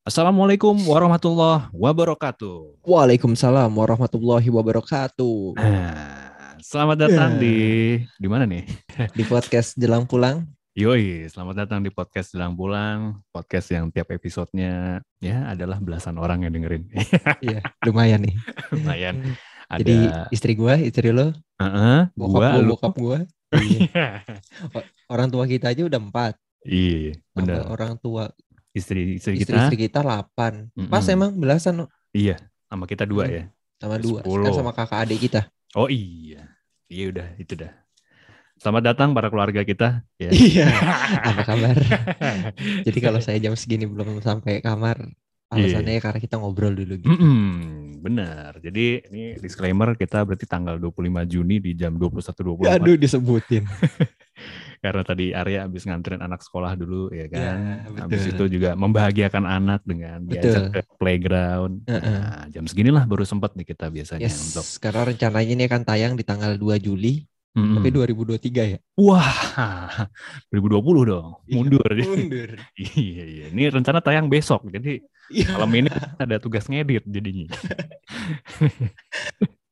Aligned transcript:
Assalamualaikum 0.00 0.72
warahmatullahi 0.88 1.68
wabarakatuh. 1.76 2.80
Waalaikumsalam 2.88 3.68
warahmatullahi 3.68 4.48
wabarakatuh. 4.48 5.60
Nah, 5.60 6.56
selamat 6.64 7.04
datang 7.04 7.36
di 7.36 7.56
di 8.16 8.24
mana 8.24 8.48
nih? 8.48 8.64
Di 9.18 9.28
podcast 9.28 9.76
Jelang 9.76 10.08
Pulang. 10.08 10.48
Yoi, 10.72 11.28
selamat 11.28 11.68
datang 11.68 11.84
di 11.84 11.92
podcast 11.92 12.32
Jelang 12.32 12.56
Pulang, 12.56 13.20
podcast 13.28 13.68
yang 13.76 13.92
tiap 13.92 14.08
episodenya 14.08 15.04
ya 15.20 15.52
adalah 15.52 15.76
belasan 15.76 16.16
orang 16.16 16.48
yang 16.48 16.56
dengerin. 16.56 16.88
Iya, 17.44 17.60
lumayan 17.84 18.24
nih. 18.24 18.34
Lumayan. 18.72 19.36
Ada 19.68 19.84
Jadi 19.84 19.96
istri 20.32 20.56
gua, 20.56 20.80
istri 20.80 21.12
lo, 21.12 21.28
Heeh, 21.60 22.08
bokap 22.16 22.40
gua 22.40 22.48
gua, 22.48 22.62
lu. 22.64 22.70
bokap 22.72 22.94
gua. 22.96 23.18
Iya. 23.52 24.24
Orang 25.12 25.28
tua 25.28 25.44
kita 25.44 25.76
aja 25.76 25.84
udah 25.84 26.00
empat. 26.00 26.40
Iya, 26.64 27.20
Tambah 27.36 27.44
benar. 27.44 27.68
Orang 27.68 27.92
tua 28.00 28.32
Istri 28.70 29.18
istri 29.18 29.34
kita 29.36 29.50
istri-istri 29.66 29.76
kita 29.88 29.98
delapan. 30.00 30.70
Pas 30.86 31.02
Mm-mm. 31.02 31.14
emang 31.14 31.30
belasan 31.34 31.74
no? 31.74 31.86
iya, 32.10 32.38
sama 32.66 32.86
kita 32.86 33.02
dua 33.02 33.26
Hmm. 33.26 33.34
ya. 33.34 33.44
sama 33.80 33.96
dua. 33.96 34.20
Kan 34.22 34.52
sama 34.52 34.70
kakak 34.70 34.98
adik 35.02 35.18
kita. 35.24 35.40
Oh 35.72 35.88
iya. 35.88 36.46
Iya 36.86 37.04
udah, 37.10 37.28
itu 37.34 37.54
dah. 37.54 37.72
Selamat 38.60 38.92
datang 38.92 39.10
para 39.10 39.26
keluarga 39.26 39.64
kita 39.64 40.04
ya. 40.16 40.30
Iya. 40.34 40.66
Apa 41.32 41.42
kabar? 41.42 41.74
Jadi 42.86 42.98
kalau 42.98 43.18
saya 43.18 43.40
jam 43.40 43.56
segini 43.56 43.88
belum 43.88 44.20
sampai 44.20 44.60
kamar, 44.60 45.00
alasannya 45.48 45.96
Iya. 45.96 46.02
karena 46.04 46.18
kita 46.20 46.36
ngobrol 46.36 46.76
dulu 46.76 46.94
gitu. 47.00 47.08
Mm-mm, 47.10 47.98
benar. 47.98 48.60
Jadi 48.60 49.00
ini 49.08 49.34
disclaimer 49.34 49.96
kita 49.96 50.22
berarti 50.22 50.44
tanggal 50.44 50.76
25 50.76 50.94
Juni 51.26 51.58
di 51.58 51.72
jam 51.72 51.96
21.24 51.96 52.68
Aduh 52.70 52.94
disebutin. 52.94 53.64
Karena 54.80 55.02
tadi 55.04 55.30
Arya 55.30 55.68
habis 55.68 55.84
nganterin 55.84 56.24
anak 56.24 56.40
sekolah 56.40 56.72
dulu 56.74 57.12
ya 57.12 57.26
kan. 57.28 57.40
Ya, 57.40 57.54
habis 58.00 58.24
itu 58.26 58.44
juga 58.48 58.72
membahagiakan 58.74 59.44
anak 59.44 59.80
dengan 59.84 60.24
diajak 60.24 60.72
Betul. 60.72 60.74
ke 60.74 60.80
playground. 60.96 61.74
Heeh. 61.84 62.00
Nah, 62.20 62.44
jam 62.48 62.64
seginilah 62.64 63.04
baru 63.04 63.28
sempat 63.28 63.52
nih 63.54 63.76
kita 63.76 63.92
biasanya 63.92 64.24
untuk 64.26 64.64
Yes, 64.64 64.80
karena 64.80 65.02
rencananya 65.04 65.52
ini 65.52 65.64
akan 65.68 65.82
tayang 65.84 66.12
di 66.16 66.24
tanggal 66.24 66.56
2 66.56 66.80
Juli, 66.80 67.24
Mm-mm. 67.52 67.76
tapi 67.76 67.88
2023 67.92 68.62
ya. 68.72 68.78
Wah, 68.96 70.08
2020 70.54 71.10
dong. 71.10 71.28
Mundur. 71.50 71.90
Mundur. 71.90 72.50
iya, 72.80 73.24
iya. 73.26 73.44
Ini 73.52 73.74
rencana 73.74 74.00
tayang 74.00 74.32
besok. 74.32 74.68
Jadi 74.68 75.04
Iya. 75.30 75.54
malam 75.54 75.70
ini 75.78 75.90
ada 76.18 76.42
tugas 76.42 76.66
ngedit 76.66 77.06
jadinya. 77.06 77.54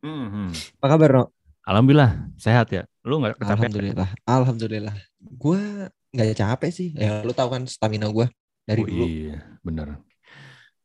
Mhm. 0.03 0.55
Apa 0.79 0.87
kabar, 0.95 1.11
No? 1.11 1.25
Alhamdulillah 1.67 2.33
sehat 2.41 2.73
ya. 2.73 2.87
Lu 3.09 3.25
nggak 3.25 3.41
kecapean? 3.41 3.57
Alhamdulillah. 3.73 4.09
Alhamdulillah. 4.29 4.95
Gua 5.41 5.89
nggak 6.13 6.37
capek 6.37 6.71
sih. 6.71 6.89
Ya 6.93 7.25
lu 7.25 7.33
tahu 7.33 7.49
kan 7.49 7.65
stamina 7.65 8.13
gua 8.13 8.29
dari 8.69 8.85
Oh, 8.85 8.89
dulu. 8.89 9.05
Iya, 9.09 9.37
bener. 9.65 10.05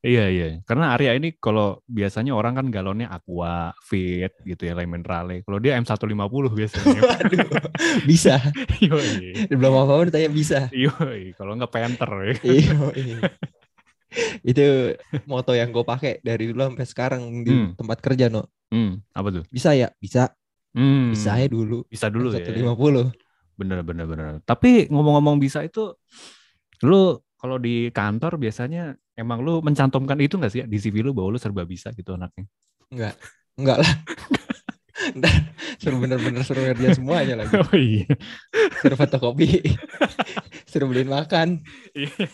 Iya, 0.04 0.28
iya. 0.28 0.48
Karena 0.68 0.92
Arya 0.92 1.16
ini 1.16 1.32
kalau 1.40 1.80
biasanya 1.88 2.36
orang 2.36 2.60
kan 2.60 2.68
galonnya 2.68 3.08
Aqua, 3.08 3.72
Fit 3.88 4.36
gitu 4.44 4.68
ya, 4.68 4.76
Lemon 4.76 5.00
Rale. 5.00 5.48
Kalau 5.48 5.64
dia 5.64 5.80
M150 5.80 6.52
biasanya. 6.52 7.00
Waduh, 7.08 7.48
bisa. 8.04 8.36
Yoi. 8.84 9.48
Belum 9.48 9.72
apa-apa 9.72 10.12
ditanya 10.12 10.28
bisa. 10.28 10.60
Yoi. 10.76 11.32
Kalau 11.40 11.56
nggak. 11.56 11.72
Iya. 12.44 12.76
iya. 13.00 13.20
Itu 14.44 14.92
moto 15.24 15.56
yang 15.56 15.72
gue 15.72 15.88
pakai 15.88 16.20
dari 16.20 16.52
dulu 16.52 16.68
sampai 16.68 16.88
sekarang 16.88 17.22
di 17.48 17.52
Hmm. 17.56 17.70
tempat 17.80 18.04
kerja, 18.04 18.28
No. 18.28 18.52
Hmm, 18.76 19.00
apa 19.16 19.40
tuh? 19.40 19.44
Bisa 19.48 19.72
ya? 19.72 19.88
Bisa. 20.04 20.36
Hmm, 20.74 21.14
Bisa 21.14 21.38
ya 21.38 21.48
dulu. 21.50 21.86
Bisa 21.86 22.10
dulu 22.10 22.34
ya. 22.34 22.42
150. 22.42 23.14
Bener, 23.54 23.86
bener, 23.86 24.06
bener. 24.10 24.42
Tapi 24.42 24.90
ngomong-ngomong 24.90 25.38
bisa 25.38 25.62
itu, 25.62 25.94
lu 26.82 27.22
kalau 27.38 27.62
di 27.62 27.94
kantor 27.94 28.42
biasanya 28.42 28.98
emang 29.14 29.46
lu 29.46 29.62
mencantumkan 29.62 30.18
itu 30.18 30.42
nggak 30.42 30.52
sih 30.52 30.60
ya, 30.64 30.66
di 30.66 30.78
CV 30.82 31.06
lu 31.06 31.14
bahwa 31.14 31.38
lu 31.38 31.40
serba 31.40 31.62
bisa 31.62 31.94
gitu 31.94 32.18
anaknya? 32.18 32.50
Enggak. 32.90 33.14
Enggak 33.54 33.78
lah. 33.86 33.94
Ntar 35.20 35.36
suruh 35.84 36.00
bener-bener 36.00 36.42
suruh 36.48 36.64
ngerjain 36.64 36.96
semuanya 36.96 37.44
lagi. 37.44 37.54
Oh 37.60 37.76
iya. 37.76 38.08
Suruh 38.80 38.98
fotokopi. 38.98 39.62
suruh 40.72 40.88
beliin 40.90 41.12
makan. 41.12 41.62
Iya. 41.94 42.26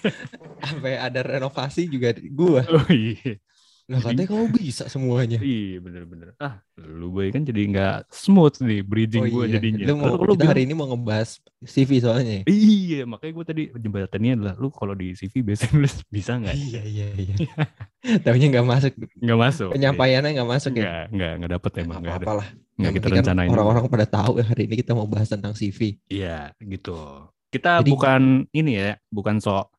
Sampai 0.63 0.95
ada 0.95 1.19
renovasi 1.25 1.89
juga 1.89 2.13
gua. 2.31 2.61
Oh 2.69 2.87
iya. 2.93 3.41
Lah 3.89 4.05
katanya 4.05 4.29
kamu 4.29 4.45
bisa 4.53 4.85
semuanya. 4.85 5.41
Iya 5.41 5.81
bener-bener. 5.81 6.37
Ah, 6.37 6.61
lu 6.77 7.09
boy 7.09 7.33
kan 7.33 7.41
jadi 7.41 7.65
nggak 7.65 8.13
smooth 8.13 8.61
nih 8.61 8.85
bridging 8.85 9.25
gue 9.25 9.45
jadinya. 9.49 9.81
Oh 9.81 9.87
Lu 9.89 9.93
mau, 9.97 10.05
Lu- 10.13 10.13
lu 10.13 10.21
kita 10.29 10.45
bilang- 10.45 10.51
hari 10.53 10.61
ini 10.69 10.73
mau 10.77 10.87
ngebahas 10.87 11.29
CV 11.65 11.89
soalnya. 11.97 12.45
Iya, 12.45 13.09
makanya 13.09 13.33
gue 13.33 13.45
tadi 13.49 13.63
jembatannya 13.73 14.31
adalah 14.37 14.53
lu 14.55 14.69
kalau 14.69 14.93
di 14.93 15.17
CV 15.17 15.41
biasanya 15.41 15.73
nulis 15.73 15.93
bisa 16.05 16.37
nggak? 16.37 16.53
Iya 16.53 16.81
iya 16.85 17.07
iya. 17.17 17.35
Tahunya 18.25 18.47
nggak 18.53 18.67
masuk. 18.69 18.93
Nggak 19.17 19.39
masuk. 19.41 19.69
Penyampaiannya 19.73 20.29
nggak 20.37 20.49
masuk 20.53 20.71
ya. 20.77 20.83
Nggak, 20.85 21.03
nggak, 21.09 21.31
nggak 21.33 21.51
dapet 21.57 21.71
emang 21.81 21.97
Nggak 21.99 22.13
apa-apa 22.13 22.33
lah. 22.37 22.47
Nggak 22.77 22.91
kita 22.93 23.07
kan 23.09 23.15
rencanain. 23.19 23.49
Orang-orang 23.49 23.83
pada 23.89 24.05
tahu 24.05 24.31
ya 24.37 24.45
hari 24.45 24.63
ini 24.69 24.75
kita 24.77 24.91
mau 24.93 25.09
bahas 25.09 25.27
tentang 25.27 25.57
CV. 25.57 25.97
Iya, 26.07 26.53
gitu. 26.61 27.25
Kita 27.49 27.81
Jadi- 27.81 27.89
bukan 27.89 28.21
ini 28.53 28.71
ya, 28.77 28.93
bukan 29.09 29.41
sok 29.41 29.73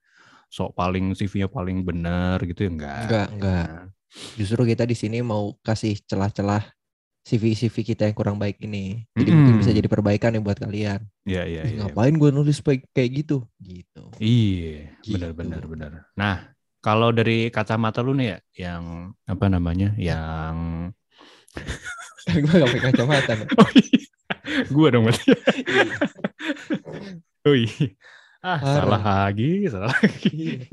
sok 0.51 0.75
paling 0.75 1.15
CV-nya 1.15 1.47
paling 1.47 1.87
benar 1.87 2.43
gitu 2.43 2.67
ya 2.67 2.71
enggak. 2.75 3.01
Enggak, 3.07 3.27
enggak. 3.39 3.67
Justru 4.35 4.67
kita 4.67 4.85
di 4.85 4.97
sini 4.99 5.23
mau 5.23 5.55
kasih 5.63 5.99
celah-celah 6.05 6.67
CV-CV 7.21 7.95
kita 7.95 8.09
yang 8.09 8.17
kurang 8.17 8.37
baik 8.41 8.59
ini. 8.65 9.05
Jadi 9.15 9.31
mungkin 9.31 9.55
bisa 9.61 9.71
Mm-mm. 9.71 9.81
jadi 9.85 9.89
perbaikan 9.93 10.35
ya 10.35 10.41
buat 10.43 10.59
kalian. 10.59 11.01
Iya, 11.29 11.43
iya, 11.47 11.63
iya. 11.69 11.77
ngapain 11.87 12.17
gue 12.17 12.31
nulis 12.33 12.59
kayak 12.91 13.11
gitu? 13.13 13.45
Gitu. 13.61 14.03
Iya, 14.19 14.97
Gitu. 15.05 15.15
benar 15.15 15.31
benar 15.37 15.63
benar. 15.69 15.91
Nah, 16.17 16.51
kalau 16.81 17.13
dari 17.13 17.53
kacamata 17.53 18.01
lu 18.01 18.17
nih 18.17 18.27
ya, 18.35 18.39
yang 18.73 19.13
apa 19.29 19.47
namanya? 19.47 19.93
Yang 20.01 20.57
gue 22.43 22.53
gak 22.57 22.71
pakai 22.73 22.83
kacamata. 22.91 23.33
Oh 23.61 23.71
iya. 23.77 24.01
Gua 24.73 24.89
dong 24.91 25.07
berarti. 25.07 25.31
oh 27.47 27.55
iya. 27.55 27.87
Ah, 28.41 28.59
salah 28.65 29.03
lagi, 29.29 29.69
salah 29.69 29.93
lagi. 29.93 30.65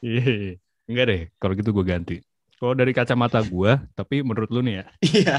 Iya. 0.00 0.22
Iya. 0.22 0.54
Enggak 0.86 1.04
deh, 1.10 1.20
kalau 1.38 1.52
gitu 1.58 1.70
gue 1.74 1.84
ganti. 1.86 2.16
Kalau 2.60 2.76
dari 2.76 2.92
kacamata 2.92 3.40
gua, 3.40 3.80
tapi 3.96 4.20
menurut 4.20 4.52
lu 4.52 4.60
nih 4.60 4.84
ya. 4.84 4.86
Iya. 5.00 5.36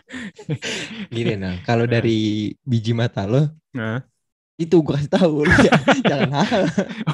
Gini 1.14 1.36
nah, 1.36 1.60
kalau 1.62 1.84
dari 1.84 2.50
biji 2.64 2.96
mata 2.96 3.28
lo, 3.28 3.44
Nah. 3.76 4.00
itu 4.56 4.72
gue 4.80 4.88
kasih 4.96 5.12
tahu 5.12 5.44
lu 5.44 5.52
jangan, 5.68 5.96
jangan 6.00 6.30
hal. 6.32 6.62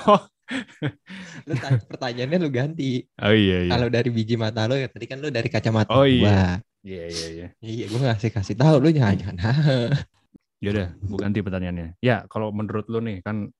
Oh, 0.06 0.22
Lu 1.48 1.54
tanya, 1.58 1.80
pertanyaannya 1.90 2.38
lu 2.38 2.50
ganti. 2.54 3.02
oh 3.18 3.34
iya 3.34 3.66
iya. 3.66 3.70
Kalau 3.74 3.88
dari 3.90 4.10
biji 4.14 4.38
mata 4.38 4.70
lo 4.70 4.78
ya 4.78 4.86
tadi 4.86 5.10
kan 5.10 5.18
lu 5.18 5.26
dari 5.26 5.48
kacamata 5.50 5.90
Oh, 5.90 6.06
iya. 6.06 6.22
gua. 6.22 6.42
Iya 6.86 7.04
iya 7.10 7.26
iya. 7.34 7.46
Iya, 7.58 7.84
gue 7.90 7.98
ngasih 7.98 8.30
kasih 8.30 8.54
tahu 8.54 8.78
lu 8.78 8.94
jangan 8.94 9.16
jangan. 9.18 9.38
Yaudah, 10.62 10.94
gue 10.94 11.18
ganti 11.18 11.42
pertanyaannya. 11.42 11.98
Ya, 11.98 12.22
kalau 12.30 12.54
menurut 12.54 12.86
lu 12.86 13.02
nih 13.02 13.18
kan, 13.26 13.50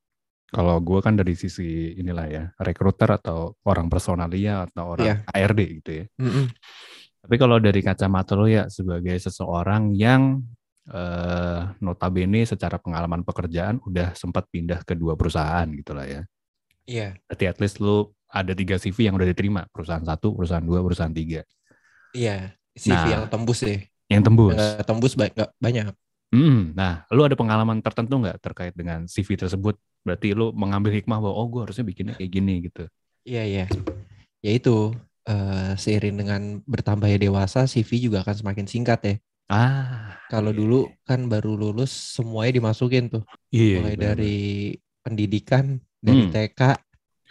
kalau 0.52 0.76
gue 0.84 1.00
kan 1.00 1.16
dari 1.16 1.32
sisi 1.32 1.96
inilah 1.96 2.26
ya, 2.28 2.44
rekruter 2.60 3.08
atau 3.08 3.56
orang 3.64 3.88
personalia 3.88 4.68
atau 4.68 4.92
orang 4.92 5.06
Iya. 5.08 5.16
HRD 5.32 5.60
gitu 5.80 5.90
ya. 5.90 6.04
Mm-mm. 6.20 6.46
Tapi 7.24 7.34
kalau 7.40 7.56
dari 7.56 7.80
kacamata 7.80 8.36
lu 8.36 8.50
ya 8.52 8.68
sebagai 8.68 9.16
seseorang 9.16 9.96
yang 9.96 10.44
eh, 10.90 11.60
notabene 11.80 12.42
secara 12.44 12.76
pengalaman 12.76 13.22
pekerjaan 13.22 13.78
udah 13.86 14.12
sempat 14.18 14.50
pindah 14.50 14.82
ke 14.84 14.92
dua 14.98 15.14
perusahaan 15.16 15.64
gitulah 15.72 16.04
ya. 16.04 16.22
Iya, 16.82 17.14
Berarti 17.30 17.44
at 17.46 17.58
least 17.62 17.78
lu 17.78 18.10
ada 18.26 18.52
tiga 18.52 18.74
CV 18.76 19.06
yang 19.06 19.14
udah 19.14 19.28
diterima. 19.30 19.62
Perusahaan 19.70 20.02
satu, 20.02 20.34
perusahaan 20.34 20.64
dua, 20.64 20.82
perusahaan 20.82 21.14
tiga. 21.14 21.46
iya. 22.12 22.52
CV 22.74 22.90
Nah, 22.92 23.06
yang 23.06 23.22
tembus 23.30 23.58
deh. 23.62 23.80
Yang 24.10 24.22
tembus. 24.26 24.52
Nggak 24.58 24.84
tembus 24.84 25.12
ba- 25.14 25.52
banyak. 25.60 25.86
Hmm, 26.32 26.72
nah, 26.72 27.04
lu 27.12 27.20
ada 27.28 27.36
pengalaman 27.36 27.84
tertentu 27.84 28.16
nggak 28.16 28.40
terkait 28.40 28.72
dengan 28.72 29.04
CV 29.04 29.36
tersebut? 29.36 29.76
Berarti 30.00 30.32
lu 30.32 30.50
mengambil 30.56 30.96
hikmah 30.96 31.20
bahwa 31.20 31.36
oh 31.36 31.46
gue 31.52 31.60
harusnya 31.68 31.84
bikinnya 31.84 32.14
kayak 32.16 32.32
gini 32.32 32.52
gitu. 32.66 32.88
Iya, 33.28 33.42
iya. 33.46 33.64
Ya 34.42 34.50
itu 34.56 34.96
eh, 35.28 35.72
seiring 35.78 36.14
dengan 36.18 36.42
bertambahnya 36.66 37.18
dewasa, 37.20 37.68
CV 37.68 37.90
juga 38.00 38.24
akan 38.24 38.36
semakin 38.40 38.66
singkat 38.66 39.00
ya. 39.04 39.14
Ah, 39.52 40.16
Kalau 40.32 40.50
iya. 40.50 40.58
dulu 40.60 40.78
kan 41.04 41.20
baru 41.28 41.52
lulus 41.54 41.92
semuanya 42.16 42.52
dimasukin 42.58 43.04
tuh, 43.12 43.22
iya, 43.52 43.76
mulai 43.76 43.92
iya, 43.92 43.98
benar-benar. 44.00 44.16
dari 44.16 44.36
pendidikan, 45.04 45.64
dari 46.00 46.22
Hmm. 46.24 46.32
TK, 46.32 46.60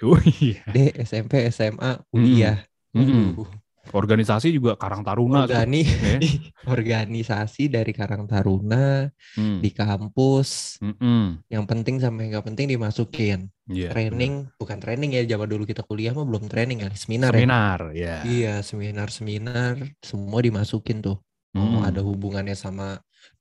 Oh 0.02 0.18
iya. 0.42 0.62
D, 0.66 0.76
SMP, 0.98 1.34
SMA, 1.54 2.02
kuliah. 2.10 2.58
Mm-mm. 2.98 3.38
Waduh. 3.38 3.50
Organisasi 3.90 4.54
juga 4.54 4.78
Karang 4.78 5.02
Taruna. 5.02 5.50
Organi, 5.50 5.82
ya. 5.82 6.18
organisasi 6.70 7.66
dari 7.66 7.90
Karang 7.98 8.30
Taruna 8.30 9.10
Hmm. 9.34 9.58
di 9.58 9.74
kampus. 9.74 10.78
Mm-mm. 10.84 11.42
Yang 11.50 11.66
penting 11.66 11.96
sampai 11.98 12.30
nggak 12.30 12.46
penting 12.46 12.70
dimasukin. 12.70 13.50
Iya, 13.72 13.90
training, 13.90 14.52
bukan 14.60 14.78
training 14.84 15.16
ya, 15.16 15.24
zaman 15.26 15.48
dulu 15.48 15.64
kita 15.64 15.82
kuliah 15.88 16.12
mah 16.12 16.28
belum 16.28 16.46
training 16.52 16.84
ya, 16.84 16.92
benar. 16.92 17.00
seminar 17.00 17.32
ya. 17.32 17.40
Seminar, 17.40 17.80
ya. 17.96 18.16
Iya, 18.28 18.54
seminar-seminar 18.62 19.74
semua 20.04 20.40
dimasukin 20.44 21.00
tuh. 21.02 21.18
Mau 21.56 21.82
Hmm. 21.82 21.88
ada 21.88 22.00
hubungannya 22.06 22.54
sama 22.54 23.00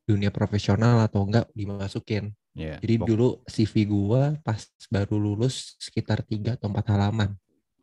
dunia 0.08 0.32
profesional 0.32 1.04
atau 1.04 1.22
enggak 1.26 1.46
dimasukin. 1.52 2.32
Iya. 2.56 2.78
Jadi 2.82 2.94
dulu 3.06 3.42
CV 3.46 3.86
gua 3.86 4.34
pas 4.42 4.58
baru 4.90 5.18
lulus 5.20 5.78
sekitar 5.78 6.22
tiga 6.26 6.58
atau 6.58 6.66
empat 6.70 6.86
halaman. 6.90 7.36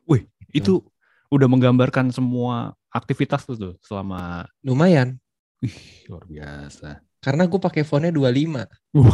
Wih, 0.08 0.28
Itu 0.52 0.88
udah 1.28 1.48
menggambarkan 1.48 2.10
semua 2.10 2.72
aktivitas 2.90 3.44
tuh 3.44 3.56
tuh 3.56 3.74
selama 3.84 4.46
Lumayan. 4.62 5.20
Wih, 5.60 5.74
luar 6.08 6.24
biasa. 6.26 7.02
Karena 7.18 7.50
gue 7.50 7.60
pakai 7.60 7.82
fontnya 7.82 8.14
25. 8.14 8.64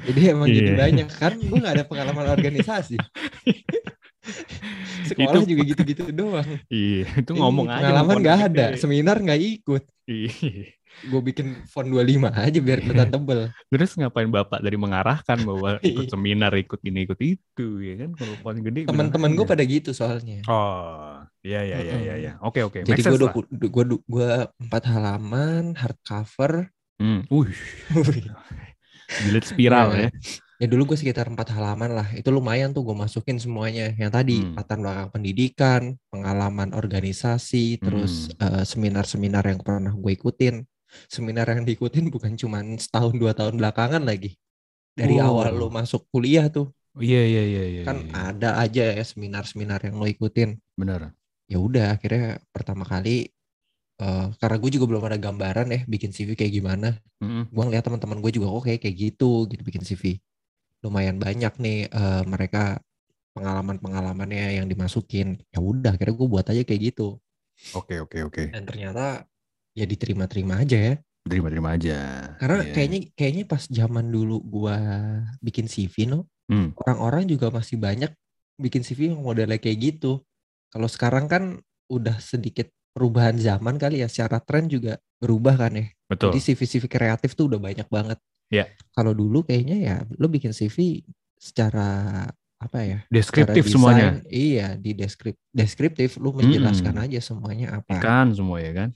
Jadi 0.00 0.20
emang 0.32 0.48
jadi 0.48 0.72
Iya. 0.74 0.78
banyak 0.80 1.08
kan 1.12 1.32
gue 1.36 1.58
gak 1.60 1.74
ada 1.76 1.84
pengalaman 1.86 2.26
organisasi. 2.32 2.96
Sekolah 5.08 5.42
Itu- 5.42 5.48
juga 5.48 5.62
gitu-gitu 5.66 6.02
doang. 6.10 6.46
Iya, 6.66 7.06
itu 7.20 7.32
ngomong 7.36 7.66
aja. 7.68 7.78
Pengalaman 7.84 8.16
gak 8.20 8.38
ada, 8.50 8.64
seminar 8.74 9.16
gak 9.20 9.38
ikut. 9.38 9.82
Iya. 10.08 10.32
Gue 11.00 11.20
bikin 11.22 11.64
font 11.64 11.84
25 11.84 12.28
aja 12.28 12.58
biar 12.58 12.78
kelihatan 12.78 13.08
tebel. 13.08 13.40
Terus 13.66 13.90
ngapain 13.94 14.28
bapak 14.28 14.60
dari 14.60 14.76
mengarahkan 14.76 15.38
bahwa 15.40 15.78
ikut 15.86 16.06
Iya. 16.06 16.12
seminar, 16.12 16.52
ikut 16.52 16.80
ini, 16.82 17.04
ikut 17.04 17.20
itu, 17.20 17.68
ya 17.80 17.94
kan? 17.96 18.10
Kalau 18.12 18.34
font 18.38 18.58
gede. 18.58 18.84
Teman-teman 18.84 19.32
gue 19.32 19.42
aja. 19.42 19.50
pada 19.50 19.64
gitu 19.64 19.90
soalnya. 19.90 20.44
Oh, 20.44 21.22
iya 21.40 21.60
iya 21.62 21.76
iya 21.80 21.96
iya. 21.96 22.14
iya. 22.18 22.32
Oke 22.40 22.60
oke. 22.60 22.82
Jadi 22.82 23.00
gue 23.00 23.18
lah. 23.18 23.32
gue 23.48 23.84
gue 23.98 24.28
empat 24.60 24.82
halaman 24.86 25.72
hardcover. 25.72 26.68
Hmm. 27.00 27.24
Wih, 27.32 27.56
jilid 29.24 29.44
spiral 29.44 29.88
Nah, 29.90 29.98
ya. 29.98 30.10
Ya 30.60 30.68
dulu 30.68 30.92
gue 30.92 30.98
sekitar 31.00 31.24
empat 31.24 31.56
halaman 31.56 31.88
lah. 31.90 32.08
Itu 32.12 32.28
lumayan 32.28 32.76
tuh 32.76 32.84
gue 32.84 32.92
masukin 32.92 33.40
semuanya. 33.40 33.96
Yang 33.96 34.10
tadi 34.12 34.36
Hmm. 34.38 34.52
latar 34.52 34.76
belakang 34.76 35.08
pendidikan, 35.08 35.82
pengalaman 36.12 36.76
organisasi, 36.76 37.80
terus 37.80 38.28
Hmm. 38.36 38.60
eh, 38.60 38.64
seminar-seminar 38.68 39.40
yang 39.48 39.56
pernah 39.56 39.88
gue 39.90 40.12
ikutin. 40.12 40.60
Seminar 41.08 41.46
yang 41.52 41.64
diikutin 41.66 42.10
bukan 42.10 42.34
cuma 42.38 42.60
setahun 42.78 43.14
dua 43.16 43.32
tahun 43.36 43.56
belakangan 43.60 44.02
lagi. 44.04 44.34
Dari 44.94 45.16
Oh. 45.22 45.26
awal 45.40 45.54
lo 45.56 45.68
masuk 45.72 46.06
kuliah 46.10 46.50
tuh 46.50 46.68
Iya 46.98 47.22
iya 47.22 47.42
iya 47.46 47.64
iya. 47.70 47.82
kan 47.86 48.02
iya. 48.02 48.34
ada 48.34 48.50
aja 48.58 48.84
ya 48.98 49.04
seminar-seminar 49.06 49.78
yang 49.86 49.96
lo 49.96 50.06
ikutin. 50.10 50.58
Benar. 50.74 51.14
Ya 51.46 51.58
udah 51.62 51.94
akhirnya 51.94 52.42
pertama 52.50 52.82
kali 52.82 53.30
eh, 54.02 54.26
karena 54.40 54.56
gue 54.58 54.70
juga 54.74 54.86
belum 54.90 55.04
ada 55.06 55.18
gambaran 55.20 55.66
ya 55.70 55.80
bikin 55.86 56.10
CV 56.10 56.34
kayak 56.34 56.52
gimana. 56.52 56.88
Mm-mm. 57.22 57.48
gue 57.52 57.62
ngeliat 57.64 57.84
teman-teman 57.86 58.18
gue 58.24 58.32
juga 58.34 58.50
kok 58.50 58.64
kayak 58.66 58.80
kayak 58.84 58.96
gitu 58.98 59.46
gitu 59.50 59.62
bikin 59.62 59.84
CV 59.86 60.18
lumayan 60.84 61.16
banyak 61.20 61.52
nih 61.60 61.78
eh, 61.92 62.22
mereka 62.24 62.80
pengalaman-pengalamannya 63.36 64.58
yang 64.60 64.66
dimasukin 64.66 65.38
ya 65.54 65.60
udah 65.62 65.94
akhirnya 65.94 66.14
gue 66.16 66.28
buat 66.28 66.46
aja 66.50 66.62
kayak 66.66 66.82
gitu 66.92 67.18
Oke 67.76 68.00
oke 68.00 68.18
oke. 68.24 68.44
dan 68.56 68.64
ternyata 68.64 69.28
ya 69.80 69.86
diterima-terima 69.88 70.60
aja 70.60 70.78
ya 70.78 70.94
Terima-terima 71.20 71.76
aja. 71.76 71.98
karena 72.40 72.64
Iya. 72.64 72.72
kayaknya 72.72 72.98
kayaknya 73.12 73.44
pas 73.44 73.62
zaman 73.68 74.08
dulu 74.08 74.40
gue 74.40 74.76
bikin 75.40 75.66
CV 75.66 76.04
no 76.06 76.28
Hmm. 76.50 76.74
orang-orang 76.76 77.30
juga 77.30 77.46
masih 77.48 77.78
banyak 77.78 78.10
bikin 78.58 78.82
CV 78.82 79.14
yang 79.14 79.22
modelnya 79.22 79.54
kayak 79.56 79.78
gitu 79.78 80.18
kalau 80.68 80.90
sekarang 80.90 81.30
kan 81.30 81.62
udah 81.86 82.18
sedikit 82.18 82.66
perubahan 82.90 83.38
zaman 83.38 83.78
kali 83.78 84.02
ya 84.02 84.10
secara 84.10 84.42
tren 84.42 84.66
juga 84.66 84.98
berubah 85.22 85.54
kan 85.56 85.72
ya 85.78 85.86
Betul. 86.10 86.34
Jadi 86.34 86.40
CV-CV 86.42 86.90
kreatif 86.90 87.38
tuh 87.38 87.46
udah 87.46 87.62
banyak 87.62 87.86
banget. 87.86 88.18
Iya. 88.50 88.66
Kalau 88.90 89.14
dulu 89.14 89.46
kayaknya 89.46 89.76
ya 89.78 89.96
lo 90.18 90.26
bikin 90.26 90.50
CV 90.50 91.06
secara 91.38 92.26
apa 92.58 92.78
ya? 92.82 92.98
Deskriptif 93.06 93.70
semuanya. 93.70 94.18
Iya, 94.26 94.74
di 94.74 94.90
deskrip 94.92 95.38
deskriptif 95.54 96.18
lu 96.18 96.34
menjelaskan 96.34 96.98
Mm-mm. 96.98 97.06
aja 97.06 97.18
semuanya 97.22 97.78
apa. 97.78 98.02
Kan 98.02 98.34
semua 98.34 98.58
ya 98.58 98.74
kan? 98.74 98.90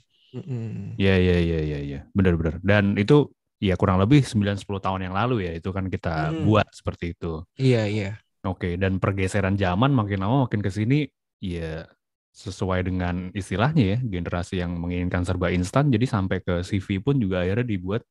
Iya 0.99 1.15
iya 1.19 1.37
iya 1.39 1.59
iya 1.63 1.79
iya. 1.79 2.01
Benar 2.11 2.35
benar. 2.35 2.55
Dan 2.63 2.99
itu 2.99 3.31
ya 3.63 3.79
kurang 3.79 4.03
lebih 4.03 4.27
9 4.27 4.59
10 4.59 4.83
tahun 4.83 5.07
yang 5.07 5.15
lalu 5.15 5.47
ya 5.47 5.53
itu 5.57 5.71
kan 5.71 5.87
kita 5.89 6.35
Hmm. 6.35 6.45
buat 6.47 6.67
seperti 6.75 7.15
itu. 7.15 7.43
Iya, 7.57 7.83
iya. 7.87 8.11
Oke, 8.45 8.77
dan 8.77 9.01
pergeseran 9.01 9.57
zaman 9.57 9.89
makin 9.95 10.21
lama 10.21 10.45
makin 10.45 10.61
ke 10.61 10.69
sini 10.69 11.09
ya 11.41 11.89
sesuai 12.35 12.83
dengan 12.85 13.31
istilahnya 13.33 13.95
ya, 13.95 13.99
generasi 14.03 14.59
yang 14.59 14.75
menginginkan 14.75 15.23
serba 15.23 15.55
instan 15.55 15.89
jadi 15.89 16.03
sampai 16.05 16.43
ke 16.43 16.61
CV 16.67 16.99
pun 17.01 17.17
juga 17.17 17.47
akhirnya 17.47 17.65
dibuat 17.65 18.03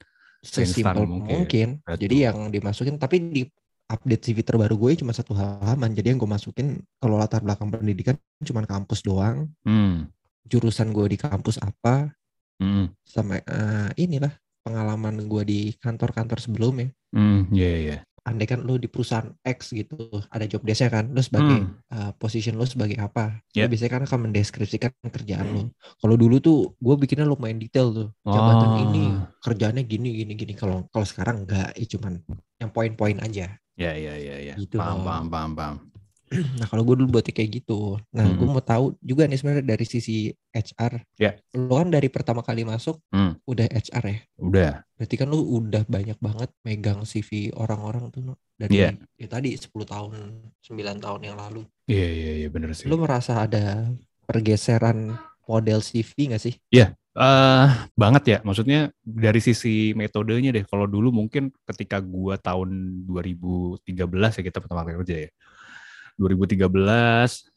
Sesimpel 0.43 0.73
Instan 0.75 0.95
mungkin. 1.07 1.35
mungkin. 1.43 1.67
Jadi 1.87 2.15
yang 2.27 2.51
dimasukin 2.51 2.95
tapi 2.99 3.15
di 3.31 3.43
update 3.87 4.23
CV 4.31 4.43
terbaru 4.43 4.75
gue 4.75 4.91
cuma 4.99 5.15
satu 5.15 5.31
halaman. 5.37 5.91
Jadi 5.95 6.11
yang 6.15 6.19
gue 6.19 6.27
masukin 6.27 6.81
kalau 6.99 7.15
latar 7.15 7.39
belakang 7.43 7.71
pendidikan 7.71 8.15
cuma 8.43 8.63
kampus 8.67 8.99
doang, 9.05 9.47
hmm. 9.63 10.07
Jurusan 10.45 10.91
gue 10.91 11.07
di 11.07 11.17
kampus 11.17 11.57
apa, 11.57 12.11
Hmm. 12.57 12.93
sama 13.03 13.37
eh, 13.37 13.89
inilah 13.97 14.31
pengalaman 14.61 15.25
gue 15.25 15.43
di 15.43 15.59
kantor-kantor 15.75 16.39
sebelumnya. 16.39 16.93
Hmm, 17.11 17.49
iya 17.49 17.67
iya 17.69 17.79
iya. 17.79 17.97
andai 18.23 18.47
kan 18.47 18.63
lu 18.63 18.79
di 18.79 18.87
perusahaan 18.87 19.35
X 19.43 19.75
gitu 19.75 19.99
ada 20.31 20.47
job 20.47 20.63
desk-nya 20.63 20.87
kan 20.89 21.11
lu 21.11 21.19
sebagai 21.19 21.59
Hmm. 21.59 21.75
uh, 21.91 22.11
position 22.15 22.55
lu 22.55 22.63
sebagai 22.63 22.95
apa 22.95 23.43
lu 23.53 23.67
biasanya 23.67 23.91
kan 23.91 24.03
akan 24.07 24.19
mendeskripsikan 24.25 24.95
kerjaan 25.11 25.43
lu 25.45 25.61
kalau 25.99 26.15
dulu 26.15 26.39
tuh 26.39 26.71
gue 26.73 26.95
bikinnya 26.95 27.27
lumayan 27.27 27.59
detail 27.59 27.91
tuh 27.91 28.07
jabatan 28.23 28.69
Oh. 28.71 28.83
ini 28.87 29.05
kerjaannya 29.43 29.83
gini 29.83 30.15
gini 30.15 30.33
gini 30.33 30.53
kalau 30.55 30.87
kalau 30.87 31.03
sekarang 31.03 31.43
enggak 31.43 31.75
ya 31.75 31.83
cuman 31.83 32.23
yang 32.57 32.71
poin-poin 32.71 33.19
aja 33.19 33.59
Ya 33.75 33.91
ya 33.91 34.15
ya 34.15 34.35
ya. 34.39 34.55
Gitu 34.55 34.79
paham 34.79 35.03
paham 35.03 35.51
paham. 35.51 35.75
nah 36.59 36.65
kalau 36.65 36.83
gue 36.83 36.95
dulu 36.99 37.17
buatnya 37.17 37.33
kayak 37.33 37.51
gitu 37.61 38.01
nah 38.09 38.25
gue 38.25 38.45
Hmm. 38.45 38.53
mau 38.57 38.63
tahu 38.63 38.97
juga 38.99 39.29
nih 39.29 39.37
sebenarnya 39.37 39.65
dari 39.65 39.85
sisi 39.85 40.29
HR 40.49 40.93
Ya. 41.17 41.37
lu 41.53 41.73
kan 41.73 41.89
dari 41.93 42.09
pertama 42.09 42.41
kali 42.41 42.65
masuk 42.65 42.97
Hmm. 43.13 43.37
udah 43.45 43.67
HR 43.69 44.03
ya 44.09 44.17
Udah. 44.41 44.71
berarti 44.97 45.15
kan 45.17 45.27
lu 45.29 45.39
udah 45.39 45.83
banyak 45.85 46.17
banget 46.17 46.49
megang 46.61 47.01
CV 47.05 47.53
orang-orang 47.53 48.09
tuh 48.09 48.21
no? 48.21 48.33
dari 48.57 48.81
Iya. 48.81 48.97
ya 49.17 49.27
tadi 49.29 49.53
10 49.53 49.85
tahun 49.85 50.11
9 50.61 50.97
tahun 50.99 51.21
yang 51.23 51.37
lalu 51.37 51.63
Iya 51.83 52.07
iya 52.07 52.31
iya 52.43 52.47
benar 52.47 52.71
sih. 52.71 52.87
Lu 52.87 52.95
merasa 52.95 53.43
ada 53.43 53.91
pergeseran 54.23 55.19
model 55.43 55.83
CV 55.83 56.31
nggak 56.31 56.43
sih? 56.43 56.55
eh 57.13 57.69
banget 57.93 58.23
ya, 58.25 58.37
maksudnya 58.41 58.89
dari 59.05 59.37
sisi 59.37 59.93
metodenya 59.93 60.49
deh. 60.49 60.65
Kalau 60.65 60.89
dulu 60.89 61.13
mungkin 61.13 61.53
ketika 61.61 62.01
gua 62.01 62.41
tahun 62.41 63.05
2013 63.05 64.33
ya 64.33 64.41
kita 64.41 64.57
pertama 64.57 64.81
kali 64.81 64.97
kerja 64.97 65.15
ya. 65.27 65.29
2013 66.17 66.67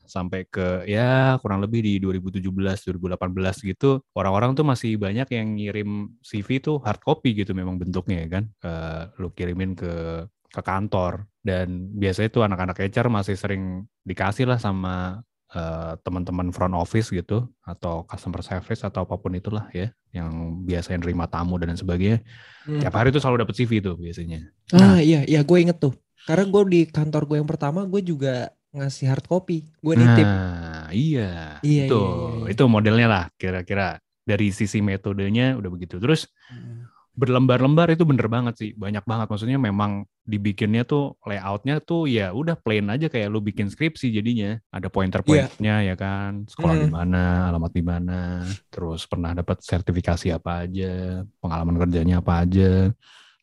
sampai 0.06 0.46
ke 0.46 0.86
ya 0.86 1.34
kurang 1.42 1.58
lebih 1.58 1.82
di 1.82 1.98
2017 1.98 2.46
2018 2.94 3.70
gitu 3.74 4.06
orang-orang 4.14 4.54
tuh 4.54 4.62
masih 4.62 4.94
banyak 4.94 5.26
yang 5.34 5.58
ngirim 5.58 6.14
CV 6.22 6.62
tuh 6.62 6.78
hard 6.86 7.02
copy 7.02 7.34
gitu 7.34 7.58
memang 7.58 7.74
bentuknya 7.74 8.22
ya 8.22 8.28
kan 8.38 8.44
Eh, 8.66 9.02
lu 9.20 9.28
kirimin 9.30 9.76
ke 9.76 10.24
ke 10.50 10.62
kantor. 10.64 11.28
Dan 11.44 11.94
biasanya 11.94 12.28
tuh 12.32 12.42
anak-anak 12.42 12.76
HR 12.90 13.06
masih 13.12 13.36
sering 13.38 13.86
dikasih 14.02 14.48
lah 14.50 14.58
sama 14.58 15.22
eh, 15.54 15.94
teman-teman 16.02 16.50
front 16.50 16.74
office 16.74 17.14
gitu 17.14 17.46
atau 17.62 18.02
customer 18.08 18.42
service 18.42 18.82
atau 18.82 19.06
apa 19.06 19.14
pun 19.14 19.30
itulah 19.38 19.70
ya 19.70 19.94
yang 20.10 20.64
biasanya 20.66 21.06
nerima 21.06 21.30
tamu 21.30 21.60
dan 21.60 21.76
sebagainya. 21.78 22.24
Tiap 22.66 22.94
hari 22.96 23.14
tuh 23.14 23.22
selalu 23.22 23.46
dapet 23.46 23.54
CV 23.62 23.78
tuh 23.78 23.94
biasanya. 23.94 24.50
Ah 24.74 24.98
iya 24.98 25.22
iya 25.28 25.46
gue 25.46 25.58
inget 25.60 25.78
tuh. 25.78 25.94
Karena 26.26 26.44
gue 26.44 26.62
di 26.66 26.80
kantor 26.84 27.22
gue 27.24 27.36
yang 27.38 27.48
pertama 27.48 27.86
gue 27.86 28.02
juga 28.02 28.50
ngasih 28.74 29.06
hard 29.08 29.26
copy. 29.26 29.62
Gue 29.78 29.94
nitip. 29.94 30.26
Nah, 30.26 30.90
iya, 30.90 31.56
Iya, 31.62 31.86
itu 31.88 31.96
iya, 31.96 32.10
iya, 32.12 32.36
iya. 32.42 32.50
itu 32.52 32.62
modelnya 32.66 33.06
lah 33.08 33.24
kira-kira 33.38 33.96
dari 34.26 34.50
sisi 34.50 34.82
metodenya 34.82 35.54
udah 35.54 35.70
begitu. 35.70 35.96
Terus 35.96 36.26
Hmm. 36.50 36.86
berlembar-lembar 37.16 37.88
itu 37.96 38.04
bener 38.04 38.28
banget 38.28 38.54
sih, 38.60 38.70
banyak 38.76 39.00
banget. 39.08 39.26
Maksudnya 39.32 39.56
memang 39.56 40.04
dibikinnya 40.20 40.84
tuh 40.84 41.16
layoutnya 41.24 41.80
tuh 41.80 42.04
ya 42.04 42.28
udah 42.28 42.60
plain 42.60 42.92
aja 42.92 43.08
kayak 43.08 43.32
lu 43.32 43.40
bikin 43.40 43.72
skripsi 43.72 44.12
jadinya. 44.12 44.60
Ada 44.68 44.92
pointer-pointernya 44.92 45.74
ya 45.88 45.94
kan, 45.96 46.44
sekolah 46.44 46.76
di 46.76 46.90
Hmm. 46.90 46.92
mana, 46.92 47.24
alamat 47.48 47.72
di 47.72 47.80
mana, 47.80 48.44
terus 48.68 49.08
pernah 49.08 49.32
dapat 49.32 49.64
sertifikasi 49.64 50.28
apa 50.28 50.68
aja, 50.68 51.24
pengalaman 51.40 51.80
kerjanya 51.80 52.20
apa 52.20 52.44
aja. 52.44 52.92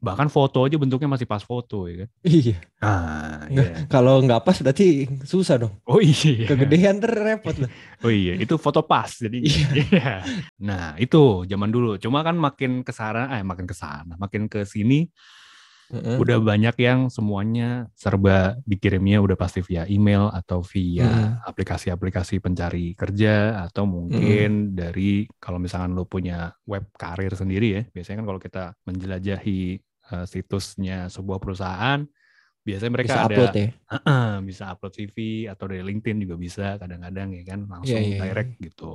Bahkan 0.03 0.27
foto 0.27 0.67
aja 0.67 0.75
bentuknya 0.75 1.07
masih 1.07 1.23
pas 1.23 1.39
foto 1.39 1.87
ya 1.87 2.03
kan. 2.03 2.09
Iya. 2.21 2.57
Ah, 2.83 3.47
Nggak, 3.47 3.63
iya. 3.71 3.75
Kalau 3.87 4.19
nggak 4.19 4.43
pas 4.43 4.57
berarti 4.59 4.87
susah 5.23 5.55
dong. 5.63 5.73
Oh 5.87 6.03
iya. 6.03 6.43
Kegedean 6.43 6.99
ter 6.99 7.15
repot 7.15 7.55
lah. 7.55 7.71
Oh 8.03 8.11
iya, 8.11 8.35
itu 8.35 8.59
foto 8.59 8.83
pas 8.83 9.07
jadi. 9.15 9.39
Iya. 9.39 9.65
Iya. 9.87 10.11
Nah, 10.59 10.99
itu 10.99 11.47
zaman 11.47 11.71
dulu. 11.71 11.95
Cuma 11.95 12.19
kan 12.19 12.35
makin 12.35 12.83
ke 12.83 12.91
sana, 12.91 13.31
eh 13.31 13.47
makin 13.47 13.63
ke 13.63 13.71
sana, 13.71 14.19
makin 14.19 14.51
ke 14.51 14.67
sini 14.67 15.07
Heeh. 15.87 16.17
udah 16.17 16.41
banyak 16.41 16.73
yang 16.79 17.07
semuanya 17.07 17.85
serba 17.93 18.57
dikirimnya 18.65 19.21
udah 19.21 19.37
pasti 19.37 19.61
via 19.61 19.85
email 19.85 20.27
atau 20.31 20.59
via 20.65 21.05
Mm. 21.05 21.31
aplikasi-aplikasi 21.45 22.41
pencari 22.41 22.91
kerja 22.91 23.61
atau 23.63 23.85
mungkin 23.85 24.73
dari 24.73 25.27
kalau 25.37 25.61
misalkan 25.61 25.93
lo 25.93 26.03
punya 26.03 26.51
web 26.65 26.91
karir 26.97 27.31
sendiri 27.31 27.67
ya. 27.69 27.81
Biasanya 27.87 28.19
kan 28.19 28.27
kalau 28.27 28.41
kita 28.41 28.63
menjelajahi 28.83 29.61
eh, 30.13 30.25
situsnya 30.29 31.09
sebuah 31.09 31.41
perusahaan, 31.41 32.05
biasanya 32.63 32.91
mereka 32.93 33.09
Bisa 33.11 33.21
ada 33.25 33.35
upload 33.35 33.53
ya. 33.57 33.67
Heeh, 33.93 34.29
bisa 34.49 34.63
upload 34.73 34.93
CV 34.95 35.17
atau 35.51 35.65
dari 35.69 35.83
LinkedIn 35.83 36.17
juga 36.23 36.35
bisa 36.39 36.77
kadang-kadang 36.81 37.35
ya 37.37 37.43
kan 37.47 37.59
langsung 37.67 37.99
Iya, 37.99 37.99
iya, 37.99 38.15
iya. 38.15 38.21
direct 38.23 38.51
gitu. 38.61 38.93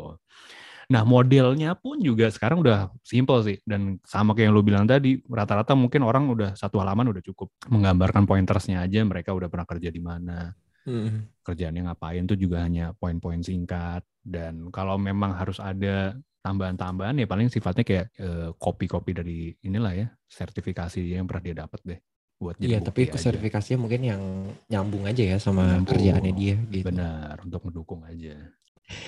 Nah 0.89 1.03
modelnya 1.05 1.77
pun 1.77 2.01
juga 2.01 2.33
sekarang 2.33 2.65
udah 2.65 2.89
simple 3.05 3.41
sih 3.45 3.57
dan 3.69 4.01
sama 4.09 4.33
kayak 4.33 4.49
yang 4.49 4.55
lu 4.57 4.63
bilang 4.65 4.85
tadi 4.89 5.21
rata-rata 5.29 5.77
mungkin 5.77 6.01
orang 6.07 6.33
udah 6.33 6.51
satu 6.57 6.81
halaman 6.81 7.13
udah 7.13 7.23
cukup 7.25 7.53
menggambarkan 7.69 8.25
pointersnya 8.25 8.81
aja 8.85 9.05
mereka 9.05 9.37
udah 9.37 9.49
pernah 9.53 9.69
kerja 9.69 9.91
di 9.93 10.01
mana 10.03 10.53
Mm. 10.89 11.29
kerjaannya 11.45 11.85
ngapain 11.89 12.25
tuh 12.25 12.37
juga 12.41 12.65
hanya 12.65 12.97
poin-poin 12.97 13.45
singkat 13.45 14.01
dan 14.25 14.73
kalau 14.73 14.97
memang 14.97 15.37
harus 15.37 15.61
ada 15.61 16.17
tambahan-tambahan 16.49 17.21
ya 17.21 17.27
paling 17.29 17.53
sifatnya 17.53 17.85
kayak 17.85 18.07
eh, 18.17 18.49
kopi-kopi 18.57 19.13
dari 19.13 19.39
inilah 19.61 19.93
ya 19.93 20.07
sertifikasi 20.25 20.97
yang 21.05 21.29
pernah 21.29 21.45
dia 21.45 21.57
dapat 21.61 21.81
deh 21.85 22.01
buat 22.39 22.55
jadi 22.57 22.79
Iya, 22.79 22.81
tapi 22.81 23.01
aja. 23.05 23.19
sertifikasinya 23.21 23.79
mungkin 23.83 24.01
yang 24.07 24.23
nyambung 24.71 25.05
aja 25.05 25.23
ya 25.23 25.37
sama 25.37 25.77
Nyambung. 25.77 25.91
kerjaannya 25.93 26.33
dia 26.33 26.55
gitu. 26.71 26.87
benar 26.89 27.35
untuk 27.45 27.61
mendukung 27.69 28.01
aja 28.07 28.35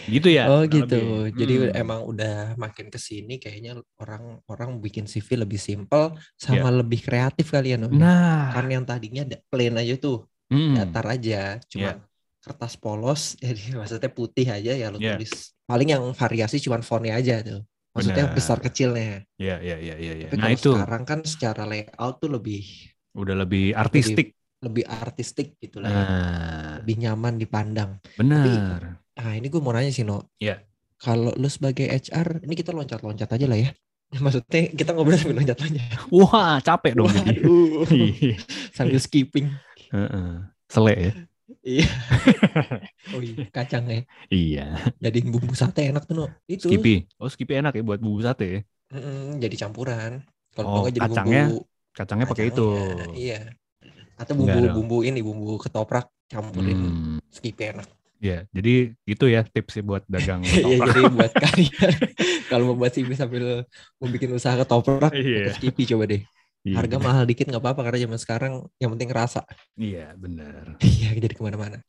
gitu 0.05 0.29
ya 0.29 0.45
Oh 0.45 0.61
gitu. 0.69 0.93
lebih. 1.25 1.41
Jadi 1.41 1.55
Hmm. 1.57 1.81
emang 1.81 2.01
udah 2.05 2.35
makin 2.61 2.93
ke 2.93 3.01
sini 3.01 3.41
kayaknya 3.41 3.81
orang-orang 3.97 4.77
bikin 4.85 5.09
CV 5.09 5.41
lebih 5.41 5.57
simpel 5.57 6.13
sama 6.37 6.69
Ya. 6.69 6.77
lebih 6.85 7.01
kreatif 7.01 7.49
kali 7.49 7.73
ya 7.73 7.81
Nom. 7.81 7.89
nah 7.97 8.53
Kan 8.53 8.69
yang 8.69 8.85
tadinya 8.85 9.25
da- 9.25 9.41
plain 9.49 9.73
aja 9.81 9.97
tuh, 9.97 10.29
hmm, 10.53 10.77
datar 10.77 11.07
aja, 11.17 11.57
cuma 11.65 11.97
Ya. 11.97 12.10
Kertas 12.41 12.75
polos, 12.75 13.35
jadi 13.45 13.77
maksudnya 13.77 14.09
putih 14.09 14.47
aja 14.49 14.73
ya 14.73 14.89
lo 14.89 14.97
Ya. 14.97 15.15
tulis. 15.15 15.53
Paling 15.65 15.89
yang 15.91 16.03
variasi 16.13 16.59
cuma 16.59 16.81
fontnya 16.81 17.15
aja 17.15 17.41
tuh. 17.41 17.63
Maksudnya 17.91 18.31
Benar. 18.31 18.37
besar 18.39 18.59
kecilnya. 18.59 19.27
ya 19.35 19.59
ya 19.59 19.77
ya 19.77 19.95
ya 19.99 20.13
ya 20.17 20.27
Tapi 20.31 20.39
nah 20.39 20.47
kalau 20.47 20.57
itu 20.57 20.71
sekarang 20.73 21.03
kan 21.05 21.19
secara 21.23 21.63
layout 21.65 22.17
tuh 22.19 22.31
lebih 22.31 22.63
udah 23.13 23.35
lebih 23.35 23.75
artistik 23.75 24.39
lebih 24.61 24.85
artistik 24.87 25.59
gitu 25.59 25.83
lah. 25.83 25.89
ya. 25.89 25.97
nah 25.97 26.75
Lebih 26.79 26.97
nyaman 27.01 27.35
dipandang. 27.37 27.91
benar 28.15 29.03
Ah 29.15 29.35
ini 29.35 29.47
gue 29.47 29.59
mau 29.59 29.71
nanya 29.71 29.91
sih 29.91 30.03
No. 30.03 30.23
Ya. 30.39 30.63
Kalau 30.97 31.33
lu 31.35 31.49
sebagai 31.49 31.89
HR, 31.89 32.45
ini 32.45 32.55
kita 32.55 32.71
loncat-loncat 32.71 33.27
aja 33.27 33.47
lah 33.49 33.59
ya. 33.59 33.73
Maksudnya 34.23 34.71
kita 34.71 34.93
ngobrol 34.93 35.17
sambil 35.17 35.43
loncat-loncat. 35.43 35.87
wah 36.11 36.57
capek 36.61 36.93
dong 36.95 37.11
Waduh. 37.11 37.85
Iya. 38.23 38.39
sambil 38.71 38.99
skipping. 38.99 39.51
Heeh. 39.91 40.47
Selek 40.71 40.99
ya 41.01 41.13
Iya. 41.63 41.85
Oh 43.15 43.21
iya, 43.27 43.47
kacang 43.57 43.85
ya. 43.95 43.99
iya 44.35 44.93
Jadiin 45.05 45.29
bumbu 45.35 45.55
sate 45.63 45.81
enak 45.91 46.05
tuh 46.09 46.15
No. 46.19 46.25
Itu. 46.55 46.69
skippy 46.69 46.91
oh 47.21 47.29
skippy 47.33 47.53
enak 47.61 47.73
ya 47.79 47.83
buat 47.89 48.01
bubur 48.05 48.23
sate 48.27 48.45
ya 48.55 48.61
Mm-mm, 48.91 49.39
jadi 49.43 49.57
campuran. 49.67 50.13
Kalau 50.55 50.69
Oh, 50.69 50.85
jadi 50.91 51.01
kacangnya 51.01 51.41
bumbu 51.41 51.63
kacangnya 51.97 52.27
pakai 52.31 52.45
itu 52.51 52.63
Iya. 53.17 53.55
Atau 54.21 54.35
bumbu-bumbu 54.41 54.97
ini 55.09 55.21
bumbu 55.27 55.59
ketoprak 55.65 56.07
campurin 56.33 56.81
Hmm, 56.81 57.19
skippy 57.37 57.65
enak. 57.75 57.89
ya 58.21 58.33
jadi 58.57 58.71
itu 59.13 59.25
ya 59.35 59.41
tipsnya 59.55 59.83
buat 59.91 60.03
dagang 60.15 60.43
Iya 60.67 60.77
ketoprak. 60.79 60.89
jadi 60.89 61.01
buat 61.15 61.33
kalian 61.43 61.93
kalau 62.51 62.63
mau 62.73 62.77
buat 62.81 62.93
CV 62.95 63.11
sambil 63.17 63.45
mau 64.01 64.09
bikin 64.15 64.31
usaha 64.39 64.55
ketoprak, 64.61 65.13
pakai 65.33 65.53
skippy 65.57 65.83
coba 65.91 66.05
deh. 66.13 66.21
Iya, 66.61 66.77
Harga 66.77 67.01
mahal 67.01 67.25
dikit 67.25 67.49
nggak 67.49 67.63
apa-apa 67.65 67.89
karena 67.89 67.99
zaman 68.05 68.21
sekarang 68.21 68.53
yang 68.77 68.93
penting 68.93 69.09
rasa. 69.09 69.41
iya 69.81 70.13
benar 70.13 70.77
Iya 70.85 71.17
jadi 71.17 71.33
ke 71.33 71.41
mana-mana. 71.41 71.81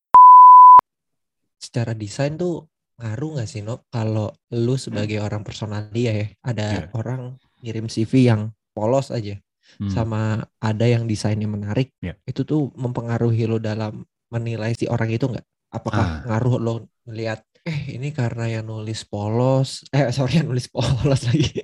Secara 1.59 1.91
desain 1.91 2.39
tuh 2.39 2.65
ngaruh 2.97 3.35
nggak 3.35 3.49
sih 3.49 3.61
no? 3.61 3.83
Kalau 3.91 4.31
lu 4.55 4.79
sebagai 4.79 5.19
orang 5.19 5.43
personalia 5.43 6.11
ya, 6.15 6.27
ada 6.41 6.67
Iya. 6.71 6.83
orang 6.95 7.21
ngirim 7.59 7.85
CV 7.85 8.31
yang 8.31 8.41
polos 8.71 9.11
aja, 9.11 9.35
Hmm, 9.77 9.91
sama 9.91 10.21
ada 10.57 10.85
yang 10.87 11.03
desainnya 11.05 11.45
menarik, 11.45 11.91
Iya. 11.99 12.15
itu 12.23 12.41
tuh 12.41 12.71
mempengaruhi 12.73 13.45
lo 13.45 13.59
dalam 13.59 14.03
menilai 14.31 14.71
si 14.71 14.87
orang 14.87 15.11
itu 15.11 15.27
nggak? 15.27 15.45
Apakah 15.71 16.05
Ah. 16.05 16.19
ngaruh 16.27 16.55
lo 16.57 16.73
melihat 17.05 17.43
eh 17.61 17.93
ini 17.93 18.09
karena 18.09 18.49
yang 18.49 18.65
nulis 18.65 19.03
polos, 19.03 19.83
eh 19.91 20.09
sorry 20.09 20.33
yang 20.41 20.47
nulis 20.49 20.71
polos 20.71 21.27
lagi, 21.27 21.61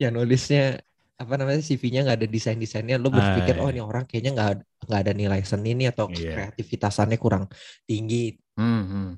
yang 0.00 0.16
nulisnya 0.16 0.80
apa 1.16 1.32
namanya 1.40 1.64
CV-nya 1.64 2.04
nggak 2.04 2.18
ada 2.20 2.28
desain-desainnya, 2.28 3.00
lo 3.00 3.08
berpikir 3.08 3.56
Ah, 3.56 3.64
oh 3.64 3.68
iya. 3.68 3.74
ini 3.74 3.80
orang 3.80 4.04
kayaknya 4.04 4.32
nggak 4.36 4.50
nggak 4.84 5.00
ada 5.00 5.12
nilai 5.16 5.40
seni 5.42 5.72
nih 5.72 5.88
atau 5.90 6.06
Iya. 6.12 6.32
kreativitasannya 6.32 7.16
kurang 7.16 7.48
tinggi. 7.84 8.36
hmm, 8.56 8.82
hmm. 8.84 9.08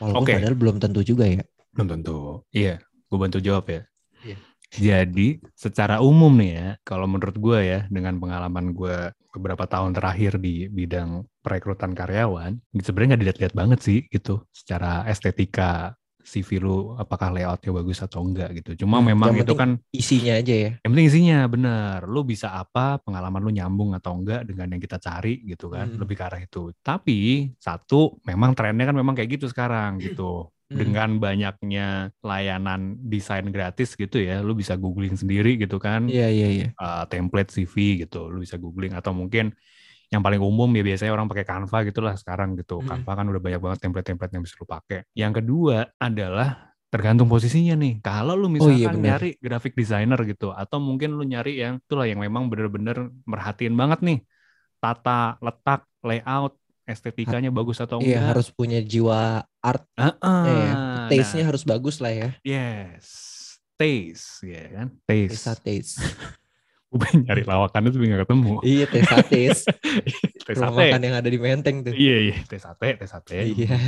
Walaupun 0.00 0.22
Oke. 0.24 0.32
padahal 0.34 0.56
belum 0.56 0.76
tentu 0.80 1.00
juga 1.04 1.24
ya. 1.28 1.44
belum 1.72 1.88
tentu 1.88 2.44
iya 2.52 2.76
gue 3.08 3.16
bantu 3.16 3.40
jawab 3.40 3.64
ya 3.68 3.80
Iya. 4.20 4.36
jadi 4.72 5.28
secara 5.56 6.04
umum 6.04 6.28
nih 6.36 6.52
ya 6.52 6.68
kalau 6.84 7.08
menurut 7.08 7.32
gue 7.32 7.58
ya 7.64 7.80
dengan 7.88 8.20
pengalaman 8.20 8.76
gue 8.76 9.08
beberapa 9.32 9.64
tahun 9.64 9.96
terakhir 9.96 10.36
di 10.36 10.68
bidang 10.68 11.24
perekrutan 11.40 11.96
karyawan 11.96 12.60
sebenarnya 12.76 13.08
nggak 13.16 13.20
dilihat-lihat 13.24 13.54
banget 13.56 13.78
sih 13.80 13.98
gitu 14.08 14.44
secara 14.52 15.08
estetika 15.08 15.96
CV 16.24 16.62
lu 16.62 16.96
apakah 16.96 17.28
layoutnya 17.28 17.70
bagus 17.74 18.00
atau 18.00 18.24
enggak 18.24 18.56
gitu 18.62 18.86
cuma 18.86 19.02
Hmm, 19.02 19.10
memang 19.10 19.34
itu 19.34 19.54
kan 19.58 19.70
Isinya 19.90 20.38
aja 20.38 20.54
ya. 20.54 20.70
Yang 20.80 20.90
penting 20.94 21.08
isinya 21.10 21.38
bener. 21.50 21.98
Lu 22.06 22.22
bisa 22.22 22.54
apa, 22.54 23.02
pengalaman 23.02 23.42
lu 23.42 23.50
nyambung 23.50 23.92
atau 23.92 24.14
enggak 24.14 24.46
dengan 24.46 24.70
yang 24.70 24.80
kita 24.80 24.96
cari 25.02 25.42
gitu 25.44 25.68
kan. 25.68 25.90
Hmm. 25.90 25.98
Lebih 26.00 26.14
ke 26.16 26.24
arah 26.24 26.40
itu. 26.40 26.70
Tapi 26.80 27.50
satu, 27.58 28.16
memang 28.24 28.54
trennya 28.54 28.88
kan 28.88 28.96
memang 28.96 29.18
kayak 29.18 29.36
gitu 29.36 29.46
sekarang 29.50 30.00
gitu. 30.00 30.48
Hmm. 30.72 30.78
Dengan 30.80 31.08
banyaknya 31.20 32.16
layanan 32.24 32.96
desain 33.04 33.44
gratis 33.52 33.92
gitu 33.92 34.16
ya, 34.16 34.40
lu 34.40 34.56
bisa 34.56 34.78
googling 34.80 35.18
sendiri 35.18 35.60
gitu 35.60 35.76
kan. 35.76 36.08
Iya 36.08 36.32
iya 36.32 36.48
iya. 36.48 36.68
uh, 36.80 37.04
template 37.04 37.52
CV 37.52 38.06
gitu, 38.08 38.32
lu 38.32 38.40
bisa 38.40 38.56
googling 38.56 38.96
atau 38.96 39.12
mungkin 39.12 39.52
yang 40.12 40.20
paling 40.20 40.44
umum 40.44 40.68
ya 40.76 40.84
biasanya 40.84 41.12
orang 41.16 41.24
pakai 41.24 41.48
Canva 41.48 41.78
gitulah 41.88 42.12
sekarang 42.20 42.52
gitu. 42.60 42.84
Hmm. 42.84 43.00
Canva 43.00 43.12
kan 43.16 43.26
udah 43.32 43.40
banyak 43.40 43.60
banget 43.64 43.78
template-template 43.80 44.32
yang 44.36 44.42
bisa 44.44 44.54
lu 44.60 44.68
pakai. 44.68 45.08
Yang 45.16 45.32
kedua 45.40 45.88
adalah 45.96 46.76
tergantung 46.92 47.24
posisinya 47.32 47.72
nih. 47.80 48.04
Kalau 48.04 48.36
lu 48.36 48.44
Oh 48.44 48.52
misalkan 48.52 48.76
iya, 48.76 48.88
benar. 48.92 49.00
nyari 49.16 49.40
graphic 49.40 49.72
designer 49.72 50.20
gitu, 50.28 50.52
atau 50.52 50.76
mungkin 50.76 51.16
lu 51.16 51.24
nyari 51.24 51.56
yang 51.56 51.80
itulah 51.80 52.04
yang 52.04 52.20
memang 52.20 52.52
bener-bener 52.52 53.08
merhatiin 53.24 53.72
banget 53.72 54.04
nih 54.04 54.18
tata 54.76 55.40
letak, 55.40 55.88
layout, 56.04 56.60
estetikanya 56.84 57.48
bagus 57.48 57.80
atau 57.80 58.02
Iya 58.04 58.20
enggak. 58.20 58.28
harus 58.36 58.48
punya 58.52 58.84
jiwa 58.84 59.46
art 59.64 59.88
Heeh. 59.96 60.44
ya. 60.44 60.72
Nah, 60.76 61.08
Taste-nya 61.08 61.44
harus 61.48 61.64
bagus 61.64 61.96
lah 62.04 62.12
ya. 62.12 62.28
yes, 62.44 63.08
taste, 63.80 64.44
ya 64.44 64.64
kan, 64.76 64.88
taste. 65.08 65.48
Taste. 65.64 65.96
Gue 66.92 67.00
pengen 67.00 67.24
nyari 67.24 67.42
lawakannya 67.48 67.88
tapi 67.88 68.04
nggak 68.04 68.22
ketemu. 68.28 68.52
iya 68.60 68.84
tesa 68.84 69.16
taste. 69.24 69.64
teh 70.44 70.52
sate. 70.52 70.76
makan 70.92 71.00
yang 71.00 71.14
ada 71.16 71.28
di 71.32 71.38
Menteng 71.40 71.76
tuh. 71.88 71.96
Iya 71.96 72.16
iya, 72.20 72.36
teh 72.44 72.60
sate, 72.60 73.00
teh 73.00 73.08
sate. 73.08 73.36
Iya. 73.48 73.72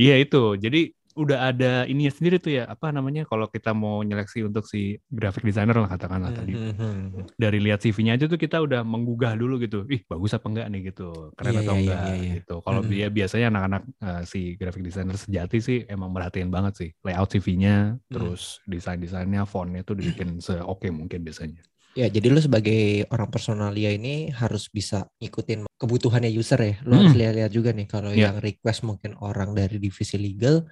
Iya 0.00 0.16
itu. 0.16 0.56
Jadi 0.56 0.96
udah 1.14 1.50
ada 1.50 1.84
ininya 1.84 2.10
sendiri 2.10 2.38
tuh 2.38 2.54
ya, 2.54 2.64
apa 2.64 2.90
namanya 2.90 3.26
kalau 3.26 3.50
kita 3.50 3.74
mau 3.74 3.98
nyeleksi 4.00 4.46
untuk 4.46 4.62
si 4.64 4.94
graphic 5.10 5.42
designer 5.42 5.74
lah 5.74 5.90
katakanlah 5.90 6.30
tadi. 6.30 6.54
Mhm. 6.54 7.34
Dari 7.34 7.58
lihat 7.58 7.82
CV-nya 7.82 8.14
aja 8.14 8.30
tuh 8.30 8.38
kita 8.38 8.62
udah 8.62 8.86
menggugah 8.86 9.34
dulu 9.34 9.58
gitu. 9.58 9.82
Ih, 9.90 10.06
bagus 10.06 10.32
apa 10.32 10.46
enggak 10.46 10.66
nih 10.70 10.80
gitu. 10.94 11.34
Keren 11.34 11.52
Iya, 11.52 11.60
atau 11.62 11.74
iya, 11.74 11.80
enggak 11.82 12.02
iya, 12.06 12.14
iya. 12.14 12.32
gitu. 12.38 12.54
Kalau 12.62 12.80
dia 12.82 13.06
biasanya 13.08 13.46
anak-anak 13.50 13.82
eh, 13.98 14.22
si 14.24 14.40
graphic 14.54 14.82
designer 14.82 15.16
sejati 15.16 15.58
sih 15.58 15.78
emang 15.86 16.10
merhatiin 16.10 16.48
banget 16.48 16.74
sih 16.78 16.90
layout 17.02 17.30
CV-nya, 17.30 17.94
Hmm. 17.94 17.98
terus 18.06 18.62
desain-desainnya, 18.64 19.42
fontnya 19.44 19.82
tuh 19.82 19.98
dibikin 19.98 20.38
se-oke 20.38 20.88
mungkin 20.90 21.22
biasanya. 21.22 21.62
Ya, 21.98 22.06
jadi 22.06 22.30
lu 22.30 22.38
sebagai 22.38 23.02
orang 23.10 23.34
personalia 23.34 23.90
ini 23.90 24.30
harus 24.30 24.70
bisa 24.70 25.10
ngikutin 25.18 25.66
kebutuhannya 25.74 26.30
user 26.30 26.62
ya. 26.62 26.74
Lu 26.86 26.94
harus 26.94 27.10
Hmm. 27.10 27.18
lihat-lihat 27.18 27.50
juga 27.50 27.74
nih 27.74 27.90
kalau 27.90 28.14
Iya. 28.14 28.30
yang 28.30 28.36
request 28.38 28.86
mungkin 28.86 29.18
orang 29.18 29.58
dari 29.58 29.82
divisi 29.82 30.14
legal 30.14 30.70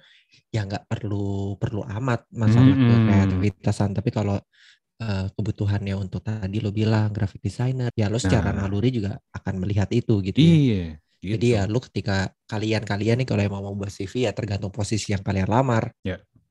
ya 0.49 0.65
nggak 0.65 0.85
perlu 0.89 1.55
perlu 1.61 1.81
amat 1.85 2.25
masalah 2.33 2.73
Mm-mm. 2.73 3.05
kreativitasan. 3.09 3.93
Tapi 3.97 4.09
kalau 4.11 4.37
eh, 4.99 5.27
kebutuhannya 5.31 5.95
untuk 5.95 6.21
tadi 6.25 6.59
lo 6.59 6.71
bilang 6.75 7.09
graphic 7.15 7.39
designer, 7.39 7.87
ya 7.95 8.11
lo 8.11 8.19
secara 8.19 8.51
Nah. 8.51 8.67
naluri 8.67 8.91
juga 8.91 9.15
akan 9.31 9.55
melihat 9.63 9.87
itu 9.95 10.19
gitu. 10.25 10.37
ya. 10.39 10.45
Iya. 10.51 10.85
Gitu. 11.19 11.31
Jadi 11.35 11.47
ya 11.51 11.61
lu 11.67 11.79
ketika 11.83 12.31
kalian-kalian 12.47 13.19
nih 13.23 13.27
kalau 13.27 13.43
emang 13.43 13.61
mau 13.63 13.75
buat 13.75 13.91
CV 13.91 14.23
ya 14.27 14.31
tergantung 14.31 14.71
posisi 14.71 15.11
yang 15.11 15.23
kalian 15.23 15.47
lamar. 15.51 15.91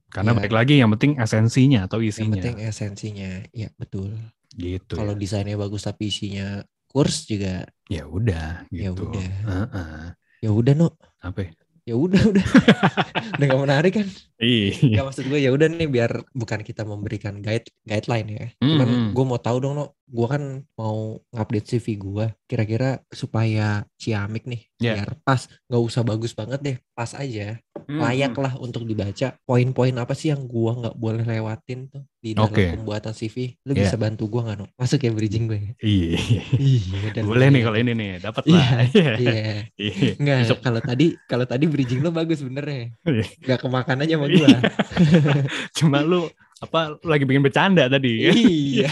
Karena 0.09 0.33
ya. 0.33 0.37
balik 0.41 0.53
lagi 0.57 0.75
yang 0.81 0.89
penting 0.97 1.21
esensinya 1.21 1.85
atau 1.85 2.01
Yang 2.01 2.13
isinya. 2.17 2.33
penting 2.41 2.57
esensinya. 2.65 3.31
Ya 3.53 3.69
betul. 3.77 4.17
Gitu. 4.57 4.97
Kalau 4.97 5.13
ya. 5.13 5.21
desainnya 5.21 5.57
bagus 5.61 5.85
tapi 5.85 6.09
isinya 6.09 6.65
kurs 6.89 7.29
juga 7.29 7.69
Ya 7.89 8.05
udah 8.09 8.65
Ya 8.73 8.93
gitu. 8.93 9.09
udah. 9.09 9.29
Heeh. 9.45 10.01
ya 10.41 10.51
udah 10.53 10.73
no. 10.77 10.89
Apa? 11.21 11.53
Ya? 11.89 11.97
Udah 11.97 12.23
udah. 12.29 12.47
udah 13.41 13.47
gak 13.49 13.63
menarik 13.65 13.93
kan? 13.97 14.09
Iya. 14.39 15.03
Maksud 15.03 15.27
gue 15.27 15.39
ya 15.39 15.51
udah 15.51 15.67
nih 15.67 15.87
biar 15.87 16.11
bukan 16.31 16.63
kita 16.63 16.83
memberikan 16.83 17.39
guide 17.39 17.67
guideline 17.83 18.29
ya. 18.31 18.47
Cuman 18.57 18.87
Mm-mm. 18.87 19.09
gue 19.11 19.25
mau 19.25 19.37
tahu 19.37 19.59
dong 19.59 19.75
no. 19.75 19.87
Gue 20.09 20.25
kan 20.25 20.41
mau 20.73 21.21
ngupdate 21.29 21.69
CV 21.69 21.87
gue. 21.97 22.27
Kira-kira 22.47 22.89
supaya 23.09 23.67
ciamik 23.95 24.45
nih 24.45 24.63
Ya. 24.79 24.95
biar 24.95 25.19
pas. 25.21 25.43
Gak 25.65 25.83
usah 25.83 26.01
bagus 26.01 26.33
banget 26.33 26.61
deh. 26.61 26.77
Pas 26.93 27.11
aja. 27.13 27.59
Mm-mm. 27.79 27.99
layak 27.99 28.35
lah 28.35 28.53
untuk 28.57 28.85
dibaca. 28.85 29.39
Poin-poin 29.41 29.95
apa 29.95 30.13
sih 30.13 30.29
yang 30.29 30.45
gua 30.45 30.77
nggak 30.77 30.93
boleh 30.95 31.25
lewatin 31.25 31.89
tuh 31.89 32.05
di 32.19 32.35
dalam 32.35 32.51
Oke. 32.51 32.75
pembuatan 32.75 33.11
CV? 33.13 33.55
Lu 33.65 33.73
Iya. 33.73 33.87
bisa 33.87 33.97
bantu 33.97 34.27
gua 34.27 34.45
nggak 34.45 34.59
no? 34.59 34.67
Masuk 34.75 35.01
ya 35.01 35.11
bridging 35.11 35.47
gue. 35.47 35.73
Iya. 35.79 36.19
Iya, 36.53 36.99
dan 37.15 37.23
Boleh 37.25 37.49
nih 37.49 37.49
lumayan. 37.49 37.65
kalau 37.65 37.79
ini 37.79 37.93
nih, 37.95 38.11
dapat 38.21 38.43
Iya, 38.45 38.53
lah. 38.53 38.69
Iya. 38.85 39.13
Iya. 40.19 40.37
Besok- 40.43 40.61
kalau 40.61 40.81
tadi 40.81 41.07
kalau 41.25 41.47
tadi 41.47 41.65
bridging 41.65 42.01
lo 42.03 42.11
bagus 42.11 42.43
bener 42.43 42.65
ya. 42.67 42.85
Iya. 43.09 43.25
Gak 43.47 43.61
kemakan 43.63 44.05
aja 44.05 44.15
sama 44.29 44.37
Iya. 44.37 44.49
gua. 44.53 44.59
Cuma 45.79 45.99
lu 46.01 46.23
Apa 46.59 46.99
lagi 47.07 47.23
bikin 47.23 47.39
bercanda 47.39 47.87
tadi? 47.87 48.27
ya? 48.27 48.33
iya. 48.35 48.91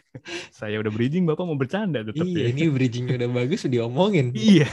Saya 0.56 0.80
udah 0.80 0.88
bridging, 0.88 1.28
Bapak 1.28 1.44
mau 1.44 1.60
bercanda 1.60 2.00
tetap 2.00 2.24
iya, 2.24 2.48
ya. 2.48 2.56
ini 2.56 2.72
bridgingnya 2.72 3.20
udah 3.20 3.28
bagus 3.30 3.68
diomongin. 3.68 4.32
Iya. 4.48 4.64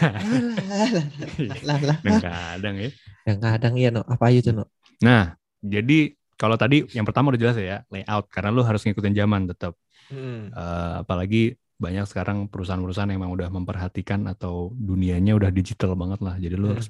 lah 1.63 1.79
lah 1.83 1.97
Dan 1.99 2.15
kadang 2.19 2.75
ya. 2.79 2.89
yang 3.27 3.39
kadang 3.39 3.73
ya 3.75 3.89
no 3.91 4.01
apa 4.01 4.31
aja 4.31 4.39
tuh 4.41 4.53
no 4.55 4.65
Nah, 4.99 5.35
jadi 5.59 6.11
kalau 6.35 6.55
tadi 6.55 6.87
yang 6.91 7.03
pertama 7.03 7.31
udah 7.31 7.39
jelas 7.39 7.55
ya, 7.55 7.83
layout 7.87 8.31
karena 8.31 8.49
lu 8.49 8.63
harus 8.63 8.83
ngikutin 8.83 9.11
zaman 9.11 9.47
tetap. 9.47 9.75
Hmm. 10.07 10.47
Eh, 10.49 10.93
apalagi 11.03 11.59
banyak 11.79 12.05
sekarang 12.05 12.45
perusahaan-perusahaan 12.45 13.07
yang 13.07 13.23
memang 13.23 13.33
udah 13.33 13.47
memperhatikan 13.47 14.27
atau 14.27 14.75
dunianya 14.75 15.31
udah 15.31 15.47
digital 15.47 15.95
banget 15.95 16.19
lah. 16.19 16.35
Jadi 16.35 16.53
lu 16.53 16.67
Hmm. 16.67 16.75
harus 16.75 16.87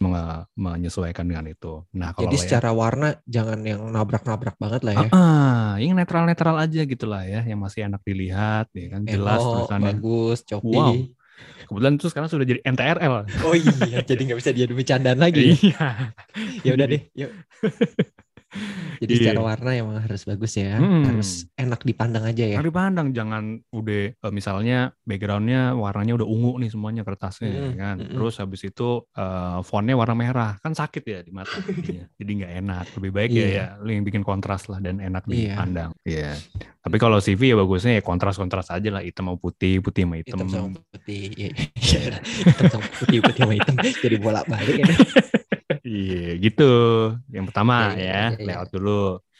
menyesuaikan 0.55 1.24
dengan 1.24 1.46
itu. 1.46 1.86
Nah, 1.93 2.12
kalau 2.12 2.25
jadi 2.25 2.34
layout- 2.34 2.43
secara 2.43 2.69
warna 2.74 3.08
jangan 3.24 3.62
yang 3.62 3.86
nabrak-nabrak 3.86 4.58
banget 4.58 4.81
lah 4.81 4.93
ya 4.98 5.08
Ah, 5.08 5.13
ah, 5.13 5.69
yang 5.77 5.93
netral-netral 5.93 6.58
aja 6.58 6.81
gitu 6.84 7.05
lah 7.05 7.22
ya, 7.22 7.46
yang 7.46 7.62
masih 7.62 7.86
enak 7.86 8.01
dilihat, 8.01 8.65
ya 8.74 8.88
kan 8.89 9.05
jelas 9.05 9.39
Eno, 9.39 9.51
tulisannya. 9.55 9.86
bagus 9.93 10.38
Copi 10.43 10.74
Wow. 10.75 10.96
Kebetulan 11.39 11.93
itu 11.96 12.08
sekarang 12.10 12.27
sudah 12.27 12.43
jadi 12.43 12.60
NTRL. 12.65 13.13
oh 13.46 13.55
iya 13.55 14.01
jadi 14.01 14.19
nggak 14.19 14.39
bisa 14.41 14.51
jadi 14.51 14.67
bercandaan 14.67 15.22
lagi 15.22 15.53
Iya. 15.72 15.88
ya 16.65 16.72
udah 16.74 16.86
deh 16.86 17.01
yuk 17.15 17.31
jadi 18.97 19.11
Iya. 19.11 19.19
secara 19.21 19.41
warna 19.41 19.69
emang 19.71 19.97
harus 19.99 20.21
bagus 20.23 20.53
ya 20.53 20.75
Hmm. 20.75 21.05
harus 21.05 21.29
enak 21.53 21.81
dipandang 21.81 22.25
aja 22.25 22.43
ya 22.43 22.55
Yang 22.57 22.67
dipandang 22.69 23.07
jangan 23.11 23.43
udah 23.69 24.03
eh, 24.11 24.31
misalnya 24.31 24.77
backgroundnya 25.03 25.73
warnanya 25.73 26.19
udah 26.19 26.27
ungu 26.27 26.57
nih 26.57 26.69
semuanya 26.69 27.01
kertasnya 27.01 27.47
ya 27.47 27.61
Mm-mm, 27.61 27.75
kan. 27.75 27.95
mm-mm. 27.97 28.13
Terus 28.13 28.33
habis 28.37 28.61
itu 28.63 28.87
eh, 29.11 29.57
fontnya 29.61 29.95
warna 29.95 30.13
merah 30.13 30.51
kan 30.59 30.73
sakit 30.73 31.03
ya 31.03 31.19
di 31.21 31.31
mata. 31.31 31.55
Jadi 32.19 32.31
nggak 32.35 32.53
enak. 32.59 32.85
Lebih 32.97 33.11
baik 33.11 33.29
ya 33.29 33.39
Iya. 33.39 33.65
ya 33.79 33.91
yang 33.91 34.03
bikin 34.03 34.21
kontras 34.21 34.67
lah 34.67 34.79
dan 34.79 34.97
enak 34.97 35.23
Iya. 35.27 35.53
dipandang. 35.55 35.91
Iya. 36.03 36.35
Tapi 36.79 36.97
kalau 36.97 37.19
CV 37.19 37.51
ya 37.51 37.55
bagusnya 37.55 37.99
ya 37.99 38.03
kontras-kontras 38.03 38.67
aja 38.69 38.89
lah 38.89 39.03
hitam 39.03 39.27
sama 39.27 39.37
putih, 39.37 39.79
putih 39.79 40.03
sama 40.03 40.15
hitam. 40.17 40.41
hitam 40.41 40.49
sama 40.49 40.79
putih 40.89 41.23
Iya, 41.35 41.49
hitam 42.15 42.65
sama 42.69 42.87
putih 42.97 43.19
putih 43.19 43.41
sama 43.41 43.53
hitam 43.53 43.75
jadi 43.77 44.15
bolak 44.17 44.45
balik 44.47 44.75
ya 44.79 44.87
Iya 45.89 46.15
gitu. 46.43 46.63
Yang 47.35 47.45
pertama 47.47 47.73
Iya, 47.81 47.88
iya, 48.01 48.05
ya 48.05 48.13
iya. 48.45 48.45
layout 48.45 48.69
dulu. 48.75 48.89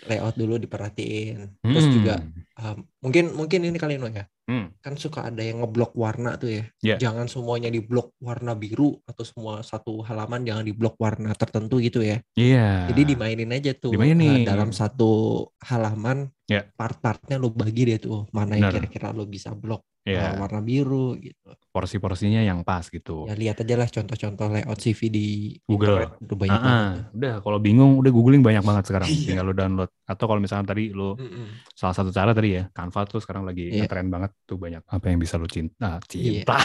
layout 0.10 0.36
dulu 0.42 0.54
diperhatiin 0.64 1.38
terus 1.70 1.86
Hmm. 1.86 1.94
juga 1.96 2.12
um, 2.60 2.84
mungkin 3.00 3.32
mungkin 3.34 3.64
ini 3.64 3.80
kali 3.80 3.96
ya 3.96 4.28
Hmm. 4.50 4.74
kan 4.82 4.98
suka 4.98 5.30
ada 5.30 5.46
yang 5.46 5.62
ngeblok 5.62 5.94
warna 5.94 6.34
tuh 6.34 6.50
ya. 6.50 6.66
Iya. 6.82 6.96
Jangan 6.98 7.30
semuanya 7.30 7.70
diblok 7.70 8.18
warna 8.18 8.58
biru 8.58 8.98
atau 9.06 9.22
semua 9.22 9.62
satu 9.62 10.02
halaman 10.02 10.42
jangan 10.42 10.66
diblok 10.66 10.98
warna 10.98 11.38
tertentu 11.38 11.78
gitu 11.78 12.02
ya. 12.02 12.18
Iya. 12.34 12.90
Jadi 12.90 13.14
dimainin 13.14 13.54
aja 13.54 13.78
tuh 13.78 13.94
Dimainin. 13.94 14.42
eh, 14.42 14.50
dalam 14.50 14.74
satu 14.74 15.46
halaman 15.62 16.34
Ya. 16.50 16.66
part-partnya 16.74 17.38
lo 17.38 17.54
bagi 17.54 17.94
deh 17.94 18.02
tuh 18.02 18.26
mana 18.34 18.58
yang 18.58 18.74
kira-kira 18.74 19.14
lo 19.14 19.30
bisa 19.30 19.54
blok 19.54 19.86
Iya. 20.02 20.34
eh, 20.34 20.42
warna 20.42 20.66
biru 20.66 21.14
gitu. 21.22 21.54
Porsi-porsinya 21.70 22.42
yang 22.42 22.66
pas 22.66 22.90
gitu. 22.90 23.30
Ya 23.30 23.38
lihat 23.38 23.62
aja 23.62 23.78
lah 23.78 23.86
contoh-contoh 23.86 24.50
layout 24.50 24.82
CV 24.82 25.00
di 25.08 25.28
Google. 25.62 26.02
internet. 26.02 26.18
Udah 26.20 26.38
banyak 26.42 26.58
banget. 26.58 26.74
ah. 26.74 26.94
udah 27.14 27.34
kalau 27.46 27.60
bingung 27.62 28.02
udah 28.02 28.10
googling 28.10 28.42
banyak 28.42 28.66
banget 28.66 28.90
sekarang. 28.90 29.06
Iya. 29.06 29.28
Tinggal 29.30 29.46
lu 29.46 29.54
download. 29.54 29.90
Atau 30.10 30.26
kalau 30.26 30.42
misalnya 30.42 30.66
tadi 30.66 30.90
lu 30.90 31.14
tuh. 31.14 31.22
Mm-mm. 31.22 31.48
Salah 31.80 31.96
satu 31.96 32.12
cara 32.12 32.36
tadi 32.36 32.60
ya 32.60 32.68
Canva 32.76 33.08
tuh 33.08 33.24
sekarang 33.24 33.48
lagi 33.48 33.72
Iya. 33.72 33.88
ngetren 33.88 34.12
banget 34.12 34.36
tuh 34.44 34.60
banyak 34.60 34.84
apa 34.84 35.06
yang 35.08 35.16
bisa 35.16 35.40
lu 35.40 35.48
cinta. 35.48 35.96
Ah, 35.96 36.00
cinta. 36.12 36.60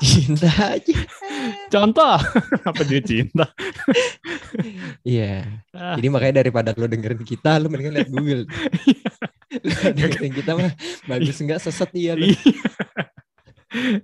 Cinta 0.00 0.48
aja. 0.72 0.96
Contoh 1.68 2.16
apa 2.72 2.80
jadi 2.80 3.04
cinta? 3.04 3.44
Iya. 5.04 5.44
Ah, 5.76 6.00
Jadi 6.00 6.08
makanya 6.08 6.40
daripada 6.40 6.72
lo 6.72 6.88
dengerin 6.88 7.20
kita, 7.20 7.60
lo 7.60 7.68
mendingan 7.68 8.00
lihat 8.00 8.08
Google. 8.08 8.48
lo 9.52 9.90
dengerin 9.92 10.32
kita 10.32 10.50
mah 10.56 10.72
bagus 11.04 11.36
enggak 11.44 11.60
seset 11.60 11.92
iya 11.92 12.16
lo. 12.16 12.24
Iya. 12.24 12.40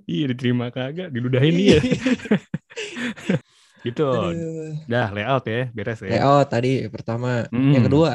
iya 0.05 0.25
diterima 0.29 0.69
kagak 0.69 1.09
diludahin 1.09 1.57
dia 1.57 1.81
gitu. 3.81 4.05
Aduh. 4.09 4.77
Dah 4.89 5.09
layout 5.13 5.45
ya 5.45 5.69
beres 5.73 6.01
ya. 6.05 6.21
Layout 6.21 6.49
tadi 6.49 6.85
pertama. 6.89 7.45
Mm. 7.49 7.73
Yang 7.77 7.85
kedua, 7.89 8.11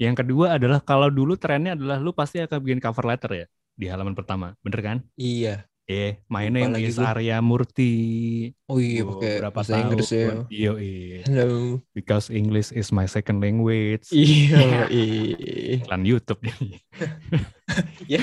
Yang 0.00 0.24
kedua 0.24 0.56
adalah 0.56 0.80
kalau 0.80 1.12
dulu 1.12 1.36
trennya 1.36 1.76
adalah 1.76 2.00
lu 2.00 2.16
pasti 2.16 2.40
akan 2.40 2.56
bikin 2.64 2.80
cover 2.80 3.04
letter 3.04 3.44
ya 3.44 3.46
di 3.76 3.86
halaman 3.88 4.16
pertama, 4.16 4.56
bener 4.64 4.80
kan? 4.80 4.98
iya. 5.20 5.68
Eh, 5.90 6.22
lagi 6.30 6.86
is 6.86 7.02
gua. 7.02 7.18
Arya 7.18 7.42
Murti. 7.42 7.90
Oh 8.70 8.78
iya 8.78 9.02
Gua 9.02 9.18
pakai 9.18 9.32
berapa 9.42 9.56
bahasa 9.58 9.74
Inggris 9.82 10.06
ya. 10.14 10.22
tahun. 10.22 10.38
Iya, 10.46 10.70
iya. 10.78 11.18
Halo. 11.26 11.82
Because 11.90 12.30
English 12.30 12.70
is 12.70 12.94
my 12.94 13.10
second 13.10 13.42
language. 13.42 14.06
Iya, 14.14 14.86
iya. 14.94 15.82
Iklan 15.82 16.06
YouTube. 16.06 16.38
Iya, 18.10 18.20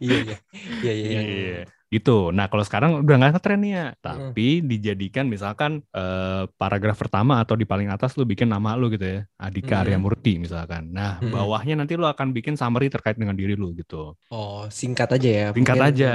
iya. 0.00 0.36
Iya, 0.82 0.92
iya, 0.92 0.92
iya. 0.92 1.20
Iya. 1.22 1.62
Gitu. 1.90 2.34
Nah, 2.34 2.50
kalau 2.50 2.66
sekarang 2.66 3.06
udah 3.06 3.16
nggak 3.16 3.32
ngetren 3.38 3.62
ya. 3.62 3.94
Tapi 3.96 4.62
dijadikan 4.62 5.30
misalkan 5.30 5.82
eh, 5.90 6.42
paragraf 6.58 6.98
pertama 6.98 7.38
atau 7.38 7.54
di 7.54 7.62
paling 7.62 7.86
atas 7.86 8.18
lu 8.18 8.26
bikin 8.26 8.50
nama 8.50 8.74
lu 8.74 8.90
gitu 8.90 9.06
ya. 9.06 9.20
Adika 9.38 9.78
Mm. 9.78 9.82
Arya 9.86 9.98
Murti 10.02 10.32
misalkan. 10.42 10.90
Nah, 10.90 11.22
Mm. 11.22 11.30
bawahnya 11.30 11.74
nanti 11.78 11.94
lu 11.94 12.04
akan 12.04 12.34
bikin 12.34 12.54
summary 12.54 12.90
terkait 12.90 13.14
dengan 13.14 13.38
diri 13.38 13.54
lu 13.54 13.70
gitu. 13.74 14.18
Oh, 14.30 14.66
singkat 14.70 15.06
aja 15.14 15.30
ya. 15.30 15.46
Singkat 15.54 15.74
Mungkin- 15.78 15.90
aja. 15.94 16.14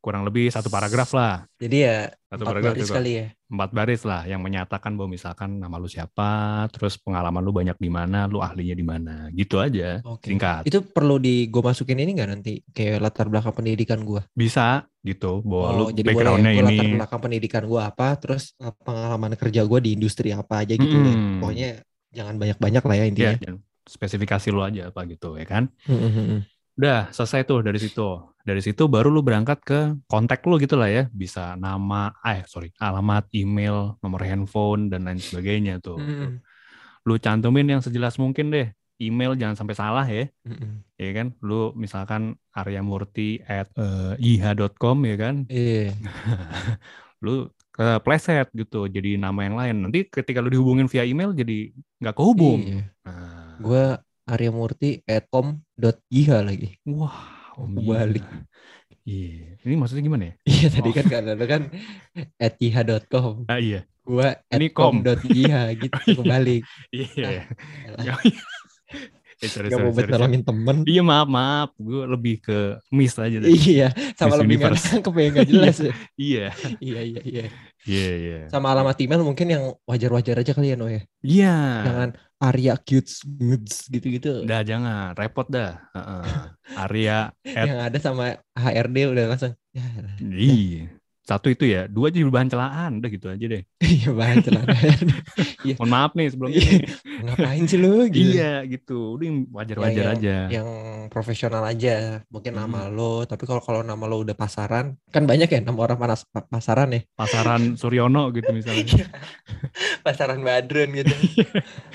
Kurang 0.00 0.24
lebih 0.24 0.48
satu 0.48 0.72
paragraf 0.72 1.12
lah. 1.12 1.44
Jadi 1.60 1.84
ya 1.84 2.08
Satu 2.24 2.48
empat 2.48 2.52
paragraf 2.56 2.72
baris 2.72 2.88
juga. 2.88 2.96
kali 2.96 3.12
ya. 3.20 3.26
Empat 3.52 3.70
baris 3.76 4.02
lah 4.08 4.22
yang 4.24 4.40
menyatakan 4.40 4.96
bahwa 4.96 5.12
misalkan 5.12 5.60
nama 5.60 5.76
lu 5.76 5.92
siapa, 5.92 6.30
terus 6.72 6.96
pengalaman 6.96 7.44
lu 7.44 7.52
banyak 7.52 7.76
di 7.76 7.92
mana, 7.92 8.24
lu 8.24 8.40
ahlinya 8.40 8.72
di 8.72 8.80
mana. 8.80 9.28
Gitu 9.28 9.60
aja. 9.60 10.00
Oke. 10.00 10.32
Singkat. 10.32 10.64
Itu 10.64 10.80
perlu 10.88 11.20
di 11.20 11.52
gue 11.52 11.60
masukin 11.60 12.00
ini 12.00 12.16
nggak 12.16 12.30
nanti 12.32 12.64
kayak 12.72 12.96
latar 13.04 13.28
belakang 13.28 13.52
pendidikan 13.52 14.00
gue? 14.00 14.24
Bisa 14.32 14.88
gitu 15.04 15.44
bahwa 15.44 15.68
lu 15.76 15.84
Oh, 15.84 15.90
jadi 15.92 16.08
boleh 16.08 16.16
ya, 16.16 16.16
backgroundnya 16.16 16.52
ini. 16.56 16.64
latar 16.64 16.86
belakang 16.96 17.20
pendidikan 17.20 17.62
gue 17.68 17.80
apa, 17.84 18.08
terus 18.16 18.42
eh, 18.56 18.72
pengalaman 18.80 19.32
kerja 19.36 19.60
gue 19.68 19.78
di 19.84 19.90
industri 20.00 20.32
apa 20.32 20.64
aja 20.64 20.80
gitu 20.80 20.96
ya. 20.96 21.12
Mm-mm. 21.12 21.44
Pokoknya 21.44 21.68
jangan 22.08 22.34
banyak-banyak 22.40 22.82
lah 22.88 22.96
ya 22.96 23.04
intinya. 23.04 23.34
Ya, 23.36 23.52
spesifikasi 23.84 24.48
lu 24.48 24.64
aja 24.64 24.88
apa 24.88 25.04
gitu 25.04 25.36
ya 25.36 25.44
kan. 25.44 25.68
Mm-mm. 25.84 26.40
Udah 26.78 27.10
selesai 27.10 27.46
tuh 27.46 27.64
dari 27.64 27.78
situ. 27.80 28.30
Dari 28.40 28.62
situ 28.64 28.88
baru 28.88 29.12
lu 29.12 29.20
berangkat 29.20 29.58
ke 29.60 29.80
kontak 30.08 30.40
lu 30.48 30.56
gitu 30.56 30.74
lah 30.74 30.88
ya. 30.88 31.04
Bisa 31.12 31.54
nama, 31.60 32.14
eh 32.24 32.42
sorry, 32.48 32.72
alamat, 32.80 33.28
email, 33.36 34.00
nomor 34.00 34.20
handphone 34.24 34.88
dan 34.88 35.04
lain 35.04 35.20
sebagainya 35.20 35.78
tuh. 35.82 36.00
Mm-mm. 36.00 36.40
Lu 37.04 37.20
cantumin 37.20 37.68
yang 37.68 37.84
sejelas 37.84 38.16
mungkin 38.16 38.48
deh. 38.48 38.72
Email 39.00 39.32
jangan 39.36 39.56
sampai 39.56 39.76
salah 39.76 40.06
ya. 40.08 40.28
Mm-mm. 40.44 40.84
Ya 40.96 41.10
kan, 41.16 41.32
lu 41.40 41.72
misalkan 41.76 42.36
aryamurti 42.52 43.44
at 43.44 43.68
eh, 43.76 44.16
iha.com 44.20 44.96
ya 45.04 45.16
kan. 45.20 45.34
Iya. 45.48 45.96
lu 47.24 47.52
ke 47.70 48.00
pleset 48.04 48.48
gitu 48.52 48.88
jadi 48.88 49.16
nama 49.20 49.40
yang 49.46 49.56
lain. 49.56 49.76
Nanti 49.88 50.08
ketika 50.08 50.40
lu 50.40 50.52
dihubungin 50.52 50.88
via 50.88 51.04
email 51.04 51.32
jadi 51.32 51.72
nggak 52.00 52.16
kehubung. 52.16 52.60
Iya. 52.60 52.82
Nah, 53.04 53.56
Gue 53.60 53.84
aryamurti@com.iha 54.30 56.36
lagi. 56.40 56.68
wah, 56.86 57.14
om 57.56 57.74
Kebalik. 57.74 58.22
Iya. 58.22 58.38
Iya. 59.00 59.56
Ini 59.64 59.74
maksudnya 59.74 60.02
gimana 60.02 60.24
ya? 60.24 60.32
Iya 60.44 60.68
tadi 60.70 60.86
Oh. 60.86 60.92
kan 60.94 61.04
kan 61.04 61.24
ada 61.26 61.44
kan 61.44 61.62
at 62.36 62.54
iha.com. 62.56 63.44
Ah 63.46 63.58
iya. 63.58 63.82
Gua 64.00 64.40
at 64.40 64.48
Ini 64.52 64.66
com. 64.70 65.00
com.iha 65.00 65.62
gitu 65.74 65.98
kebalik. 66.20 66.62
Iya. 66.90 67.44
Elah, 67.88 68.18
Eh, 69.40 69.48
sorry, 69.48 69.66
Gak 69.66 69.72
sorry, 69.72 69.82
mau 69.82 69.90
sorry, 69.90 70.04
sorry. 70.04 70.12
nolongin 70.12 70.44
temen. 70.44 70.76
Iya 70.84 71.00
maaf 71.00 71.24
maaf, 71.24 71.72
gue 71.74 72.04
lebih 72.04 72.44
ke 72.44 72.76
miss 72.92 73.16
aja 73.16 73.32
deh. 73.34 73.48
Iya, 73.48 73.88
sama 74.12 74.36
Miss 74.36 74.44
lebih 74.44 74.60
Universe. 74.60 74.84
nangkep 74.92 75.14
ya 75.16 75.26
nggak 75.32 75.48
jelas. 75.48 75.80
ya. 75.80 75.92
Iya, 76.12 76.52
Iya 76.76 77.00
iya 77.00 77.20
iya. 77.24 77.48
Iya, 77.90 78.10
iya. 78.22 78.38
Sama 78.46 78.70
alamat 78.70 78.94
email 79.02 79.26
mungkin 79.26 79.46
yang 79.50 79.64
wajar-wajar 79.82 80.38
aja 80.38 80.52
kali 80.54 80.70
ya 80.72 80.76
Noe. 80.78 81.10
Iya. 81.26 81.56
Jangan 81.86 82.10
Arya 82.40 82.74
Cutes 82.78 83.26
gitu-gitu. 83.90 84.46
Dah 84.46 84.62
jangan, 84.62 85.12
repot 85.18 85.44
dah. 85.50 85.82
Heeh. 85.92 86.22
Arya 86.78 87.34
at 87.58 87.66
Yang 87.66 87.80
ada 87.90 87.98
sama 87.98 88.24
HRD 88.54 88.96
udah 89.10 89.24
langsung. 89.26 89.52
Ya, 89.74 89.84
elah. 89.98 90.14
Iya. 90.22 90.99
Satu 91.30 91.46
itu 91.46 91.62
ya, 91.62 91.86
dua 91.86 92.10
jadi 92.10 92.26
bahan 92.26 92.50
celaan, 92.50 92.98
udah 92.98 93.06
gitu 93.06 93.30
aja 93.30 93.44
deh. 93.46 93.62
iya 93.86 94.10
banget 94.10 94.50
celana 94.50 94.74
HRD. 94.82 95.10
Mohon 95.78 95.90
maaf 95.94 96.12
nih 96.18 96.26
sebelum 96.26 96.50
Iya. 96.50 96.72
Ngapain 97.22 97.64
sih 97.70 97.78
lu? 97.78 97.92
Gitu. 98.10 98.34
Iya 98.34 98.66
gitu, 98.66 99.14
udah 99.14 99.24
yang 99.24 99.38
wajar-wajar 99.48 100.02
Yang- 100.02 100.14
aja. 100.18 100.36
Yang 100.50 100.68
profesional 101.08 101.62
aja. 101.62 101.96
Mungkin 102.26 102.50
Hmm. 102.50 102.60
nama 102.66 102.90
lo. 102.90 103.22
Tapi 103.22 103.46
kalau 103.46 103.62
kalau 103.62 103.86
nama 103.86 104.02
lo 104.04 104.26
udah 104.26 104.34
pasaran, 104.34 104.98
kan 105.08 105.22
banyak 105.22 105.46
ya 105.46 105.62
nama 105.62 105.78
orang 105.78 105.94
panas 105.96 106.26
pasaran 106.26 106.90
ya. 106.90 107.00
Pasaran 107.14 107.78
Suryono 107.78 108.34
gitu 108.34 108.50
misalnya. 108.50 109.06
pasaran 110.02 110.42
Badrun 110.42 110.90
gitu. 110.98 111.14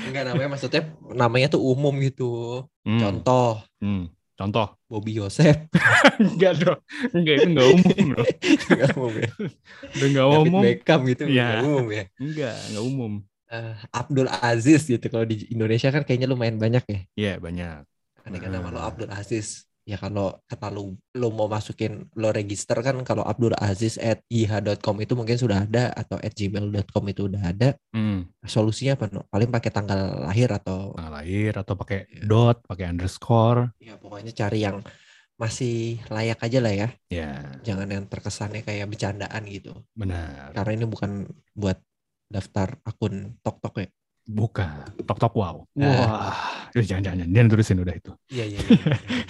Enggak 0.07 0.31
namanya 0.31 0.55
maksudnya 0.55 0.81
namanya 1.11 1.51
tuh 1.51 1.59
umum 1.59 1.91
gitu. 1.99 2.63
Hmm, 2.87 3.01
Contoh 3.01 3.59
hmm. 3.83 4.07
Contoh. 4.35 4.67
Bobby 4.85 5.15
Yosef. 5.15 5.55
Enggak 6.21 6.53
dong. 6.59 6.79
Enggak, 7.15 7.35
itu 7.39 7.47
enggak 7.49 7.67
umum 7.71 8.05
loh. 8.13 8.27
Enggak 8.71 8.89
umum 8.93 9.13
ya. 9.15 9.29
Udah 9.95 10.07
enggak 10.11 10.25
David 10.27 10.47
umum. 10.51 10.61
Beckham 10.63 10.99
gitu 11.07 11.23
Iya. 11.25 11.47
enggak 11.47 11.63
umum 11.63 11.87
ya. 11.87 12.03
Enggak, 12.19 12.55
enggak 12.67 12.83
umum. 12.83 13.13
Eh, 13.45 13.73
Abdul 13.93 14.27
Aziz 14.27 14.81
gitu 14.83 15.05
kalau 15.07 15.23
di 15.23 15.47
Indonesia 15.47 15.87
kan 15.87 16.03
kayaknya 16.03 16.27
lumayan 16.27 16.57
banyak 16.57 16.83
ya. 16.83 16.99
Iya, 17.15 17.33
banyak. 17.39 17.85
Andai 18.25 18.39
kan 18.41 18.51
nama 18.51 18.67
lo 18.73 18.79
Ah. 18.81 18.89
Abdul 18.89 19.11
Aziz. 19.13 19.69
Ya 19.85 20.01
kalau 20.01 20.41
kata 20.49 20.73
lu, 20.73 20.97
lu 21.13 21.29
mau 21.29 21.45
masukin 21.45 22.09
lo 22.17 22.33
register 22.33 22.73
kan 22.81 22.97
kalau 23.05 23.21
Abdul 23.21 23.53
Aziz 23.53 24.01
at 24.01 24.25
iha.com 24.27 24.97
itu 24.97 25.13
mungkin 25.13 25.37
sudah 25.37 25.61
ada 25.61 25.93
atau 25.93 26.17
at 26.17 26.33
gmail.com 26.33 27.05
itu 27.05 27.29
udah 27.29 27.53
ada. 27.53 27.77
Hmm, 27.93 28.25
Solusinya 28.41 28.97
apa? 28.97 29.13
No? 29.13 29.29
Paling 29.29 29.53
pakai 29.53 29.69
tanggal 29.69 30.25
lahir 30.25 30.49
atau 30.49 30.97
tanggal 30.97 31.21
lahir 31.21 31.53
atau 31.53 31.77
pakai 31.77 32.09
Iya. 32.09 32.25
dot, 32.25 32.65
pakai 32.65 32.85
underscore. 32.89 33.77
ya 33.77 33.93
pokoknya 33.95 34.33
cari 34.33 34.65
yang 34.65 34.81
masih 35.35 36.01
layak 36.09 36.41
aja 36.41 36.59
lah 36.63 36.73
ya. 36.73 36.87
Ya, 37.11 37.31
Jangan 37.61 37.85
yang 37.91 38.03
terkesannya 38.09 38.65
kayak 38.65 38.89
bercandaan 38.89 39.43
gitu. 39.45 39.85
benar. 39.93 40.49
Karena 40.55 40.71
ini 40.81 40.85
bukan 40.89 41.29
buat 41.53 41.77
daftar 42.25 42.81
akun 42.81 43.37
tok-tok 43.45 43.85
ya. 43.85 43.87
Bukan. 44.25 45.05
Tok 45.05 45.19
tok 45.21 45.35
wow. 45.37 45.61
Nah. 45.77 45.93
Wah, 45.93 46.33
Udah, 46.75 46.83
jangan 46.83 47.03
jangan. 47.07 47.27
Dia 47.31 47.39
yang 47.39 47.49
tulisin 47.55 47.77
udah 47.79 47.95
itu. 47.95 48.11
Iya 48.35 48.43
iya. 48.51 48.59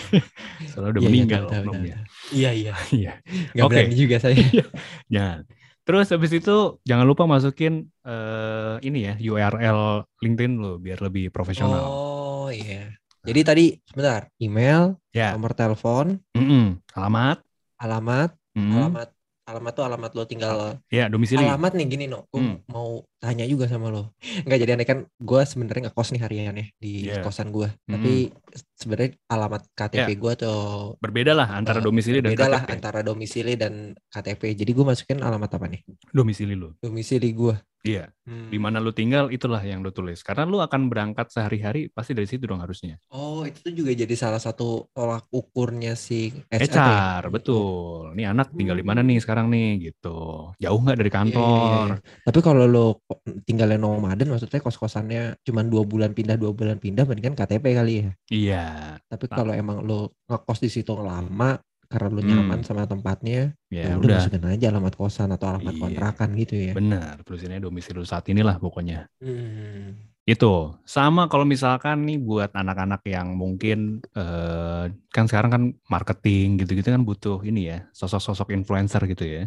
Soalnya 0.73 0.89
udah 0.97 1.01
meninggal 1.05 1.41
oknumnya. 1.45 1.97
Iya 2.33 2.49
iya. 2.57 2.73
Iya, 2.89 3.13
Gak 3.55 3.65
Oke. 3.69 3.77
berani 3.77 3.95
juga 3.95 4.17
saya. 4.17 4.33
jangan. 5.13 5.45
Terus 5.85 6.09
habis 6.09 6.33
itu 6.33 6.81
jangan 6.81 7.05
lupa 7.05 7.29
masukin 7.29 7.93
eh, 8.01 8.75
ini 8.81 9.05
ya 9.05 9.13
URL 9.21 10.09
LinkedIn 10.25 10.57
lo 10.57 10.81
biar 10.81 11.05
lebih 11.05 11.29
profesional. 11.29 11.85
Oh 11.85 12.49
iya. 12.49 12.89
Jadi 13.21 13.39
tadi 13.45 13.65
sebentar, 13.85 14.29
email, 14.41 14.97
Ya, 15.09 15.33
nomor 15.33 15.53
telepon, 15.57 16.21
Mm-mm. 16.33 16.81
alamat, 16.93 17.41
alamat, 17.81 18.33
Mm. 18.55 18.71
alamat, 18.71 19.09
alamat 19.45 19.71
tuh 19.71 19.85
alamat 19.85 20.11
lo 20.11 20.23
tinggal 20.25 20.81
ya 20.89 21.05
domisili. 21.05 21.45
alamat 21.45 21.77
nih 21.77 21.85
gini 21.85 22.05
no. 22.05 22.25
Gue 22.27 22.41
Hmm. 22.41 22.57
mau 22.65 23.05
tanya 23.15 23.45
juga 23.45 23.65
sama 23.65 23.93
lo. 23.93 24.09
Enggak 24.41 24.57
jadi 24.59 24.71
aneh 24.73 24.83
kan 24.83 24.99
gue 25.05 25.41
sebenarnya 25.43 25.89
ngekos 25.89 26.09
nih 26.11 26.21
harian 26.21 26.55
ya 26.55 26.65
di 26.75 26.93
Iya. 27.05 27.21
kosan 27.21 27.53
gue. 27.53 27.69
Hmm. 27.69 27.93
Tapi 27.93 28.13
sebenarnya 28.75 29.15
alamat 29.25 29.61
KTP 29.71 30.05
Ya. 30.05 30.15
gue 30.15 30.33
tuh 30.37 30.59
Berbeda 30.99 31.31
lah 31.31 31.47
antara 31.49 31.79
eh, 31.79 31.83
domisili 31.83 32.19
dan 32.19 32.31
beda 32.31 32.47
lah 32.47 32.61
antara 32.67 32.99
domisili 33.01 33.53
dan 33.55 33.73
KTP. 34.05 34.53
Jadi 34.53 34.71
gue 34.71 34.85
masukin 34.85 35.19
alamat 35.19 35.49
apa 35.49 35.65
nih? 35.65 35.81
Domisili 36.11 36.53
lo. 36.53 36.75
Domisili 36.77 37.31
gue. 37.31 37.55
Iya, 37.85 38.09
Hmm. 38.25 38.49
di 38.49 38.57
mana 38.57 38.81
lu 38.81 38.89
tinggal 38.89 39.29
itulah 39.29 39.61
yang 39.61 39.85
lu 39.85 39.93
tulis. 39.93 40.25
Karena 40.25 40.41
lu 40.41 40.57
akan 40.57 40.89
berangkat 40.89 41.29
sehari-hari 41.29 41.85
pasti 41.87 42.17
dari 42.17 42.25
situ 42.25 42.49
dong 42.49 42.57
harusnya. 42.57 42.97
Oh 43.13 43.45
itu 43.45 43.61
tuh 43.61 43.69
juga 43.69 43.93
jadi 43.93 44.09
salah 44.17 44.41
satu 44.41 44.89
tolak 44.89 45.29
ukurnya 45.29 45.93
si 45.93 46.33
HR. 46.49 46.65
ya? 46.65 46.81
HR, 47.21 47.23
betul. 47.29 48.17
Nih 48.17 48.25
anak 48.25 48.49
tinggal 48.51 48.73
di 48.73 48.81
mana 48.81 49.05
nih 49.05 49.21
sekarang 49.21 49.53
nih 49.53 49.93
gitu. 49.93 50.49
Jauh 50.57 50.79
nggak 50.81 50.97
dari 50.97 51.05
Iya, 51.05 51.21
iya, 51.21 51.29
iya, 51.29 51.37
kantor? 51.37 51.85
iya. 51.93 52.01
Tapi 52.25 52.39
kalau 52.41 52.63
lo 52.65 52.85
ko- 53.05 53.21
tinggalnya 53.45 53.77
nomaden, 53.77 54.33
maksudnya 54.33 54.59
kos-kosannya 54.59 55.21
cuma 55.45 55.61
dua 55.61 55.85
bulan 55.85 56.09
pindah 56.09 56.41
dua 56.41 56.57
bulan 56.57 56.81
pindah, 56.81 57.05
mendingan 57.05 57.37
KTP 57.37 57.65
kali 57.69 57.93
ya. 58.01 58.09
Iya, 58.33 58.64
Tapi 59.05 59.25
Nah. 59.29 59.35
kalau 59.37 59.53
emang 59.53 59.77
lo 59.81 60.13
ngekos 60.25 60.59
di 60.59 60.69
situ 60.69 60.91
lama 60.95 61.57
karena 61.85 62.09
lo 62.09 62.19
Hmm. 62.19 62.29
nyaman 62.33 62.59
sama 62.65 62.89
tempatnya, 62.89 63.53
ya, 63.69 63.83
ya 63.85 63.95
udah 63.95 64.17
masukin 64.17 64.43
aja 64.49 64.65
alamat 64.73 64.93
kosan 64.97 65.29
atau 65.29 65.47
alamat 65.53 65.73
Iya. 65.73 65.81
kontrakan 65.85 66.29
gitu 66.35 66.55
ya. 66.57 66.73
Benar, 66.73 67.21
tulisannya 67.21 67.61
domisili 67.61 68.01
lu 68.01 68.05
saat 68.05 68.25
inilah 68.27 68.57
pokoknya. 68.57 69.05
Hmm. 69.21 69.93
Itu 70.25 70.73
sama 70.89 71.29
kalau 71.29 71.45
misalkan 71.45 72.01
nih 72.01 72.17
buat 72.17 72.49
anak-anak 72.49 73.05
yang 73.05 73.37
mungkin 73.37 74.01
eh, 74.17 74.89
kan 75.13 75.25
sekarang 75.29 75.51
kan 75.53 75.63
marketing 75.85 76.57
gitu-gitu 76.57 76.89
kan 76.89 77.05
butuh 77.05 77.45
ini 77.45 77.69
ya 77.69 77.85
sosok-sosok 77.93 78.49
influencer 78.49 79.05
gitu 79.05 79.21
ya. 79.21 79.43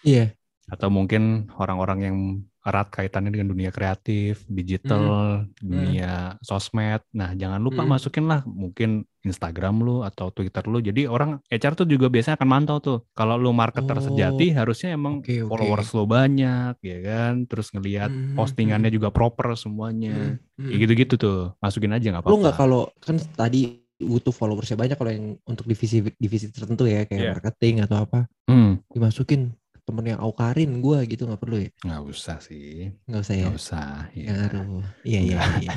Iya. 0.00 0.32
Atau 0.64 0.88
mungkin 0.88 1.52
orang-orang 1.60 1.98
yang 2.00 2.16
erat 2.64 2.88
kaitannya 2.88 3.28
dengan 3.28 3.52
dunia 3.52 3.68
kreatif, 3.68 4.42
digital, 4.48 5.44
dunia 5.60 6.40
sosmed. 6.40 7.04
Nah 7.12 7.36
jangan 7.36 7.60
lupa 7.60 7.84
Hmm. 7.84 7.92
masukin 7.92 8.24
lah 8.24 8.40
mungkin 8.48 9.04
Instagram 9.20 9.80
lu 9.80 10.00
atau 10.00 10.28
Twitter 10.28 10.64
lu. 10.64 10.80
Jadi 10.80 11.04
orang 11.04 11.40
HR 11.48 11.72
tuh 11.76 11.84
juga 11.84 12.08
biasanya 12.08 12.36
akan 12.36 12.48
mantau 12.48 12.76
tuh. 12.80 12.98
Kalau 13.12 13.36
lu 13.36 13.52
marketer 13.52 13.96
Oh. 13.96 14.04
sejati 14.04 14.52
harusnya 14.52 14.92
emang 14.92 15.20
Oke, 15.20 15.40
oke. 15.40 15.48
followers 15.48 15.88
lo 15.92 16.04
banyak 16.04 16.74
ya 16.80 16.98
kan. 17.00 17.44
Terus 17.44 17.72
ngelihat 17.72 18.08
Hmm, 18.08 18.36
postingannya 18.36 18.88
juga 18.88 19.08
proper 19.08 19.56
semuanya. 19.56 20.36
Hmm, 20.36 20.64
hmm. 20.64 20.70
Ya 20.72 20.76
gitu-gitu 20.80 21.14
tuh. 21.16 21.38
Masukin 21.60 21.92
aja 21.92 22.04
nggak 22.12 22.24
Lo 22.24 22.36
nggak 22.36 22.52
apa-apa. 22.52 22.60
kalau 22.60 22.82
kan 23.00 23.16
tadi 23.36 23.80
butuh 23.94 24.34
followersnya 24.34 24.74
banyak 24.76 24.96
kalau 24.98 25.12
yang 25.12 25.38
untuk 25.46 25.64
divisi 25.64 26.02
divisi 26.18 26.50
tertentu 26.50 26.84
ya 26.84 27.06
kayak 27.06 27.20
Iya. 27.20 27.32
marketing 27.38 27.74
atau 27.86 27.96
apa 28.04 28.26
Hmm, 28.44 28.82
dimasukin 28.92 29.54
temen 29.84 30.04
yang 30.06 30.18
Aukarin 30.18 30.80
gue 30.80 30.98
gitu 31.06 31.24
nggak 31.24 31.38
perlu 31.38 31.60
ya 31.60 31.70
nggak 31.78 32.02
usah 32.04 32.36
sih. 32.38 32.88
nggak 33.04 33.20
usah 33.20 33.34
ya 33.34 33.44
Nggak 33.44 33.56
usah. 33.56 33.92
Ya. 34.10 34.24
ngaruh 34.26 34.84
iya 35.02 35.20
iya, 35.20 35.36
Nggak. 35.36 35.60
iya. 35.60 35.74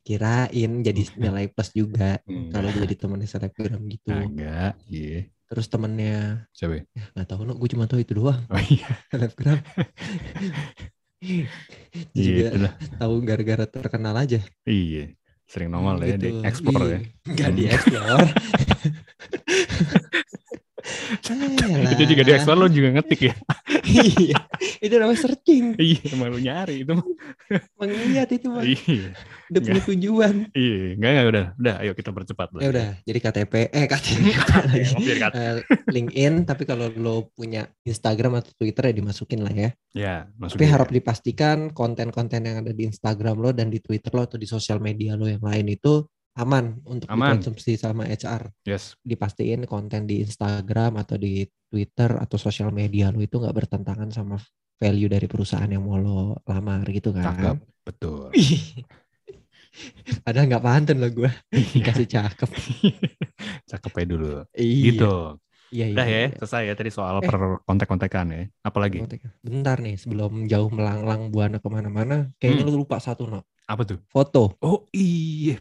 kirain 0.00 0.72
jadi 0.80 1.02
nilai 1.20 1.44
plus 1.48 1.70
juga 1.70 2.22
kalau 2.48 2.68
Enggak. 2.68 2.80
jadi 2.80 2.94
temennya 2.96 3.28
selebgram 3.28 3.82
gitu 3.84 4.08
Agak, 4.08 4.72
iya. 4.86 5.26
terus 5.44 5.66
temennya 5.66 6.46
Siapa? 6.50 6.74
ya? 6.76 6.82
nggak 7.12 7.26
tahu 7.26 7.40
no 7.42 7.52
gue 7.54 7.68
cuma 7.68 7.84
tahu 7.84 7.98
itu 7.98 8.14
doang 8.14 8.38
Oh 8.46 8.62
iya, 8.64 8.88
selebgram 9.10 9.58
iya 11.20 11.46
juga 12.14 12.48
itulah. 12.48 12.72
tahu 12.96 13.14
gara-gara 13.20 13.64
terkenal 13.64 14.14
aja 14.14 14.38
Iya, 14.62 15.12
sering 15.44 15.68
nongol 15.68 15.98
ya 16.00 16.14
di 16.14 16.30
Gitu. 16.30 16.40
explore 16.42 16.86
ya. 16.86 16.98
Ih, 16.98 17.02
nggak 17.26 17.50
di 17.50 17.62
Hmm. 17.64 17.74
explore 17.74 18.26
Itu 21.90 22.04
juga 22.04 22.22
di 22.22 22.32
explore 22.32 22.58
lo 22.58 22.68
juga 22.68 22.88
ngetik 22.92 23.20
ya. 23.22 23.34
iya 23.84 24.38
itu 24.78 24.94
namanya 24.94 25.18
searching 25.18 25.76
iya, 25.76 26.00
emang 26.10 26.28
lu 26.28 26.38
nyari 26.38 26.84
itu 26.84 26.92
mah. 26.92 27.06
mengiat 27.76 28.28
itu 28.30 28.46
mah 28.46 28.62
Iya, 28.62 29.12
udah 29.48 29.60
punya 29.60 29.82
tujuan 29.82 30.34
iya. 30.52 30.76
Enggak, 30.94 31.10
enggak, 31.10 31.26
udah. 31.26 31.44
Udah, 31.56 31.74
ayo 31.80 31.92
kita 31.92 32.10
percepat 32.10 32.48
lah. 32.50 32.60
ya 32.60 32.68
udah 32.70 32.88
jadi 33.02 33.18
KTP 33.20 33.54
eh 33.66 33.84
KTP 33.86 34.24
Ya, 35.00 35.14
kata- 35.18 35.36
Eh, 35.36 35.54
LinkedIn 35.86 36.44
tapi 36.44 36.62
kalau 36.64 36.88
lo 36.90 37.28
punya 37.30 37.66
Instagram 37.82 38.38
atau 38.38 38.52
Twitter 38.54 38.88
ya 38.88 38.94
dimasukin 38.94 39.40
lah 39.40 39.52
ya 39.52 39.70
Ya, 39.94 40.14
masuk 40.34 40.56
tapi 40.56 40.66
harap 40.66 40.88
dipastikan 40.88 41.70
konten-konten 41.70 42.42
yang 42.42 42.60
ada 42.60 42.72
di 42.72 42.84
Instagram 42.84 43.36
lo 43.38 43.50
dan 43.50 43.68
di 43.68 43.78
Twitter 43.78 44.10
lo 44.10 44.22
atau 44.22 44.36
di 44.36 44.44
sosial 44.44 44.78
media 44.78 45.14
lo 45.14 45.24
yang 45.24 45.40
lain 45.40 45.70
itu 45.70 46.02
aman 46.34 46.82
untuk 46.84 47.06
Aman. 47.06 47.38
dikonsumsi 47.38 47.74
sama 47.74 48.04
HR 48.04 48.50
Yes, 48.66 48.98
dipastiin 49.00 49.64
konten 49.64 50.04
di 50.04 50.18
Instagram 50.18 50.98
atau 50.98 51.14
di 51.14 51.42
Twitter 51.70 52.18
atau 52.18 52.34
sosial 52.36 52.70
media 52.70 53.10
lo 53.10 53.18
itu 53.18 53.38
nggak 53.38 53.54
bertentangan 53.54 54.10
sama 54.10 54.36
value 54.74 55.06
dari 55.06 55.26
perusahaan 55.26 55.66
yang 55.66 55.82
mau 55.82 55.94
lo 55.96 56.42
lamar 56.44 56.82
gitu 56.90 57.14
kan 57.14 57.30
cakep. 57.30 57.56
Betul. 57.86 58.34
Padahal 60.22 60.46
nggak 60.46 60.64
pantun 60.64 60.98
lo 61.02 61.08
gue 61.10 61.30
Iya, 61.50 61.66
dikasih 61.74 62.06
cakep. 62.08 62.50
cakep 63.70 63.92
aja 63.92 64.06
dulu. 64.06 64.26
Iya. 64.54 64.84
Gitu. 64.90 65.14
Iya, 65.74 65.84
iya. 65.84 65.94
Udah 65.98 66.06
ya, 66.06 66.18
iya. 66.22 66.28
selesai 66.38 66.62
ya 66.70 66.74
tadi 66.74 66.90
soal 66.90 67.16
Eh. 67.18 67.26
per 67.26 67.36
kontek-kontekan 67.62 68.26
ya. 68.30 68.42
Apalagi? 68.62 69.02
Bentar 69.42 69.82
nih, 69.82 69.98
sebelum 69.98 70.46
jauh 70.46 70.70
melanglang 70.70 71.34
buana 71.34 71.58
ke 71.58 71.66
mana-mana, 71.66 72.30
kayaknya 72.38 72.62
Hmm. 72.62 72.70
lu 72.70 72.86
lupa 72.86 73.02
satu 73.02 73.26
no. 73.26 73.42
Apa 73.64 73.82
tuh? 73.82 73.96
Foto. 74.12 74.60
Oh 74.60 74.84
iya, 74.92 75.56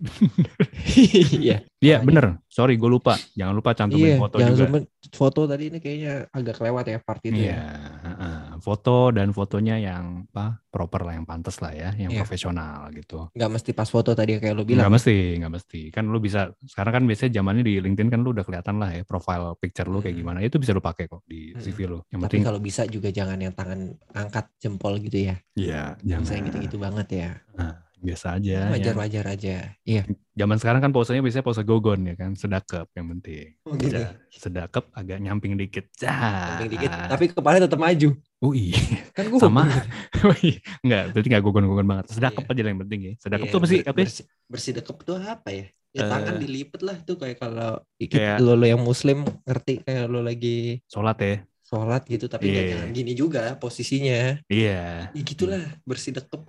Iya. 1.40 1.64
Iya 1.80 2.00
bener, 2.00 2.40
sorry 2.48 2.76
gue 2.76 2.88
lupa. 2.88 3.16
Jangan 3.36 3.56
lupa 3.56 3.76
cantumin 3.76 4.16
Iya. 4.16 4.20
foto 4.20 4.36
Jangan 4.40 4.56
juga. 4.56 4.68
foto 5.12 5.42
tadi 5.44 5.64
ini 5.68 5.80
kayaknya 5.80 6.14
agak 6.32 6.56
kelewat 6.56 6.84
ya 6.88 6.98
part 7.00 7.20
itu 7.24 7.44
Iya, 7.44 7.60
ya. 7.60 8.56
foto 8.60 9.12
dan 9.12 9.32
fotonya 9.32 9.76
yang 9.78 10.24
apa 10.32 10.64
proper 10.68 11.04
lah, 11.04 11.14
yang 11.16 11.28
pantas 11.28 11.60
lah 11.60 11.76
ya, 11.76 11.92
yang 11.96 12.12
Iya. 12.12 12.24
profesional 12.24 12.88
gitu. 12.92 13.28
Nggak 13.36 13.52
mesti 13.52 13.72
pas 13.72 13.88
foto 13.88 14.16
tadi 14.16 14.40
kayak 14.40 14.56
lo 14.56 14.64
bilang. 14.64 14.88
Nggak 14.88 14.94
mesti, 14.96 15.16
nggak 15.40 15.54
mesti. 15.60 15.80
Kan 15.92 16.08
lu 16.08 16.20
bisa 16.20 16.52
sekarang 16.64 16.92
kan 16.92 17.04
biasanya 17.04 17.32
zamannya 17.40 17.64
di 17.64 17.74
LinkedIn 17.84 18.08
kan 18.12 18.20
lu 18.20 18.32
udah 18.32 18.44
kelihatan 18.44 18.80
lah 18.80 18.90
ya 18.92 19.04
profile 19.04 19.56
picture 19.60 19.88
lu 19.88 20.00
kayak 20.00 20.16
Hmm. 20.16 20.24
gimana. 20.24 20.38
Itu 20.40 20.60
bisa 20.60 20.72
lu 20.72 20.80
pakai 20.80 21.08
kok 21.08 21.24
di 21.24 21.52
Hmm. 21.52 21.60
CV 21.60 21.80
lu. 21.84 22.00
Yang 22.08 22.20
Tapi 22.20 22.24
penting, 22.32 22.44
kalau 22.44 22.60
bisa 22.60 22.82
juga 22.88 23.12
jangan 23.12 23.40
yang 23.40 23.52
tangan 23.52 23.80
angkat 24.12 24.52
jempol 24.60 25.00
gitu 25.00 25.20
ya. 25.32 25.36
ya 25.54 25.96
Bisa 26.00 26.08
jangan 26.20 26.32
yang 26.32 26.44
gitu-gitu 26.48 26.78
banget 26.80 27.08
ya. 27.12 27.30
Nah, 27.60 27.76
biasa 28.04 28.36
aja. 28.36 28.52
ya. 28.60 28.70
Wajar-wajar 28.70 29.26
aja. 29.26 29.56
Iya. 29.82 30.04
Zaman 30.34 30.58
sekarang 30.58 30.80
kan 30.80 30.92
posenya 30.92 31.20
biasanya 31.20 31.42
pose 31.42 31.62
gogon 31.62 32.04
ya 32.04 32.14
kan, 32.14 32.34
sedakep 32.34 32.92
yang 32.92 33.08
penting. 33.10 33.56
Oh, 33.64 33.74
gitu. 33.74 33.96
Ja, 33.96 34.12
sedakep 34.30 34.92
agak 34.92 35.18
nyamping 35.18 35.56
dikit. 35.56 35.88
Ja. 35.98 36.60
Penting 36.60 36.76
dikit. 36.76 36.92
Tapi 36.92 37.24
kepala 37.32 37.58
tetap 37.58 37.78
maju. 37.78 38.10
Oh 38.40 38.52
iya. 38.52 38.76
Kan 39.12 39.32
gue 39.32 39.40
Sama. 39.40 39.64
Oh 40.24 40.36
iya. 40.40 40.60
Enggak, 40.80 41.04
berarti 41.12 41.28
enggak 41.28 41.44
gogon-gogon 41.44 41.84
banget. 41.86 42.06
Sedakep 42.12 42.44
Iya. 42.44 42.52
aja 42.54 42.62
yang 42.66 42.80
penting 42.80 43.00
ya. 43.02 43.14
Sedakep 43.18 43.46
Iya, 43.46 43.52
tuh 43.52 43.60
ber- 43.60 43.68
Apa 43.84 43.90
ya? 43.90 44.06
bersih, 44.06 44.26
bersih 44.48 44.72
dekep 44.74 44.98
tuh 45.02 45.16
apa 45.18 45.50
ya? 45.50 45.66
Ya 45.94 46.02
Eh, 46.02 46.10
tangan 46.10 46.36
dilipet 46.42 46.82
lah 46.82 46.98
tuh 47.00 47.16
kayak 47.16 47.38
kalau 47.38 47.78
kayak- 47.96 48.42
lo, 48.42 48.58
lo 48.58 48.66
yang 48.66 48.82
muslim 48.82 49.22
ngerti 49.46 49.86
kayak 49.86 50.10
lo 50.10 50.20
lagi 50.20 50.82
Sholat 50.90 51.18
ya. 51.22 51.36
Sholat 51.74 52.06
gitu 52.06 52.30
tapi 52.30 52.54
Iya. 52.54 52.78
jangan 52.78 52.90
gini 52.94 53.12
juga 53.18 53.58
posisinya. 53.58 54.38
Iya. 54.46 55.10
Ya 55.10 55.22
gitulah 55.26 55.66
bersih 55.90 56.14
dekep 56.14 56.46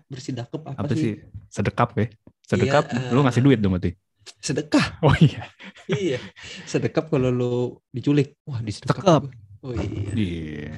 apa, 0.68 0.76
Apa 0.76 0.92
sih? 0.92 1.00
sih? 1.00 1.12
Sedekap 1.48 1.96
ya. 1.96 2.12
Sedekap, 2.44 2.92
Iya, 2.92 3.08
lu 3.08 3.20
eh. 3.20 3.24
ngasih 3.24 3.40
duit 3.40 3.56
dong 3.56 3.72
berarti. 3.72 3.96
Sedekah. 4.44 4.84
Oh 5.08 5.16
iya. 5.16 5.48
iya. 5.88 6.20
Sedekap 6.68 7.08
kalau 7.08 7.32
lo 7.32 7.52
diculik. 7.88 8.37
Wah, 8.44 8.60
disedekap. 8.60 9.32
Oh 9.64 9.72
iya. 9.72 10.12
Iya. 10.12 10.72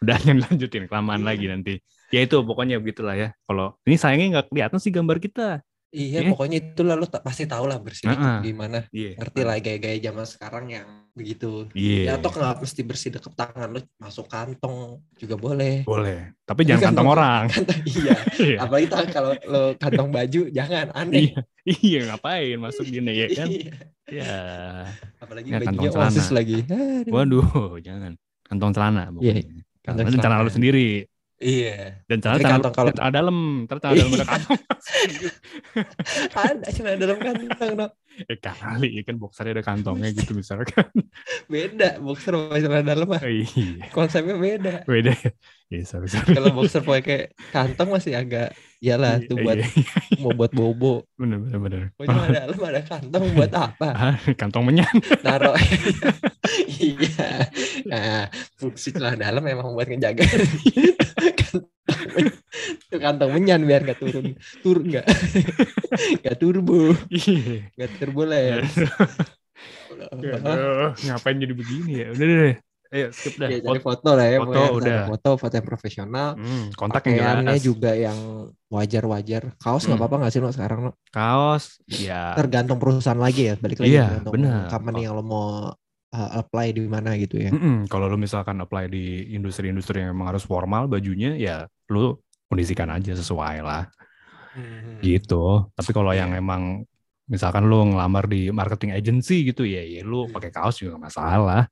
Udah 0.00 0.16
lanjutin 0.48 0.88
kelamaan 0.88 1.20
Iya. 1.20 1.28
lagi 1.28 1.46
nanti. 1.52 1.74
Ya 2.08 2.24
itu 2.24 2.40
pokoknya 2.40 2.80
begitulah 2.80 3.12
ya. 3.12 3.28
Kalau 3.44 3.76
ini 3.84 4.00
sayangnya 4.00 4.40
nggak 4.40 4.46
kelihatan 4.48 4.78
sih 4.80 4.88
gambar 4.88 5.20
kita. 5.20 5.60
Iya, 5.88 6.18
Eh. 6.20 6.28
pokoknya 6.28 6.58
itu 6.60 6.82
lah 6.82 6.92
lu 6.92 7.06
ta- 7.06 7.22
pasti 7.22 7.46
tahu 7.46 7.64
lah 7.64 7.78
bersih 7.78 8.10
Heeh. 8.10 8.42
gimana. 8.44 8.84
Iya. 8.90 9.16
Ngerti 9.16 9.40
lah 9.42 9.56
gaya-gaya 9.58 9.98
zaman 10.02 10.26
sekarang 10.26 10.64
yang 10.68 10.86
begitu. 11.12 11.70
Iya. 11.72 12.02
Ya 12.04 12.12
atau 12.18 12.28
nggak 12.28 12.60
mesti 12.60 12.80
bersih 12.82 13.10
deket 13.10 13.32
tangan 13.32 13.68
lu 13.70 13.80
masuk 13.96 14.26
kantong 14.26 15.00
juga 15.14 15.34
boleh. 15.34 15.86
Boleh. 15.86 16.36
Tapi 16.42 16.60
jangan 16.62 16.82
kantong 16.92 17.08
orang. 17.08 17.42
Kantong 17.54 17.80
iya. 17.86 18.14
Iya. 18.36 18.58
Apalagi 18.60 18.86
kalau 19.08 19.32
lo 19.46 19.62
kantong 19.74 20.08
baju 20.10 20.40
jangan 20.50 20.86
aneh. 20.92 21.32
Iya. 21.32 21.40
Iya, 21.66 22.00
ngapain 22.10 22.58
masuk 22.58 22.84
gini 22.84 23.12
ya 23.16 23.26
kan? 23.32 23.48
Iya. 23.48 23.72
Ya. 24.06 24.34
Apalagi 25.18 25.48
Ya, 25.48 25.58
bajunya 25.58 25.90
kantong 25.90 26.06
osis 26.06 26.26
celana. 26.26 26.36
lagi. 26.36 26.56
Aduh. 26.62 27.10
Waduh, 27.10 27.46
jangan. 27.80 28.12
Kantong 28.42 28.70
celana 28.70 29.02
Iya, 29.02 29.10
pokoknya. 29.10 29.42
kantong 29.80 30.04
Karena 30.06 30.18
celana 30.20 30.34
lu 30.36 30.42
celana. 30.44 30.50
sendiri. 30.52 30.88
Iya. 31.36 32.00
Dan 32.08 32.24
kantong 32.24 32.72
kalau- 32.72 32.96
celana 32.96 33.12
dalam, 33.12 33.68
celana 33.68 33.92
dalam 33.92 34.12
ada 34.16 34.24
kantong. 34.24 34.60
Ada 36.46 36.66
cuma 36.72 36.94
dalam 36.96 37.18
kantong 37.20 37.72
no. 37.76 37.86
eh 38.16 38.38
kali 38.40 38.96
ya 38.96 39.02
kan 39.04 39.20
boxernya 39.20 39.60
ada 39.60 39.64
kantongnya 39.66 40.08
gitu 40.16 40.32
misalkan. 40.32 40.88
Beda 41.52 42.00
boxer 42.00 42.32
sama 42.32 42.56
celana 42.56 42.84
dalam 42.86 43.04
mah. 43.04 43.20
iya. 43.28 43.92
Konsepnya 43.92 44.40
beda. 44.40 44.74
Beda. 44.88 45.12
ya. 45.12 45.30
Iya, 45.68 45.82
sorry, 45.84 46.08
sorry. 46.08 46.32
Kalau 46.32 46.56
boxer 46.56 46.80
pakai 46.80 47.36
kantong 47.52 47.92
masih 47.92 48.16
agak 48.16 48.56
iyalah 48.86 49.18
tuh 49.26 49.34
buat 49.42 49.58
Iya, 49.58 49.66
mau 50.22 50.30
buat 50.30 50.52
bobo. 50.54 51.02
bener, 51.18 51.42
bener, 51.42 51.58
bener. 51.58 51.80
Oh, 51.98 52.06
cuma 52.06 52.30
dalam 52.38 52.54
ada 52.62 52.82
kantong 52.86 53.24
buat 53.34 53.50
apa? 53.50 53.88
Ah, 53.90 54.14
kantong 54.38 54.62
menyan. 54.62 54.94
Naruh. 55.26 55.58
iya. 56.78 57.50
Nah, 57.82 58.30
fungsi 58.54 58.94
celana 58.94 59.18
dalam 59.18 59.42
memang 59.42 59.74
buat 59.74 59.90
ngejaga 59.90 60.22
kantong, 60.22 61.66
Tuh 62.86 62.98
kantong 62.98 63.30
menyan 63.34 63.66
biar 63.66 63.82
nggak 63.82 63.98
turun 63.98 64.34
turun 64.62 64.84
nggak 64.90 65.06
nggak 66.22 66.36
turbo 66.38 66.94
Iya. 67.10 67.66
nggak 67.74 67.90
turbulens 67.98 68.74
Aduh, 69.96 70.92
ngapain 71.02 71.38
jadi 71.40 71.54
begini 71.56 71.92
ya? 72.04 72.06
Udah 72.12 72.26
deh. 72.26 72.54
Ayo 72.96 73.08
skip 73.12 73.36
dah. 73.36 73.46
ya, 73.46 73.60
Foto. 73.60 73.80
foto 73.84 74.10
lah 74.10 74.26
ya 74.26 74.38
foto 74.40 74.60
udah. 74.74 75.00
foto 75.06 75.30
foto 75.36 75.52
yang 75.52 75.66
profesional 75.66 76.28
Hmm, 76.32 76.72
kontak 76.72 77.04
yang 77.04 77.14
pakaiannya 77.14 77.56
juga 77.60 77.92
yang 77.92 78.18
wajar-wajar 78.66 79.42
kaos 79.56 79.84
nggak 79.84 79.92
Hmm. 79.92 80.00
apa-apa 80.00 80.16
nggak 80.18 80.32
sih 80.32 80.40
lo 80.40 80.48
sekarang 80.48 80.78
lo 80.82 80.92
Kaos, 81.08 81.78
ya. 81.86 82.32
tergantung 82.34 82.76
perusahaan 82.76 83.16
lagi 83.16 83.46
ya 83.46 83.54
balik 83.54 83.78
lagi 83.78 83.92
Iya, 83.92 84.04
tergantung 84.10 84.32
benar. 84.34 84.66
company 84.66 85.00
yang 85.02 85.12
lo 85.12 85.22
mau 85.22 85.46
uh, 86.08 86.30
apply 86.34 86.72
di 86.72 86.82
mana 86.84 87.12
gitu 87.14 87.36
ya 87.36 87.50
Mm-mm, 87.50 87.84
Kalau 87.86 88.06
lu 88.06 88.16
misalkan 88.16 88.56
apply 88.56 88.88
di 88.88 89.04
industri-industri 89.30 90.00
yang 90.00 90.12
emang 90.12 90.32
harus 90.32 90.42
formal 90.42 90.86
bajunya, 90.86 91.36
ya 91.36 91.56
lu 91.86 92.16
kondisikan 92.46 92.88
aja 92.88 93.12
sesuai 93.12 93.60
lah. 93.60 93.84
Hmm. 94.52 94.98
Gitu. 94.98 95.44
Tapi 95.68 95.90
kalau 95.90 96.10
yang 96.10 96.32
Iya. 96.32 96.40
emang 96.40 96.62
misalkan 97.26 97.66
lu 97.66 97.82
ngelamar 97.84 98.24
di 98.24 98.48
marketing 98.48 98.94
agency 98.94 99.42
gitu 99.44 99.62
ya, 99.62 99.82
ya 99.82 100.00
lu 100.00 100.24
Hmm. 100.24 100.32
pakai 100.32 100.48
kaos 100.48 100.78
juga 100.78 100.94
gak 100.94 101.04
masalah. 101.04 101.62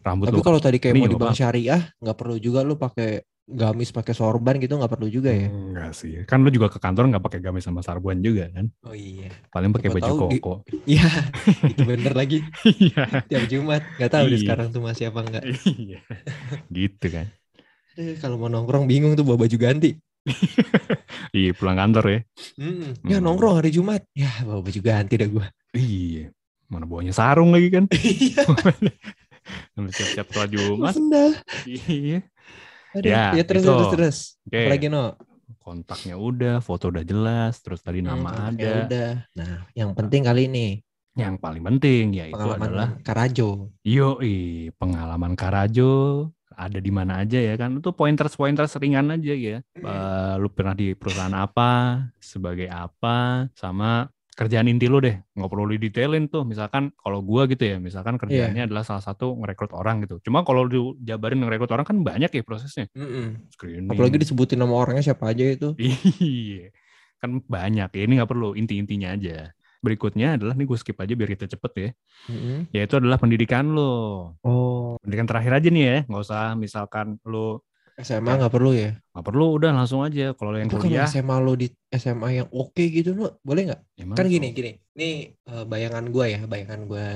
Rambut 0.00 0.32
Tapi 0.32 0.40
kalau 0.40 0.56
tadi 0.58 0.80
kayak 0.80 0.94
mau 0.96 1.06
di 1.06 1.14
bank 1.14 1.36
syariah 1.36 1.82
nggak 2.00 2.16
perlu 2.16 2.40
juga 2.40 2.64
lu 2.64 2.74
pakai 2.74 3.20
gamis 3.44 3.90
pakai 3.90 4.14
sorban 4.14 4.56
gitu 4.56 4.78
nggak 4.78 4.88
perlu 4.88 5.10
juga 5.10 5.28
ya. 5.28 5.50
enggak 5.50 5.90
sih. 5.90 6.22
Kan 6.22 6.40
lu 6.40 6.48
juga 6.48 6.70
ke 6.70 6.78
kantor 6.78 7.10
nggak 7.10 7.20
pakai 7.20 7.40
gamis 7.42 7.66
sama 7.66 7.82
sarbuan 7.82 8.22
juga 8.22 8.46
kan. 8.48 8.70
Oh 8.86 8.94
iya. 8.94 9.26
Paling 9.50 9.74
pakai 9.74 9.90
baju 9.90 10.12
koko. 10.30 10.54
Iya, 10.86 11.10
itu 11.66 11.82
bener 11.82 12.14
lagi 12.14 12.40
Iya. 12.80 13.26
tiap 13.26 13.44
Jumat. 13.46 13.82
Gak 13.98 14.08
tahu 14.08 14.24
deh 14.30 14.38
Iya. 14.38 14.44
sekarang 14.46 14.66
tuh 14.70 14.80
masih 14.80 15.10
apa 15.10 15.20
enggak. 15.20 15.44
Iya. 15.66 15.98
Gitu 16.70 17.06
kan. 17.10 17.26
Aduh, 17.98 18.16
kalau 18.22 18.36
mau 18.38 18.48
nongkrong 18.48 18.86
bingung 18.86 19.12
tuh 19.12 19.26
bawa 19.26 19.44
baju 19.44 19.56
ganti. 19.58 19.98
Iya, 21.30 21.54
pulang 21.54 21.78
kantor 21.78 22.04
ya. 22.06 22.20
Hmm. 22.58 22.90
Ya 23.06 23.18
Hmm. 23.18 23.24
nongkrong 23.24 23.58
hari 23.58 23.70
Jumat. 23.70 24.02
Ya 24.12 24.30
bawa 24.42 24.62
baju 24.62 24.80
ganti 24.80 25.14
dah 25.14 25.28
gua. 25.28 25.46
Iya. 25.70 26.34
Mana 26.66 26.86
bawanya 26.86 27.10
sarung 27.10 27.50
lagi 27.50 27.66
kan. 27.68 27.86
Iya. 27.90 28.42
Siap-siap 29.76 30.26
sholat 30.28 30.50
Jumat. 30.50 30.94
Sendal. 30.94 31.30
Iya. 31.66 32.18
Ya, 32.90 33.38
ya, 33.38 33.44
terus 33.46 33.62
itu. 33.62 33.70
terus 33.70 33.90
terus. 33.94 34.18
Oke. 34.44 34.66
Apalagi 34.66 34.86
no. 34.88 35.14
Kontaknya 35.60 36.16
udah, 36.16 36.58
foto 36.58 36.90
udah 36.90 37.04
jelas, 37.04 37.58
terus 37.60 37.78
tadi 37.78 38.00
nama 38.00 38.30
Hmm, 38.30 38.46
ada. 38.54 38.62
ya 38.62 38.72
udah. 38.86 39.10
Nah, 39.36 39.52
yang 39.74 39.90
penting 39.94 40.22
kali 40.24 40.46
ini 40.46 40.68
Yang 41.12 41.42
paling 41.42 41.62
penting 41.66 42.04
yaitu 42.14 42.38
pengalaman 42.38 42.66
adalah 42.70 42.88
Karajo. 43.02 43.68
yoi, 43.82 44.70
pengalaman 44.78 45.34
Karajo 45.34 45.90
ada 46.50 46.78
di 46.78 46.90
mana 46.90 47.22
aja 47.22 47.38
ya 47.38 47.54
kan. 47.54 47.76
Itu 47.76 47.90
pointers-pointers 47.90 48.78
ringan 48.78 49.10
aja 49.10 49.34
ya. 49.34 49.56
Eh, 49.74 50.34
lu 50.38 50.48
pernah 50.50 50.72
di 50.72 50.94
perusahaan 50.94 51.34
apa, 51.34 51.98
sebagai 52.18 52.70
apa, 52.70 53.50
sama 53.54 54.06
kerjaan 54.40 54.72
inti 54.72 54.88
lu 54.88 55.04
deh. 55.04 55.20
Nggak 55.36 55.50
perlu 55.52 55.64
didetailin 55.76 56.24
tuh. 56.32 56.48
Misalkan 56.48 56.88
kalau 56.96 57.20
gua 57.20 57.44
gitu 57.44 57.60
ya, 57.60 57.76
misalkan 57.76 58.16
kerjaannya 58.16 58.64
adalah 58.64 58.88
salah 58.88 59.04
satu 59.04 59.36
ngerekrut 59.36 59.76
orang 59.76 60.08
gitu. 60.08 60.16
Cuma 60.24 60.40
kalau 60.48 60.64
lu 60.64 60.96
jabarin 61.04 61.44
ngerekrut 61.44 61.68
orang 61.76 61.84
kan 61.84 62.00
banyak 62.00 62.32
ya 62.32 62.40
prosesnya. 62.40 62.88
Mm-mm. 62.96 63.52
Screening. 63.52 63.92
Apalagi 63.92 64.16
disebutin 64.16 64.56
nama 64.56 64.72
orangnya 64.72 65.12
siapa 65.12 65.28
aja 65.28 65.44
itu. 65.44 65.76
Iya, 66.24 66.72
kan 67.20 67.44
banyak 67.44 67.90
ya. 67.92 68.02
Ini 68.08 68.12
nggak 68.24 68.30
perlu 68.32 68.56
inti-intinya 68.56 69.12
aja. 69.12 69.52
Berikutnya 69.84 70.40
adalah 70.40 70.56
nih 70.56 70.68
gue 70.68 70.78
skip 70.80 70.96
aja 70.96 71.12
biar 71.12 71.28
kita 71.36 71.44
cepet 71.44 71.72
ya. 71.76 71.90
Mm-mm. 72.32 72.56
Yaitu 72.72 72.96
adalah 72.96 73.20
pendidikan 73.20 73.68
lo. 73.76 73.92
Oh, 74.40 74.96
Pendidikan 75.04 75.28
terakhir 75.28 75.52
aja 75.52 75.68
nih 75.68 75.84
ya, 75.84 75.96
nggak 76.08 76.22
usah 76.24 76.56
misalkan 76.56 77.20
lo 77.28 77.68
SMA 78.02 78.32
nggak 78.40 78.52
perlu 78.52 78.70
ya? 78.72 78.90
nggak 78.96 79.26
perlu 79.26 79.46
udah 79.60 79.70
langsung 79.74 80.00
aja. 80.02 80.32
Kalau 80.34 80.56
yang 80.56 80.70
kalau 80.70 80.82
kuliah, 80.86 81.06
SMA 81.06 81.36
lo 81.42 81.52
di 81.54 81.68
SMA 81.92 82.28
yang 82.42 82.48
oke 82.50 82.84
gitu 82.84 83.16
lo 83.16 83.38
boleh 83.44 83.72
nggak? 83.72 83.80
emang 84.00 84.16
Kan 84.16 84.26
gini 84.26 84.48
gini. 84.56 84.72
Nih 84.96 85.34
eh, 85.36 85.64
bayangan 85.66 86.04
gue 86.08 86.26
ya, 86.26 86.40
bayangan 86.44 86.80
gue 86.88 87.06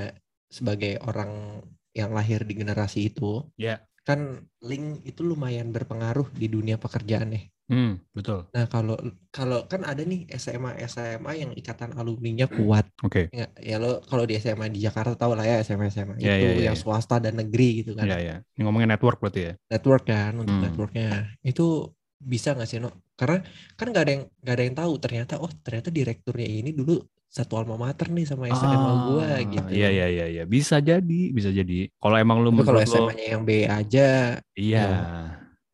sebagai 0.49 1.01
orang 1.03 1.61
yang 1.95 2.11
lahir 2.11 2.43
di 2.43 2.53
generasi 2.59 3.09
itu. 3.09 3.43
Ya. 3.55 3.81
Kan 4.05 4.45
link 4.61 5.01
itu 5.03 5.21
lumayan 5.25 5.73
berpengaruh 5.73 6.29
di 6.31 6.45
dunia 6.47 6.77
pekerjaan 6.77 7.33
nih. 7.33 7.45
Hmm, 7.65 7.97
betul. 8.13 8.45
Nah 8.53 8.69
kalau 8.69 8.93
kalau 9.33 9.65
kan 9.65 9.81
ada 9.81 10.05
nih 10.05 10.29
SMA 10.37 10.77
SMA 10.85 11.31
yang 11.33 11.51
ikatan 11.57 11.97
alumninya 11.97 12.45
kuat. 12.45 12.85
Oke. 13.01 13.33
Ya, 13.33 13.49
ya 13.57 13.81
lo 13.81 14.05
kalau 14.05 14.29
di 14.29 14.37
SMA 14.37 14.69
di 14.69 14.85
Jakarta 14.85 15.17
tau 15.17 15.33
lah 15.33 15.41
ya 15.41 15.57
SMA 15.65 15.89
SMA 15.89 16.13
Ya, 16.21 16.37
itu 16.37 16.45
ya, 16.45 16.53
ya, 16.53 16.63
yang 16.69 16.77
ya. 16.77 16.81
swasta 16.81 17.17
dan 17.17 17.41
negeri 17.41 17.81
gitu 17.81 17.97
kan. 17.97 18.05
Ya 18.05 18.21
ya. 18.21 18.35
Ini 18.53 18.61
ngomongin 18.69 18.93
network 18.93 19.17
berarti 19.17 19.41
ya. 19.49 19.53
network 19.73 20.05
kan 20.05 20.37
untuk 20.37 20.53
Hmm. 20.53 20.63
networknya 20.69 21.07
itu 21.41 21.89
bisa 22.15 22.53
nggak 22.53 22.69
sih 22.69 22.77
no 22.79 22.89
karena 23.17 23.41
kan 23.75 23.87
nggak 23.91 24.03
ada 24.05 24.11
yang 24.13 24.23
nggak 24.45 24.55
ada 24.55 24.63
yang 24.65 24.77
tahu 24.77 24.93
ternyata 25.03 25.33
oh 25.41 25.51
ternyata 25.65 25.89
direkturnya 25.89 26.47
ini 26.47 26.71
dulu 26.71 27.01
satu 27.35 27.59
alma 27.59 27.75
mater 27.75 28.07
nih 28.15 28.23
sama 28.23 28.47
SMA 28.47 28.91
gua 29.11 29.23
Ah, 29.27 29.39
gitu 29.43 29.67
Iya 29.67 29.87
iya 29.91 30.05
iya 30.07 30.25
iya. 30.31 30.43
Bisa 30.47 30.79
jadi, 30.79 31.35
bisa 31.35 31.51
jadi. 31.51 31.91
Kalau 31.99 32.15
emang 32.15 32.39
lu 32.39 32.55
kalau 32.63 32.79
SMA-nya 32.79 33.25
yang 33.35 33.43
B 33.43 33.67
aja 33.67 34.39
iya. 34.55 34.87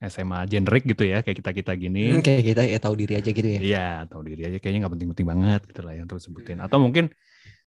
SMA 0.01 0.49
generik 0.49 0.89
gitu 0.89 1.05
ya, 1.05 1.21
kayak 1.21 1.37
kita-kita 1.45 1.77
gini. 1.77 2.17
hmm, 2.17 2.25
kayak 2.25 2.41
kita 2.41 2.61
ya 2.65 2.79
tahu 2.81 2.97
diri 2.97 3.13
aja 3.21 3.29
gitu 3.29 3.45
ya 3.45 3.59
Iya, 3.61 3.87
tahu 4.09 4.21
diri 4.25 4.41
aja 4.49 4.57
kayaknya 4.57 4.79
nggak 4.81 4.93
penting-penting 4.97 5.27
banget 5.29 5.61
gitu 5.69 5.81
lah 5.85 5.93
yang 5.93 6.07
terus 6.09 6.25
sebutin. 6.25 6.57
Atau 6.57 6.81
mungkin 6.81 7.13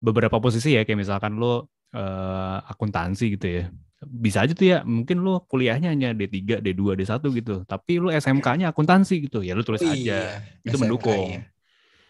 beberapa 0.02 0.42
posisi 0.42 0.74
ya 0.74 0.82
kayak 0.82 0.98
misalkan 0.98 1.38
lo 1.38 1.70
eh, 1.94 2.58
akuntansi 2.66 3.38
gitu 3.38 3.46
ya. 3.46 3.64
Bisa 4.02 4.42
aja 4.44 4.52
tuh 4.52 4.66
ya, 4.66 4.82
mungkin 4.82 5.22
lo 5.22 5.46
kuliahnya 5.46 5.94
hanya 5.94 6.10
D3, 6.10 6.58
D2, 6.58 6.98
D1 6.98 7.22
gitu. 7.30 7.62
Tapi 7.64 8.02
lo 8.02 8.10
SMK-nya 8.10 8.74
akuntansi 8.74 9.30
gitu. 9.30 9.40
Ya 9.46 9.54
lo 9.54 9.62
tulis 9.62 9.80
Oh 9.80 9.94
aja. 9.94 9.94
iya, 9.96 10.20
Itu 10.66 10.74
SMK 10.76 10.82
mendukung. 10.82 11.53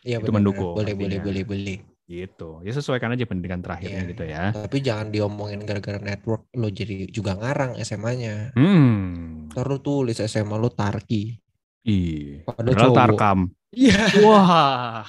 Ya. 0.04 0.06
Iya 0.06 0.16
Itu 0.18 0.28
benar-benar. 0.28 0.36
mendukung 0.36 0.72
boleh 0.74 0.92
boleh 0.92 1.08
artinya. 1.10 1.24
boleh 1.24 1.44
boleh 1.44 1.78
Gitu. 2.04 2.60
Ya 2.60 2.70
sesuaikan 2.70 3.08
aja 3.10 3.24
pendidikan 3.24 3.58
terakhirnya 3.58 4.04
Iya, 4.04 4.10
gitu 4.12 4.24
ya. 4.26 4.44
tapi 4.52 4.76
jangan 4.78 5.08
diomongin 5.08 5.64
gara-gara 5.64 5.96
network 5.96 6.52
lo 6.52 6.68
jadi 6.68 7.08
juga 7.08 7.32
ngarang 7.32 7.80
SMA-nya 7.80 8.52
Hmm. 8.52 9.48
lo 9.50 9.76
tulis 9.78 10.20
SMA 10.20 10.52
lo 10.54 10.68
Tarki 10.68 11.32
Iya. 11.82 12.44
Padahal. 12.44 12.92
Tarkam. 12.92 13.38
iya 13.70 14.04
Wah. 14.20 15.00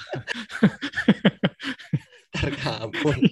Tarkampun 2.36 3.16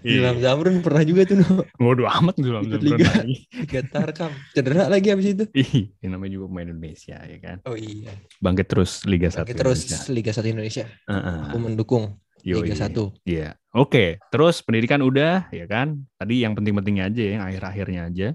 Iya. 0.00 0.24
Ilham 0.24 0.38
Zamrun 0.40 0.80
pernah 0.80 1.02
juga 1.02 1.22
tuh 1.22 1.36
no 1.38 1.62
Bodo 1.76 2.08
amat 2.08 2.34
Ikut 2.34 2.48
Zamrun 2.48 2.80
liga. 2.80 3.06
lagi. 3.12 3.36
Liga 3.60 3.80
Tarkam 3.84 4.32
cedera 4.50 4.86
lagi 4.86 5.08
abis 5.10 5.26
itu 5.28 5.44
Ih, 5.52 5.92
namanya 6.02 6.32
juga 6.32 6.44
pemain 6.48 6.66
Indonesia 6.66 7.16
ya 7.18 7.38
kan. 7.38 7.56
oh 7.64 7.74
iya 7.74 8.10
Bangkit 8.38 8.66
terus 8.66 9.04
Liga 9.04 9.28
1 9.28 9.42
Oke, 9.42 9.52
terus 9.52 9.78
Indonesia. 9.84 9.98
Liga 10.08 10.30
1 10.32 10.46
Indonesia 10.48 10.84
Heeh. 11.04 11.38
aku 11.44 11.58
mendukung 11.58 12.04
Yoi. 12.40 12.62
Liga 12.64 12.76
1 12.80 12.94
Iya. 13.24 13.48
Oke, 13.72 14.16
terus 14.30 14.64
pendidikan 14.64 15.02
udah 15.02 15.50
ya 15.50 15.66
kan. 15.66 16.00
Tadi 16.16 16.40
yang 16.40 16.56
penting-pentingnya 16.56 17.04
aja 17.06 17.20
ya, 17.20 17.30
yang 17.36 17.44
akhir-akhirnya 17.44 18.00
aja. 18.08 18.28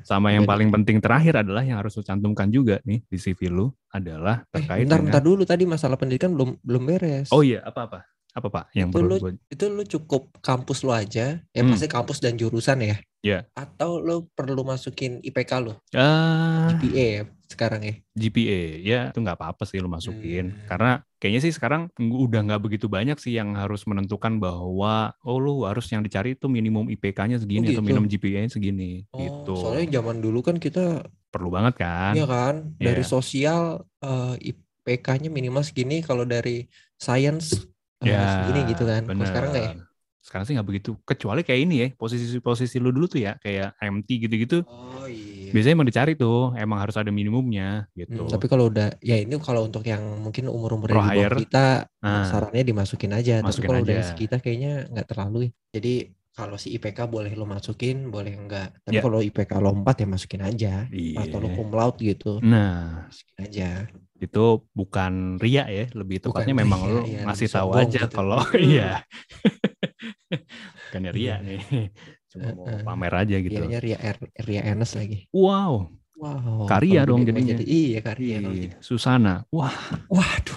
Sama 0.00 0.32
yang 0.32 0.48
paling 0.48 0.72
penting 0.72 0.98
terakhir 0.98 1.36
adalah 1.36 1.60
yang 1.60 1.76
harus 1.76 1.92
lu 1.92 2.00
cantumkan 2.00 2.48
juga 2.48 2.80
nih 2.80 3.04
di 3.04 3.18
CV 3.18 3.52
lu 3.52 3.68
adalah 3.90 4.40
eh, 4.40 4.48
terkait 4.54 4.88
bentar 4.88 4.96
dengan 4.96 5.06
bentar 5.10 5.22
dulu 5.22 5.42
tadi 5.44 5.64
masalah 5.64 6.00
pendidikan 6.00 6.32
belum 6.32 6.56
belum 6.58 6.82
beres 6.82 7.28
Oh 7.28 7.42
iya, 7.42 7.60
apa-apa? 7.60 8.08
Apa 8.34 8.50
Pak 8.50 8.64
yang 8.74 8.90
Itu 8.90 8.98
perlu 8.98 9.08
lu 9.08 9.16
gue 9.20 9.32
itu 9.46 9.64
lu 9.66 9.82
cukup 9.84 10.22
kampus 10.42 10.82
lu 10.82 10.90
aja, 10.90 11.38
ya 11.40 11.60
Hmm. 11.62 11.70
pasti 11.70 11.86
kampus 11.86 12.18
dan 12.18 12.34
jurusan 12.34 12.82
ya. 12.82 12.98
Iya. 13.22 13.46
Atau 13.54 13.98
lu 13.98 14.26
perlu 14.28 14.60
masukin 14.62 15.22
IPK 15.22 15.52
lu, 15.58 15.72
ah 15.94 16.74
GPA 16.74 17.06
ya 17.06 17.22
sekarang 17.46 17.80
ya. 17.80 17.94
GPA 18.12 18.60
ya 18.80 19.00
itu 19.08 19.18
nggak 19.18 19.38
apa-apa 19.38 19.62
sih 19.62 19.78
lu 19.78 19.86
masukin 19.86 20.50
Hmm. 20.50 20.66
karena 20.66 20.90
kayaknya 21.16 21.40
sih 21.40 21.52
sekarang 21.52 21.88
ng- 21.94 22.20
udah 22.20 22.42
nggak 22.42 22.60
begitu 22.60 22.86
banyak 22.86 23.16
sih 23.16 23.32
yang 23.32 23.54
harus 23.54 23.86
menentukan 23.86 24.36
bahwa 24.36 24.94
oh 25.22 25.38
lu 25.38 25.62
harus 25.62 25.86
yang 25.88 26.02
dicari 26.02 26.34
itu 26.34 26.44
minimum 26.46 26.90
IPK-nya 26.90 27.38
segini 27.38 27.70
atau 27.70 27.80
gitu? 27.80 27.86
minimum 27.86 28.10
GPA-nya 28.10 28.50
segini 28.50 29.06
Oh, 29.08 29.20
gitu 29.20 29.54
soalnya 29.56 29.88
zaman 29.94 30.18
dulu 30.18 30.42
kan 30.42 30.58
kita 30.58 31.06
perlu 31.30 31.48
banget 31.48 31.78
kan 31.78 32.12
Iya 32.12 32.26
kan, 32.26 32.54
dari 32.76 33.00
Iya. 33.00 33.08
sosial 33.08 33.62
eh, 34.00 34.34
IPK-nya 34.44 35.30
minimal 35.30 35.62
segini, 35.62 36.02
kalau 36.02 36.26
dari 36.26 36.68
science 36.98 37.56
ya 38.06 38.20
segini 38.40 38.60
gitu 38.72 38.82
kan. 38.84 39.02
Bener 39.08 39.26
sekarang 39.28 39.50
nggak 39.54 39.64
ya? 39.64 39.72
sekarang 40.24 40.44
sih 40.48 40.52
nggak 40.56 40.68
begitu 40.72 40.90
kecuali 41.04 41.44
kayak 41.44 41.60
ini 41.68 41.74
ya 41.84 41.88
posisi-posisi 42.00 42.80
lu 42.80 42.88
dulu 42.96 43.04
tuh 43.12 43.20
ya 43.20 43.36
kayak 43.44 43.76
MT 43.76 44.08
gitu-gitu 44.24 44.64
Oh 44.64 45.04
iya. 45.04 45.52
biasanya 45.52 45.74
emang 45.76 45.88
dicari 45.92 46.12
tuh 46.16 46.56
emang 46.56 46.80
harus 46.80 46.96
ada 46.96 47.12
minimumnya 47.12 47.84
gitu 47.92 48.24
Hmm, 48.24 48.32
tapi 48.32 48.48
kalau 48.48 48.72
udah, 48.72 48.96
ya 49.04 49.20
ini 49.20 49.36
kalau 49.36 49.68
untuk 49.68 49.84
yang 49.84 50.00
mungkin 50.24 50.48
umur-umur 50.48 50.88
Pro 50.88 51.04
di 51.04 51.08
bawah 51.12 51.30
kita, 51.36 51.66
Nah. 52.00 52.24
sarannya 52.24 52.64
dimasukin 52.64 53.12
aja. 53.12 53.40
Tapi 53.40 53.48
Masukin 53.52 53.68
kalau 53.68 53.80
udah 53.84 54.00
sekitar 54.00 54.38
kayaknya 54.40 54.72
nggak 54.92 55.06
terlalu. 55.12 55.38
ya. 55.44 55.50
Jadi 55.76 55.94
kalau 56.34 56.54
si 56.54 56.74
IPK 56.74 57.06
boleh 57.06 57.30
lo 57.32 57.46
masukin, 57.46 58.10
boleh 58.10 58.34
enggak. 58.34 58.74
Tapi 58.82 58.98
Ya. 58.98 59.00
kalau 59.00 59.18
IPK 59.20 59.52
lompat 59.56 59.96
ya 59.96 60.06
masukin 60.06 60.42
aja. 60.42 60.74
Iya. 60.88 61.22
Atau 61.22 61.38
lo 61.38 61.48
cum 61.48 61.70
laude 61.70 62.02
gitu, 62.02 62.38
nah 62.40 63.06
masukin 63.06 63.38
aja. 63.40 63.70
itu 64.16 64.44
bukan 64.72 65.36
ria 65.36 65.66
ya 65.66 65.84
lebih 65.92 66.16
Bukan 66.18 66.32
tepatnya 66.40 66.54
memang 66.56 66.80
ria, 66.80 66.88
lu 66.88 67.00
iya, 67.04 67.20
ngasih 67.24 67.48
tahu 67.50 67.70
aja 67.76 68.00
gitu. 68.00 68.14
kalau 68.14 68.40
Hmm. 68.40 68.56
iya 68.72 68.90
bukannya 70.88 71.10
ria 71.12 71.34
Iya. 71.34 71.36
nih 71.40 71.60
cuma 72.32 72.48
mau 72.50 72.64
Heeh. 72.64 72.80
pamer 72.82 73.12
aja 73.14 73.36
gitu 73.38 73.52
Rianya 73.54 73.78
Ria, 73.78 73.98
Ria 74.40 74.62
Enes 74.64 74.92
lagi. 74.92 75.18
wow 75.30 75.86
Wow. 76.14 76.64
Karya 76.64 77.04
dong 77.04 77.26
jadinya. 77.26 77.52
jadi- 77.52 77.66
iya 77.68 77.98
karya. 78.00 78.38
Ih, 78.40 78.70
gitu. 78.70 78.76
Susana 78.96 79.44
wah 79.50 79.74
Waduh. 80.08 80.56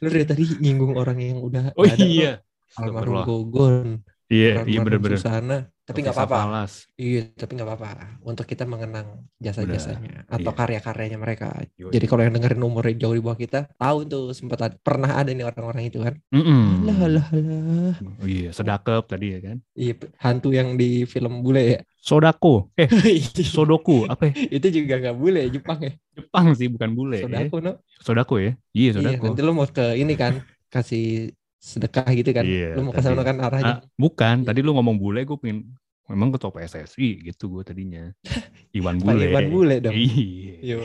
Lu 0.00 0.08
dari 0.08 0.24
tadi 0.24 0.48
nyinggung 0.56 0.96
orang 0.96 1.18
yang 1.18 1.42
udah 1.42 1.74
oh 1.74 1.84
iya 1.98 2.40
Almarhum. 2.78 3.26
Gogon. 3.26 4.00
Iya 4.28 4.62
iya 4.68 4.78
bener-bener 4.84 5.18
Susana. 5.18 5.56
Tapi 5.88 6.04
nggak 6.04 6.16
apa-apa. 6.20 6.68
Iya, 7.00 7.32
tapi 7.32 7.56
nggak 7.56 7.64
apa-apa. 7.64 8.20
Untuk 8.20 8.44
kita 8.44 8.68
mengenang 8.68 9.24
jasa-jasanya 9.40 10.28
atau 10.28 10.52
iya. 10.52 10.58
karya-karyanya 10.60 11.16
mereka. 11.16 11.48
Yoi. 11.80 11.96
Jadi 11.96 12.04
kalau 12.04 12.22
yang 12.28 12.36
dengerin 12.36 12.60
umurnya 12.60 12.94
jauh 13.08 13.16
di 13.16 13.24
bawah 13.24 13.40
kita, 13.40 13.72
tahu 13.80 13.98
tuh 14.04 14.24
sempat 14.36 14.58
ada- 14.68 14.76
pernah 14.84 15.16
ada 15.16 15.32
nih 15.32 15.48
orang-orang 15.48 15.88
itu 15.88 16.04
kan. 16.04 16.12
Mm-mm. 16.28 16.84
Alah, 16.84 16.98
alah, 17.08 17.26
alah. 17.32 17.94
Oh 18.20 18.28
iya 18.28 18.52
sedakep 18.52 19.02
tadi 19.08 19.26
ya 19.32 19.38
kan 19.40 19.56
Iya, 19.72 19.92
hantu 20.20 20.48
yang 20.52 20.76
di 20.76 21.08
film 21.08 21.40
bule 21.40 21.62
ya. 21.64 21.80
Sodako 21.98 22.68
eh 22.76 22.88
Sodoku 23.56 24.04
apa 24.12 24.28
ya? 24.28 24.32
itu 24.60 24.66
juga 24.68 24.94
nggak 25.00 25.16
bule 25.16 25.48
ya, 25.48 25.48
Jepang 25.56 25.78
ya. 25.88 25.92
Jepang 26.20 26.46
sih 26.52 26.68
bukan 26.68 26.90
bule 26.92 27.16
ya. 27.24 27.24
Sodako, 27.24 27.56
no? 27.64 27.72
Sodako 28.04 28.34
ya 28.44 28.52
iya 28.76 28.90
Iya, 28.92 28.96
Sodako 28.96 29.24
nanti 29.24 29.40
lo 29.40 29.50
mau 29.56 29.64
ke 29.64 29.96
ini 29.96 30.14
kan, 30.20 30.44
kasih 30.68 31.32
sedekah 31.58 32.06
gitu 32.14 32.30
kan. 32.30 32.46
Iya, 32.46 32.78
lo 32.78 32.86
mau 32.86 32.94
ke 32.94 33.02
sana 33.02 33.20
kan 33.20 33.36
arahnya. 33.38 33.74
Ah, 33.74 33.78
bukan, 33.94 34.42
Iya. 34.42 34.46
tadi 34.46 34.60
lu 34.62 34.72
ngomong 34.72 34.96
bule 34.96 35.26
gue 35.26 35.36
pengen 35.36 35.74
memang 36.08 36.32
ketua 36.32 36.48
PSSI 36.48 37.28
gitu 37.28 37.52
gue 37.52 37.62
tadinya. 37.62 38.08
Iwan 38.78 38.96
Pak 38.96 39.12
Bule. 39.12 39.26
Iwan 39.28 39.46
bule 39.50 39.76
dong. 39.78 39.92
Iya. 39.92 40.54
Yo, 40.64 40.78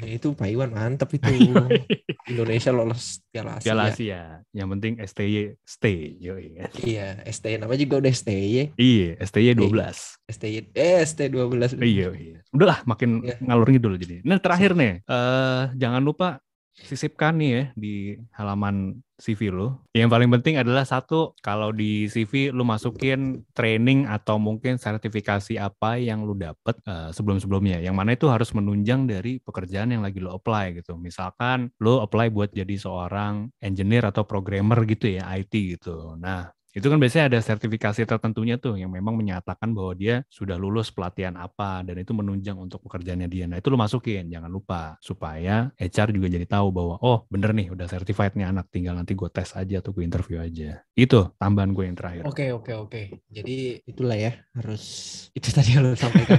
itu 0.00 0.32
Pak 0.32 0.48
Iwan 0.48 0.70
mantep 0.72 1.10
itu. 1.12 1.28
Yoi. 1.52 1.84
Indonesia 2.30 2.70
lolos 2.70 3.20
Piala 3.28 3.58
Asia. 3.58 3.64
Piala 3.66 3.82
Asia. 3.90 4.20
Yang 4.52 4.68
penting 4.70 4.92
STY 5.02 5.36
stay. 5.60 6.16
Yoi. 6.16 6.62
Iya, 6.80 7.20
STY 7.26 7.58
nama 7.58 7.74
juga 7.76 8.00
udah 8.00 8.12
STY. 8.12 8.72
Iya, 8.72 9.08
STY 9.20 9.52
12. 9.52 10.16
STY 10.30 10.56
eh 10.72 11.00
ST 11.02 11.20
12. 11.26 11.76
Iya, 11.76 12.08
iya. 12.14 12.38
Udahlah 12.48 12.80
makin 12.86 13.20
Iya. 13.20 13.36
ngalur 13.42 13.68
ngidul 13.68 13.94
jadi. 13.98 14.22
Nah, 14.22 14.38
terakhir 14.38 14.72
nih, 14.72 15.02
eh 15.02 15.62
jangan 15.76 16.00
lupa 16.00 16.38
sisipkan 16.74 17.36
nih 17.36 17.50
ya 17.50 17.64
di 17.76 17.94
halaman 18.34 19.00
CV 19.20 19.52
lo. 19.52 19.84
Yang 19.92 20.10
paling 20.16 20.30
penting 20.32 20.54
adalah 20.56 20.88
satu, 20.88 21.36
kalau 21.44 21.70
di 21.76 22.08
CV 22.08 22.50
lu 22.50 22.64
masukin 22.64 23.44
training 23.52 24.08
atau 24.08 24.40
mungkin 24.40 24.80
sertifikasi 24.80 25.60
apa 25.60 26.00
yang 26.00 26.24
lu 26.24 26.32
dapet 26.32 26.80
eh, 26.88 27.12
sebelum-sebelumnya. 27.12 27.84
Yang 27.84 27.94
mana 27.94 28.10
itu 28.16 28.26
harus 28.32 28.50
menunjang 28.56 29.04
dari 29.04 29.38
pekerjaan 29.44 29.92
yang 29.92 30.00
lagi 30.00 30.18
lu 30.24 30.32
apply 30.32 30.80
gitu. 30.80 30.96
Misalkan 30.96 31.68
lu 31.78 32.00
apply 32.00 32.32
buat 32.32 32.50
jadi 32.50 32.74
seorang 32.80 33.52
engineer 33.60 34.08
atau 34.08 34.24
programmer 34.24 34.80
gitu 34.88 35.20
ya, 35.20 35.28
IT 35.36 35.52
gitu. 35.52 36.16
Nah, 36.16 36.48
itu 36.70 36.86
kan 36.86 37.02
biasanya 37.02 37.34
ada 37.34 37.38
sertifikasi 37.42 38.06
tertentunya 38.06 38.54
tuh 38.54 38.78
yang 38.78 38.94
memang 38.94 39.18
menyatakan 39.18 39.74
bahwa 39.74 39.90
dia 39.98 40.22
sudah 40.30 40.54
lulus 40.54 40.94
pelatihan 40.94 41.34
apa 41.34 41.82
dan 41.82 41.98
itu 41.98 42.14
menunjang 42.14 42.54
untuk 42.54 42.78
pekerjaannya 42.86 43.26
dia. 43.26 43.50
Nah 43.50 43.58
itu 43.58 43.74
lu 43.74 43.78
masukin, 43.78 44.30
jangan 44.30 44.46
lupa 44.46 44.94
supaya 45.02 45.74
HR 45.74 46.14
juga 46.14 46.30
jadi 46.30 46.46
tahu 46.46 46.70
bahwa 46.70 46.94
oh 47.02 47.26
bener 47.26 47.50
nih 47.50 47.74
udah 47.74 47.90
certified 47.90 48.38
nih 48.38 48.46
anak, 48.46 48.70
tinggal 48.70 48.94
nanti 48.94 49.18
gue 49.18 49.26
tes 49.34 49.50
aja 49.58 49.82
atau 49.82 49.90
gue 49.90 50.06
interview 50.06 50.38
aja. 50.38 50.86
Itu 50.94 51.34
tambahan 51.42 51.74
gue 51.74 51.84
yang 51.90 51.98
terakhir. 51.98 52.22
Oke 52.30 52.54
oke 52.54 52.72
oke. 52.78 53.02
Jadi 53.26 53.82
itulah 53.90 54.14
ya 54.14 54.38
harus 54.54 54.82
itu 55.38 55.50
tadi 55.50 55.74
yang 55.74 55.90
lo 55.90 55.98
sampaikan. 55.98 56.38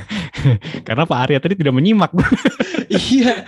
Karena 0.88 1.04
Pak 1.04 1.18
Arya 1.20 1.36
tadi 1.36 1.60
tidak 1.60 1.76
menyimak. 1.76 2.16
iya. 3.12 3.44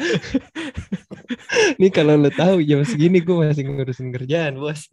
Nih 1.81 1.89
kalau 1.89 2.21
lo 2.21 2.29
tahu 2.29 2.61
jam 2.61 2.85
segini 2.85 3.25
gue 3.25 3.33
masih 3.33 3.65
ngurusin 3.65 4.13
kerjaan 4.13 4.61
bos. 4.61 4.93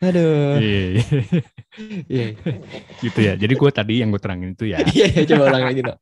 Aduh. 0.00 0.58
Iya, 0.58 0.82
iya. 0.94 1.02
Iya. 2.06 2.26
gitu 3.00 3.18
ya. 3.18 3.34
Jadi 3.34 3.52
gue 3.52 3.70
tadi 3.70 3.94
yang 3.98 4.08
gue 4.08 4.22
terangin 4.22 4.54
itu 4.54 4.64
ya. 4.64 4.78
Iya 4.84 5.06
iya, 5.10 5.22
coba 5.26 5.42
ulang 5.50 5.64
lagi 5.66 5.80
dong. 5.82 5.98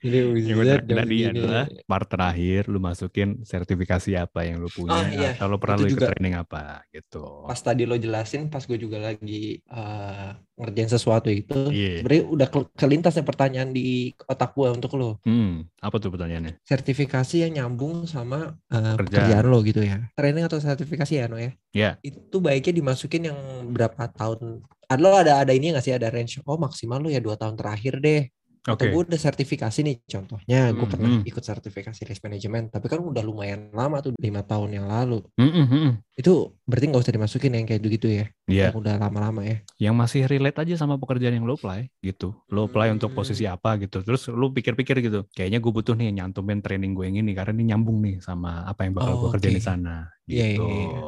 Ini 0.00 0.16
Yang 0.16 0.28
gue 0.32 0.64
Wizard 0.64 0.82
terangin 0.82 0.96
tadi 0.96 1.16
adalah 1.28 1.64
part 1.84 2.06
terakhir 2.08 2.62
lu 2.66 2.78
masukin 2.78 3.28
sertifikasi 3.42 4.10
apa 4.16 4.40
yang 4.42 4.58
lu 4.58 4.68
punya 4.68 4.96
Ah, 4.96 5.06
iya. 5.08 5.30
atau 5.36 5.46
lu 5.46 5.56
pernah 5.56 5.76
lu 5.76 5.88
ikut 5.88 6.00
training 6.02 6.34
apa 6.34 6.84
gitu. 6.88 7.44
Pas 7.44 7.58
tadi 7.58 7.84
lo 7.84 7.96
jelasin, 7.96 8.48
pas 8.48 8.64
gue 8.64 8.76
juga 8.76 8.96
lagi 8.98 9.60
eh, 9.60 10.28
ngerjain 10.52 10.88
sesuatu 10.88 11.28
itu, 11.28 11.68
Iya. 11.68 12.00
sebenarnya 12.00 12.24
udah 12.28 12.48
ke- 12.48 12.70
kelintas 12.74 13.12
ya 13.12 13.24
pertanyaan 13.24 13.72
di 13.72 14.12
otak 14.22 14.52
gue 14.52 14.68
untuk 14.68 14.94
lo. 14.94 15.18
Hmm, 15.24 15.66
apa 15.78 15.96
tuh 15.98 16.08
pertanyaannya? 16.08 16.60
sertifikasi 16.62 17.42
yang 17.42 17.52
nyambung 17.52 18.06
sama 18.06 18.56
uh, 18.70 18.94
Pekerjaan. 18.96 18.96
pekerjaan 18.96 19.44
lo 19.44 19.58
gitu 19.60 19.80
ya. 19.82 20.08
Training 20.14 20.44
atau 20.46 20.56
sertifikasi 20.56 21.12
ya, 21.12 21.26
No 21.26 21.36
ya? 21.36 21.52
Ya. 21.72 21.90
Itu 22.00 22.38
baiknya 22.38 22.72
dimasukin 22.82 23.22
yang 23.30 23.38
berapa 23.70 24.02
tahun? 24.12 24.60
Ada 24.90 25.00
lo 25.00 25.10
ada 25.16 25.32
ada 25.46 25.52
ini 25.56 25.72
nggak 25.72 25.84
sih 25.86 25.94
ada 25.96 26.10
range? 26.12 26.42
Oh 26.44 26.58
maksimal 26.60 26.98
lo 27.00 27.08
ya 27.08 27.20
dua 27.22 27.38
tahun 27.40 27.56
terakhir 27.56 28.02
deh. 28.02 28.22
Oke. 28.62 28.78
Atau 28.78 28.86
gue 28.94 29.00
udah 29.10 29.18
sertifikasi 29.18 29.78
nih 29.82 29.96
contohnya 30.06 30.70
gue 30.70 30.86
Hmm, 30.86 30.92
pernah 30.94 31.10
hmm. 31.18 31.26
ikut 31.26 31.42
sertifikasi 31.42 32.00
risk 32.06 32.22
management 32.22 32.70
tapi 32.70 32.86
kan 32.86 33.02
udah 33.02 33.18
lumayan 33.26 33.74
lama 33.74 33.98
tuh 33.98 34.14
lima 34.22 34.46
tahun 34.46 34.70
yang 34.78 34.86
lalu 34.86 35.18
Mm, 35.34 35.50
mm, 35.50 35.66
mm, 35.66 35.78
mm. 35.82 35.92
itu 36.14 36.32
berarti 36.62 36.84
nggak 36.86 37.02
usah 37.02 37.14
dimasukin 37.18 37.52
yang 37.58 37.66
kayak 37.66 37.82
gitu 37.82 38.06
ya 38.06 38.30
Iya, 38.46 38.70
yang 38.70 38.78
udah 38.78 38.94
lama-lama 39.02 39.42
ya 39.42 39.56
yang 39.82 39.98
masih 39.98 40.30
relate 40.30 40.62
aja 40.62 40.78
sama 40.78 40.94
pekerjaan 40.94 41.42
yang 41.42 41.46
lo 41.48 41.58
apply 41.58 41.90
gitu. 42.06 42.38
Lo 42.54 42.70
apply 42.70 42.94
untuk 42.94 43.10
Hmm. 43.10 43.18
posisi 43.18 43.44
apa 43.50 43.74
gitu. 43.82 43.98
Terus 44.06 44.30
lo 44.30 44.54
pikir-pikir 44.54 45.02
gitu. 45.02 45.26
Kayaknya 45.34 45.58
gue 45.58 45.72
butuh 45.74 45.94
nih 45.98 46.14
nyantumin 46.14 46.62
training 46.62 46.94
gue 46.94 47.04
yang 47.10 47.18
ini 47.26 47.34
karena 47.34 47.50
ini 47.58 47.64
nyambung 47.74 47.98
nih 47.98 48.22
sama 48.22 48.62
apa 48.62 48.86
yang 48.86 48.94
bakal 48.94 49.18
Oh, 49.18 49.26
gue 49.26 49.30
kerjain 49.34 49.54
oke. 49.54 49.58
di 49.58 49.64
sana. 49.64 50.06
Iya, 50.30 50.46
Gitu. 50.54 50.62
iya, 50.62 50.74
iya. 50.86 51.00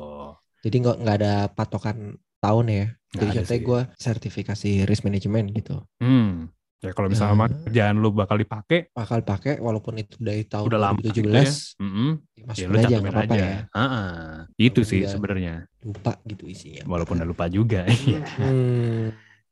Jadi 0.64 0.76
nggak 0.80 0.96
nggak 0.98 1.16
ada 1.20 1.34
patokan 1.48 2.16
tahun 2.40 2.66
ya 2.66 2.86
Nggak 3.14 3.20
jadi 3.22 3.36
contohnya 3.38 3.62
gue 3.62 3.80
sertifikasi 3.96 4.70
risk 4.84 5.04
management 5.04 5.46
gitu 5.52 5.76
Hmm. 6.00 6.48
Ya 6.80 6.92
kalau 6.92 7.08
misalnya 7.08 7.48
Ah. 7.48 7.48
kerjaan 7.64 7.96
lo 7.96 8.12
bakal 8.12 8.36
dipakai 8.36 8.92
bakal 8.92 9.24
pakai 9.24 9.56
walaupun 9.56 9.96
itu 9.96 10.20
dari 10.20 10.44
tahun 10.44 10.68
udah 10.68 10.80
lama 10.82 11.00
gitu 11.00 11.24
2017 11.24 11.32
ya. 11.32 11.80
Mm-mm. 11.80 12.10
Ya 12.36 12.44
masukin 12.44 12.68
lo 12.68 12.76
aja 12.76 12.96
aja. 13.24 13.36
ya 13.40 13.58
Ah, 13.72 14.44
Itu 14.54 14.84
sih 14.84 15.00
sebenarnya. 15.08 15.64
lupa 15.80 16.20
gitu 16.24 16.44
isinya 16.44 16.84
Walaupun 16.84 17.16
udah 17.16 17.28
lupa 17.28 17.44
juga. 17.48 17.88
Iya. 18.04 18.20
hmm, 18.36 19.04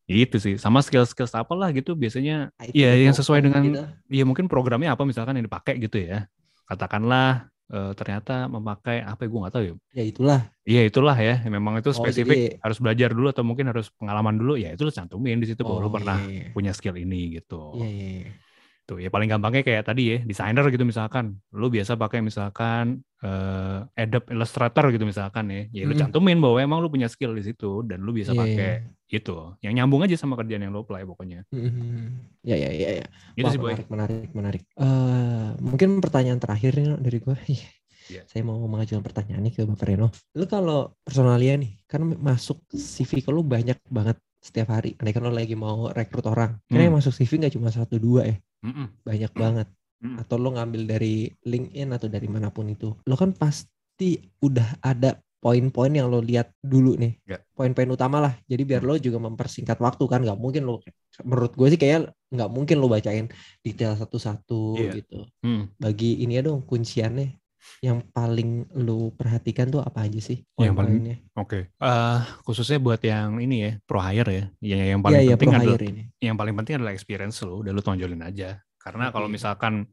Itu 0.05 0.37
sih. 0.37 0.61
Sama 0.61 0.85
skill-skill 0.85 1.25
apa 1.25 1.53
lah 1.57 1.73
gitu 1.73 1.97
biasanya. 1.97 2.53
Iya, 2.69 3.01
yang 3.01 3.17
sesuai 3.17 3.41
dengan 3.41 3.63
gitu. 3.65 3.81
Iya 4.13 4.25
mungkin 4.29 4.45
programnya 4.45 4.93
apa 4.93 5.09
misalkan 5.09 5.33
yang 5.41 5.49
dipakai 5.49 5.81
gitu 5.81 6.05
ya. 6.05 6.29
Katakanlah 6.69 7.49
eh, 7.73 7.93
ternyata 7.97 8.47
memakai 8.47 9.01
apa 9.01 9.25
ya 9.25 9.29
gue 9.29 9.41
nggak 9.41 9.55
tahu 9.57 9.65
ya. 9.65 9.75
ya 9.97 10.05
itulah 10.05 10.41
Iya 10.63 10.83
itulah 10.87 11.17
ya. 11.19 11.43
Memang 11.49 11.81
itu 11.81 11.91
Oh, 11.91 11.97
spesifik 11.97 12.37
jadi- 12.39 12.55
harus 12.63 12.79
belajar 12.79 13.09
dulu 13.11 13.27
atau 13.33 13.43
mungkin 13.43 13.67
harus 13.67 13.91
pengalaman 13.99 14.39
dulu 14.39 14.55
ya 14.55 14.71
itu 14.71 14.87
cantumin 14.95 15.43
di 15.43 15.51
situ 15.51 15.65
bahwa 15.65 15.83
lu 15.83 15.89
Oh, 15.91 15.95
pernah 15.97 16.23
iya, 16.23 16.47
iya. 16.47 16.55
punya 16.55 16.71
skill 16.71 16.95
ini 16.95 17.35
gitu. 17.35 17.75
Iya, 17.83 17.89
iya, 17.91 18.31
Tuh 18.93 19.01
ya 19.01 19.09
paling 19.09 19.33
gampangnya 19.33 19.65
kayak 19.65 19.89
tadi 19.89 20.03
ya 20.13 20.19
desainer 20.21 20.69
gitu 20.69 20.85
misalkan. 20.85 21.41
Lu 21.57 21.73
biasa 21.73 21.97
pakai 21.97 22.21
misalkan 22.21 23.01
eh, 23.25 23.79
Adobe 23.97 24.29
Illustrator 24.29 24.93
gitu 24.93 25.09
misalkan 25.09 25.49
ya. 25.49 25.63
Ya 25.73 25.83
lu 25.89 25.97
cantumin 25.97 26.37
bahwa 26.37 26.61
emang 26.61 26.85
lu 26.85 26.93
punya 26.93 27.09
skill 27.09 27.33
di 27.33 27.41
situ 27.41 27.81
dan 27.89 28.05
lu 28.05 28.13
bisa 28.13 28.37
Iya, 28.37 28.41
pakai 28.45 28.71
iya. 28.85 29.17
itu. 29.17 29.37
Yang 29.65 29.73
nyambung 29.81 30.05
aja 30.05 30.17
sama 30.21 30.37
kerjaan 30.37 30.61
yang 30.61 30.77
lu 30.77 30.85
apply 30.85 31.09
pokoknya. 31.09 31.49
Hmm, 31.49 32.21
ya 32.45 32.61
ya 32.61 32.69
ya 32.69 33.01
ya 33.01 33.07
Itu 33.33 33.49
Wah, 33.49 33.53
sih 33.57 33.59
boy. 33.59 33.73
menarik 33.73 33.89
menarik 33.89 34.31
menarik 34.37 34.63
Eh, 34.77 35.49
mungkin 35.65 36.05
pertanyaan 36.05 36.37
terakhir 36.37 36.77
nih, 36.77 37.01
dari 37.01 37.19
gue 37.25 37.37
Iya. 38.11 38.27
Saya 38.29 38.43
mau 38.45 38.59
mengajukan 38.67 39.01
pertanyaan 39.01 39.47
nih 39.47 39.55
ke 39.57 39.63
Bapak 39.65 39.87
Reno. 39.89 40.11
Lu 40.37 40.45
kalau 40.45 40.93
personalia 41.01 41.55
nih, 41.57 41.81
kan 41.87 42.03
masuk 42.03 42.61
CV 42.69 43.23
ke 43.23 43.31
lu 43.31 43.41
banyak 43.47 43.79
banget 43.89 44.19
setiap 44.43 44.75
hari. 44.75 44.99
Andai 44.99 45.15
kan 45.15 45.23
lu 45.23 45.31
lagi 45.31 45.55
mau 45.55 45.87
rekrut 45.89 46.27
orang. 46.27 46.59
Hmm. 46.67 46.83
yang 46.83 46.99
masuk 46.99 47.15
CV 47.15 47.39
nggak 47.47 47.55
cuma 47.55 47.71
satu 47.71 47.97
dua 47.97 48.27
ya, 48.27 48.37
Mm-mm. 48.67 48.91
banyak 49.07 49.33
banget. 49.33 49.69
Mm. 50.03 50.19
Atau 50.19 50.35
lu 50.43 50.51
ngambil 50.51 50.83
dari 50.85 51.31
LinkedIn 51.47 51.95
atau 51.95 52.11
dari 52.11 52.27
mana 52.27 52.51
pun 52.51 52.67
itu. 52.67 52.91
Lo 53.07 53.15
kan 53.15 53.31
pasti 53.31 54.19
udah 54.43 54.83
ada 54.83 55.15
poin-poin 55.39 55.91
yang 55.91 56.11
lo 56.11 56.19
lihat 56.19 56.51
dulu 56.59 56.99
nih. 56.99 57.19
Ya. 57.23 57.39
Poin-poin 57.55 57.87
utama 57.87 58.19
lah. 58.19 58.35
Jadi 58.51 58.63
biar 58.67 58.83
lo 58.83 58.99
juga 58.99 59.23
mempersingkat 59.23 59.79
waktu 59.79 60.03
kan. 60.11 60.27
Nggak 60.27 60.39
mungkin 60.39 60.67
lo, 60.67 60.83
menurut 61.23 61.55
gue 61.55 61.67
sih 61.71 61.79
kayak 61.79 62.11
nggak 62.35 62.51
mungkin 62.51 62.83
lo 62.83 62.91
bacain 62.91 63.27
detail 63.63 63.95
satu-satu 63.95 64.75
Iya. 64.75 64.93
gitu 65.03 65.19
Mm. 65.47 65.77
bagi 65.79 66.25
ini 66.25 66.35
ya 66.35 66.43
dong 66.43 66.65
kunciannya 66.65 67.42
yang 67.83 67.99
paling 68.15 68.67
lu 68.79 69.11
perhatikan 69.15 69.71
tuh 69.71 69.83
apa 69.83 70.07
aja 70.07 70.21
sih 70.23 70.39
Yang 70.59 70.75
paling-? 70.79 71.01
Oke, 71.39 71.61
Eh, 71.83 72.19
khususnya 72.47 72.79
buat 72.79 73.01
yang 73.03 73.41
ini 73.43 73.57
ya, 73.67 73.71
pro 73.89 73.99
hire 73.99 74.31
ya, 74.31 74.45
yang 74.63 74.81
yang 74.99 75.01
Iya 75.01 75.05
paling 75.05 75.19
iya 75.23 75.35
penting 75.35 75.51
pro 75.51 75.59
adalah 75.59 75.79
ini. 75.83 76.03
yang 76.23 76.37
paling 76.39 76.55
penting 76.59 76.75
adalah 76.79 76.93
experience 76.95 77.37
lo, 77.43 77.65
udah 77.65 77.73
lu 77.75 77.83
tonjolin 77.83 78.23
aja. 78.23 78.61
Karena 78.79 79.11
kalau 79.15 79.27
misalkan 79.31 79.87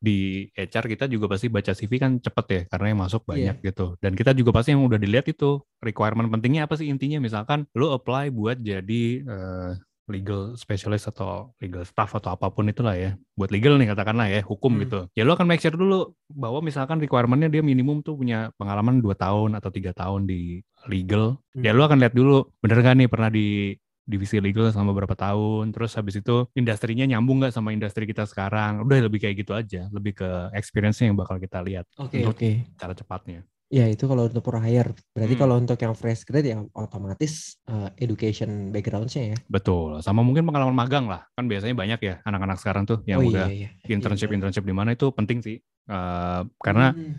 di 0.00 0.48
HR 0.56 0.88
kita 0.88 1.04
juga 1.12 1.28
pasti 1.28 1.52
baca 1.52 1.76
CV 1.76 1.92
kan 2.00 2.12
cepet 2.24 2.46
ya, 2.48 2.60
karena 2.72 2.86
yang 2.96 3.00
masuk 3.04 3.22
Iya. 3.28 3.52
banyak 3.52 3.56
gitu. 3.68 3.86
Dan 4.00 4.12
kita 4.16 4.32
juga 4.32 4.50
pasti 4.56 4.72
yang 4.72 4.80
udah 4.88 4.96
dilihat 4.96 5.28
itu 5.28 5.60
requirement 5.84 6.32
pentingnya 6.32 6.64
apa 6.64 6.74
sih 6.80 6.88
intinya? 6.88 7.20
Misalkan 7.20 7.68
lu 7.76 7.92
apply 7.92 8.32
buat 8.32 8.56
jadi 8.64 9.02
eh, 9.20 9.70
legal 10.10 10.58
specialist 10.58 11.08
atau 11.08 11.54
legal 11.62 11.86
staff 11.86 12.12
atau 12.18 12.34
apa 12.34 12.50
pun 12.50 12.66
itulah 12.66 12.98
ya, 12.98 13.14
buat 13.38 13.48
legal 13.48 13.78
nih 13.78 13.94
katakanlah 13.94 14.26
ya, 14.28 14.40
hukum 14.42 14.76
Hmm. 14.76 14.82
gitu. 14.84 14.98
Ya 15.14 15.22
lu 15.22 15.32
akan 15.32 15.46
make 15.46 15.62
sure 15.62 15.72
dulu 15.72 16.12
bahwa 16.28 16.58
misalkan 16.60 16.98
requirementnya 16.98 17.48
dia 17.48 17.62
minimum 17.62 18.02
tuh 18.02 18.18
punya 18.18 18.50
pengalaman 18.58 18.98
2 18.98 19.14
tahun 19.14 19.54
atau 19.54 19.70
tiga 19.70 19.94
tahun 19.94 20.26
di 20.26 20.60
legal. 20.90 21.38
Ya 21.56 21.70
Hmm. 21.70 21.78
lu 21.78 21.82
akan 21.86 21.98
lihat 22.02 22.12
dulu 22.12 22.50
bener 22.58 22.82
gak 22.82 22.98
nih 22.98 23.08
pernah 23.08 23.30
di 23.30 23.78
divisi 24.10 24.42
legal 24.42 24.66
selama 24.74 24.90
berapa 24.90 25.14
tahun, 25.14 25.70
terus 25.70 25.94
habis 25.94 26.18
itu 26.18 26.42
industrinya 26.58 27.06
nyambung 27.06 27.46
nggak 27.46 27.54
sama 27.54 27.70
industri 27.70 28.10
kita 28.10 28.26
sekarang, 28.26 28.82
udah 28.82 29.06
lebih 29.06 29.22
kayak 29.22 29.38
gitu 29.46 29.54
aja, 29.54 29.86
lebih 29.94 30.18
ke 30.18 30.28
experience-nya 30.50 31.14
yang 31.14 31.18
bakal 31.20 31.38
kita 31.38 31.62
lihat 31.62 31.86
Oke 31.94 32.18
untuk 32.26 32.34
oke. 32.34 32.50
cara 32.74 32.90
cepatnya. 32.90 33.46
Ya 33.70 33.86
itu 33.86 34.02
kalau 34.10 34.26
untuk 34.26 34.42
pro 34.42 34.58
hire. 34.58 34.90
Berarti 35.14 35.34
Hmm. 35.38 35.42
kalau 35.46 35.54
untuk 35.62 35.78
yang 35.78 35.94
fresh 35.94 36.26
grade 36.26 36.50
ya 36.50 36.58
otomatis 36.74 37.54
eh, 37.70 37.88
education 38.02 38.74
background-nya 38.74 39.22
ya. 39.30 39.36
Betul, 39.46 40.02
sama 40.02 40.26
mungkin 40.26 40.42
pengalaman 40.42 40.74
magang 40.74 41.06
lah, 41.06 41.22
kan 41.38 41.46
biasanya 41.46 41.78
banyak 41.78 42.00
ya 42.02 42.14
anak-anak 42.26 42.58
sekarang 42.58 42.82
tuh 42.82 42.98
yang 43.06 43.22
oh 43.22 43.30
udah 43.30 43.46
iya 43.46 43.70
iya. 43.70 43.86
internship 43.86 44.26
Iya, 44.26 44.42
internship 44.42 44.66
di 44.66 44.74
mana 44.74 44.90
itu 44.98 45.06
penting 45.14 45.38
sih, 45.38 45.62
Eh, 45.86 46.42
karena 46.62 46.94
Hmm, 46.94 47.14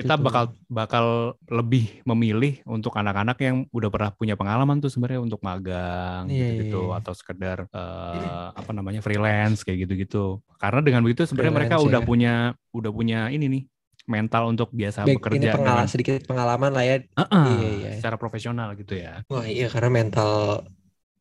kita 0.00 0.16
tuh. 0.16 0.24
bakal 0.24 0.44
bakal 0.66 1.06
lebih 1.48 2.00
memilih 2.08 2.64
untuk 2.64 2.96
anak-anak 2.96 3.36
yang 3.44 3.56
udah 3.68 3.88
pernah 3.92 4.10
punya 4.16 4.34
pengalaman 4.34 4.80
tuh 4.80 4.88
sebenarnya 4.88 5.20
untuk 5.20 5.44
magang 5.44 6.24
Iya, 6.32 6.56
gitu-gitu 6.56 6.88
iya, 6.88 6.92
iya. 6.92 6.98
atau 7.04 7.12
sekedar 7.12 7.58
eh, 7.68 8.46
apa 8.52 8.70
namanya 8.72 9.04
freelance 9.04 9.60
kayak 9.60 9.84
gitu-gitu. 9.84 10.40
Karena 10.56 10.80
dengan 10.80 11.04
begitu 11.04 11.28
sebenarnya 11.28 11.52
mereka 11.52 11.76
udah 11.84 12.00
ya. 12.00 12.06
punya 12.08 12.34
udah 12.72 12.90
punya 12.90 13.28
ini 13.28 13.44
nih 13.52 13.62
mental 14.06 14.48
untuk 14.48 14.70
biasa 14.70 15.02
Back- 15.02 15.18
bekerja 15.18 15.36
ini 15.36 15.46
pengala- 15.48 15.82
dengan 15.82 15.86
sedikit 15.86 16.14
pengalaman 16.24 16.70
lah 16.70 16.82
ya. 16.82 16.96
Ah, 17.12 17.26
ah, 17.26 17.46
Iya, 17.52 17.68
iya. 17.76 17.90
secara 17.98 18.16
profesional 18.16 18.72
gitu 18.74 18.94
ya. 18.94 19.26
Wah 19.26 19.44
iya 19.44 19.66
karena 19.66 19.90
mental 19.92 20.62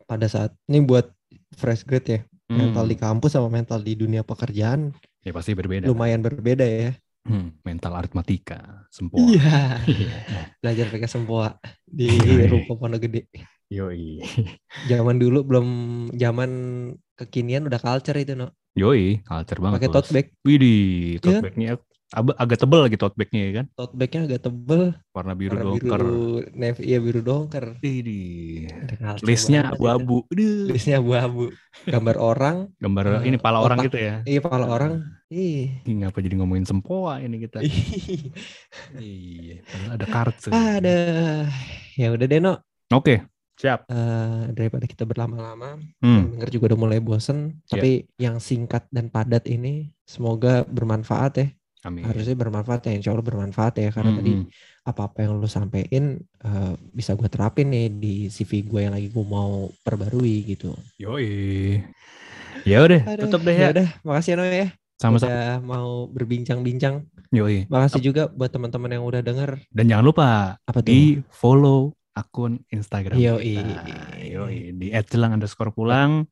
pada 0.04 0.26
saat 0.26 0.54
ini 0.66 0.82
buat 0.82 1.10
fresh 1.52 1.84
grade 1.84 2.08
ya. 2.08 2.20
Mental 2.46 2.86
Hmm, 2.86 2.92
di 2.92 2.96
kampus 2.96 3.34
sama 3.34 3.50
mental 3.50 3.82
di 3.82 3.94
dunia 3.94 4.22
pekerjaan 4.22 4.94
ya 5.20 5.34
pasti 5.34 5.52
berbeda. 5.52 5.86
lumayan 5.86 6.22
berbeda 6.22 6.62
ya. 6.62 6.94
Hmm, 7.26 7.58
mental 7.60 7.98
aritmatika, 7.98 8.86
sempoa. 8.88 9.18
Iya. 9.34 9.82
Iya. 9.82 10.18
Belajar 10.62 10.86
pakai 10.88 11.10
sempoa 11.10 11.58
di 11.84 12.06
Yoi. 12.08 12.46
ruko 12.46 12.78
pondok 12.78 13.02
gede. 13.02 13.26
Yoi. 13.68 14.22
Zaman 14.86 15.18
dulu 15.18 15.42
belum 15.42 15.68
zaman 16.14 16.50
kekinian 17.16 17.66
udah 17.66 17.82
culture 17.82 18.14
itu 18.16 18.38
no. 18.38 18.54
Yoi, 18.78 19.26
culture 19.26 19.58
banget. 19.58 19.82
Pakai 19.82 19.90
tote 19.90 20.10
bag. 20.12 20.28
Widih, 20.40 21.18
Iya 21.18 21.24
tote 21.34 21.42
bagnya 21.42 21.70
agak 22.14 22.62
tebel 22.62 22.86
lagi 22.86 22.98
tote 23.02 23.18
bagnya 23.18 23.42
ya 23.42 23.52
kan. 23.58 23.66
Tote 23.74 23.94
bagnya 23.98 24.20
agak 24.30 24.42
tebel. 24.46 24.82
Warna 25.10 25.34
biru 25.34 25.58
Warna 25.58 25.66
dongker. 25.74 26.00
biru 26.00 26.24
navy 26.54 26.82
iya 26.86 26.98
biru 27.02 27.20
dongker. 27.20 27.66
Culture 27.82 29.26
Listnya 29.26 29.74
abu-abu. 29.74 30.22
Listnya 30.70 31.02
abu-abu. 31.02 31.50
Gambar 31.84 32.16
orang. 32.18 32.58
Gambar 32.78 33.04
Eh, 33.26 33.34
ini 33.34 33.38
pala 33.42 33.60
orang 33.60 33.82
otak. 33.82 33.88
gitu 33.90 33.98
ya. 34.00 34.16
Iya 34.24 34.40
kepala 34.40 34.66
orang. 34.70 35.02
Ih. 35.34 35.82
Ngapa 35.84 36.22
jadi 36.22 36.36
ngomongin 36.38 36.64
sempoa 36.64 37.18
ini 37.20 37.42
kita? 37.42 37.60
Iya, 38.96 39.66
ada 39.90 40.06
kartu. 40.06 40.50
Ada. 40.54 40.98
Ya 41.98 42.08
udah 42.14 42.26
deh 42.28 42.40
no. 42.40 42.60
Oke, 42.94 43.26
siap. 43.58 43.90
Eh, 43.90 44.44
daripada 44.54 44.86
kita 44.86 45.04
berlama-lama, 45.04 45.82
Hmm, 46.00 46.38
denger 46.38 46.50
juga 46.54 46.66
udah 46.72 46.80
mulai 46.80 47.00
bosen. 47.02 47.60
Iya. 47.66 47.72
Tapi 47.72 47.92
yang 48.22 48.38
singkat 48.38 48.86
dan 48.94 49.10
padat 49.10 49.50
ini 49.50 49.90
semoga 50.06 50.62
bermanfaat 50.64 51.34
ya. 51.36 51.48
Amin. 51.86 52.04
Harusnya 52.04 52.34
bermanfaat 52.34 52.82
ya. 52.86 52.94
Insya 52.98 53.14
Allah 53.14 53.24
bermanfaat 53.24 53.74
ya. 53.78 53.90
Karena 53.94 54.12
Hmm, 54.12 54.20
tadi 54.20 54.32
apa-apa 54.84 55.18
yang 55.22 55.38
lu 55.38 55.46
sampein 55.46 56.18
eh, 56.22 56.74
bisa 56.92 57.14
gue 57.14 57.30
terapin 57.30 57.70
nih 57.70 57.88
di 57.90 58.16
CV 58.28 58.66
gue 58.66 58.80
yang 58.90 58.94
lagi 58.94 59.08
gue 59.08 59.26
mau 59.26 59.70
perbarui 59.82 60.46
gitu. 60.46 60.74
Yoi. 60.98 61.80
Ya 62.66 62.82
udah, 62.82 63.02
tutup 63.22 63.46
deh 63.46 63.54
ya. 63.54 63.70
udah, 63.70 63.88
makasih 64.02 64.34
ya 64.34 64.38
No 64.38 64.46
ya. 64.46 64.68
Sama-sama. 64.96 65.30
Udah 65.30 65.54
mau 65.62 65.90
berbincang-bincang. 66.10 67.06
Yoi. 67.30 67.68
Makasih 67.68 68.02
juga 68.02 68.32
buat 68.32 68.50
teman-teman 68.50 68.90
yang 68.90 69.04
udah 69.06 69.22
denger. 69.22 69.60
Dan 69.70 69.86
jangan 69.92 70.06
lupa 70.06 70.30
Apa 70.66 70.80
tuh? 70.82 70.88
di 70.88 71.20
follow 71.30 71.94
akun 72.16 72.64
Instagram 72.72 73.20
Yoi. 73.20 73.54
kita. 73.60 73.94
Yoi. 74.24 74.58
Di 74.74 74.88
@jelang 75.06 75.36
underscore 75.36 75.70
pulang. 75.70 76.26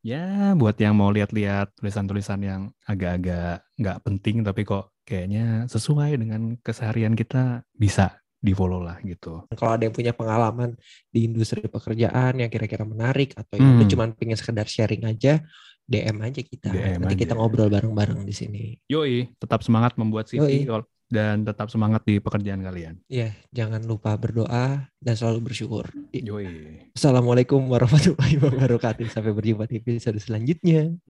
Ya, 0.00 0.56
buat 0.56 0.80
yang 0.80 0.96
mau 0.96 1.12
lihat-lihat 1.12 1.76
tulisan-tulisan 1.76 2.40
yang 2.40 2.62
agak-agak 2.88 3.60
nggak 3.76 3.98
penting 4.00 4.40
tapi 4.40 4.64
kok 4.64 4.96
kayaknya 5.04 5.68
sesuai 5.68 6.16
dengan 6.16 6.56
keseharian 6.64 7.12
kita 7.12 7.60
bisa 7.76 8.16
di 8.40 8.56
follow 8.56 8.80
lah 8.80 8.96
gitu. 9.04 9.44
Kalau 9.52 9.76
ada 9.76 9.84
yang 9.84 9.92
punya 9.92 10.16
pengalaman 10.16 10.72
di 11.12 11.28
industri 11.28 11.60
pekerjaan 11.68 12.40
yang 12.40 12.48
kira-kira 12.48 12.88
menarik 12.88 13.36
atau 13.36 13.60
Hmm. 13.60 13.84
cuman 13.84 14.16
pengen 14.16 14.40
sekedar 14.40 14.64
sharing 14.64 15.04
aja, 15.04 15.44
DM 15.84 16.16
aja 16.24 16.40
kita. 16.40 16.72
DM 16.72 17.04
Nanti 17.04 17.20
kita 17.20 17.36
aja. 17.36 17.40
ngobrol 17.44 17.68
bareng-bareng 17.68 18.24
di 18.24 18.32
sini. 18.32 18.64
Yoi, 18.88 19.36
tetap 19.36 19.60
semangat 19.60 20.00
membuat 20.00 20.32
CV 20.32 20.64
Yoi. 20.64 20.64
Dan 21.10 21.42
tetap 21.42 21.66
semangat 21.68 22.06
di 22.06 22.22
pekerjaan 22.22 22.62
kalian. 22.62 22.94
Iya, 23.10 23.34
jangan 23.50 23.82
lupa 23.82 24.14
berdoa 24.14 24.86
dan 25.02 25.14
selalu 25.18 25.50
bersyukur. 25.50 25.90
Yoi. 26.14 26.86
Assalamualaikum 26.94 27.66
warahmatullahi 27.66 28.38
wabarakatuh. 28.38 29.10
Sampai 29.10 29.34
berjumpa 29.34 29.66
di 29.66 29.82
episode 29.82 30.22
selanjutnya. 30.22 30.94